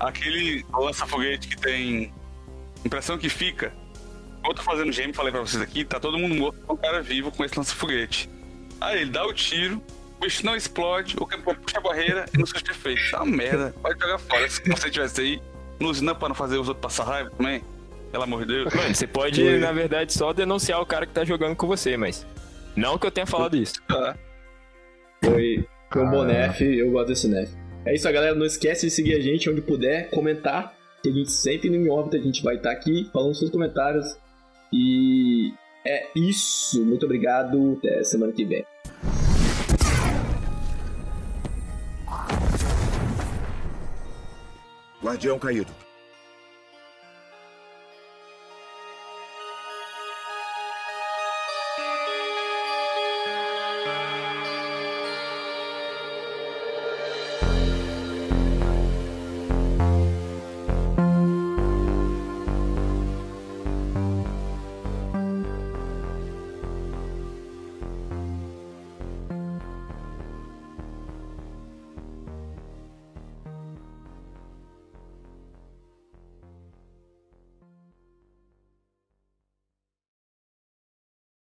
Aquele 0.00 0.64
lança-foguete 0.72 1.48
que 1.48 1.56
tem 1.58 2.12
impressão 2.84 3.18
que 3.18 3.28
fica. 3.28 3.72
Eu 4.48 4.54
tô 4.54 4.62
fazendo 4.62 4.90
GM, 4.90 5.12
falei 5.12 5.30
pra 5.32 5.40
vocês 5.40 5.62
aqui, 5.62 5.84
tá 5.84 6.00
todo 6.00 6.18
mundo 6.18 6.34
morto 6.34 6.58
com 6.66 6.74
um 6.74 6.76
cara 6.76 7.02
vivo 7.02 7.30
com 7.30 7.44
esse 7.44 7.56
lança-foguete. 7.56 8.28
Aí 8.80 9.02
ele 9.02 9.10
dá 9.10 9.26
o 9.26 9.32
tiro, 9.32 9.82
o 10.16 10.20
bicho 10.20 10.44
não 10.44 10.56
explode, 10.56 11.16
o 11.20 11.26
campeão 11.26 11.54
puxa 11.54 11.78
a 11.78 11.80
barreira 11.80 12.24
e 12.34 12.38
não 12.38 12.46
surge 12.46 12.64
efeito. 12.70 13.00
Tá 13.10 13.24
merda, 13.24 13.74
pode 13.82 14.00
jogar 14.00 14.18
fora. 14.18 14.48
Se 14.48 14.62
você 14.68 14.90
tivesse 14.90 15.20
aí, 15.20 15.42
não 15.78 15.90
usina 15.90 16.14
pra 16.14 16.28
não 16.28 16.34
fazer 16.34 16.58
os 16.58 16.68
outros 16.68 16.82
passar 16.82 17.04
raiva 17.04 17.30
também. 17.30 17.62
Pelo 18.10 18.22
amor 18.24 18.46
de 18.46 18.54
Deus. 18.54 18.72
Mano, 18.72 18.94
você 18.94 19.06
pode, 19.06 19.58
na 19.58 19.70
verdade, 19.70 20.12
só 20.14 20.32
denunciar 20.32 20.80
o 20.80 20.86
cara 20.86 21.04
que 21.04 21.12
tá 21.12 21.24
jogando 21.24 21.54
com 21.54 21.66
você, 21.66 21.96
mas. 21.96 22.26
Não 22.74 22.96
que 22.96 23.06
eu 23.06 23.10
tenha 23.10 23.26
falado 23.26 23.54
isso. 23.56 23.74
Tá. 23.86 24.16
Foi, 25.22 25.66
foi 25.92 26.02
um 26.04 26.10
bom 26.10 26.22
Ah. 26.22 26.26
nerf, 26.26 26.64
eu 26.64 26.90
gosto 26.90 27.08
desse 27.08 27.28
nerf. 27.28 27.52
É 27.84 27.94
isso, 27.94 28.10
galera. 28.10 28.34
Não 28.34 28.46
esquece 28.46 28.86
de 28.86 28.92
seguir 28.92 29.14
a 29.14 29.20
gente 29.20 29.50
onde 29.50 29.60
puder, 29.60 30.08
comentar. 30.10 30.74
Que 31.02 31.10
a 31.10 31.12
gente 31.12 31.30
sempre 31.30 31.68
no 31.70 31.76
Em 31.76 31.88
órbita, 31.90 32.16
a 32.16 32.20
gente 32.20 32.42
vai 32.42 32.56
estar 32.56 32.70
aqui 32.72 33.08
falando 33.12 33.34
seus 33.34 33.50
comentários. 33.50 34.16
E 34.72 35.52
é 35.86 36.08
isso. 36.14 36.84
Muito 36.84 37.06
obrigado. 37.06 37.76
Até 37.78 38.02
semana 38.04 38.32
que 38.32 38.44
vem. 38.44 38.64
Guardião 45.02 45.38
caído. 45.38 45.87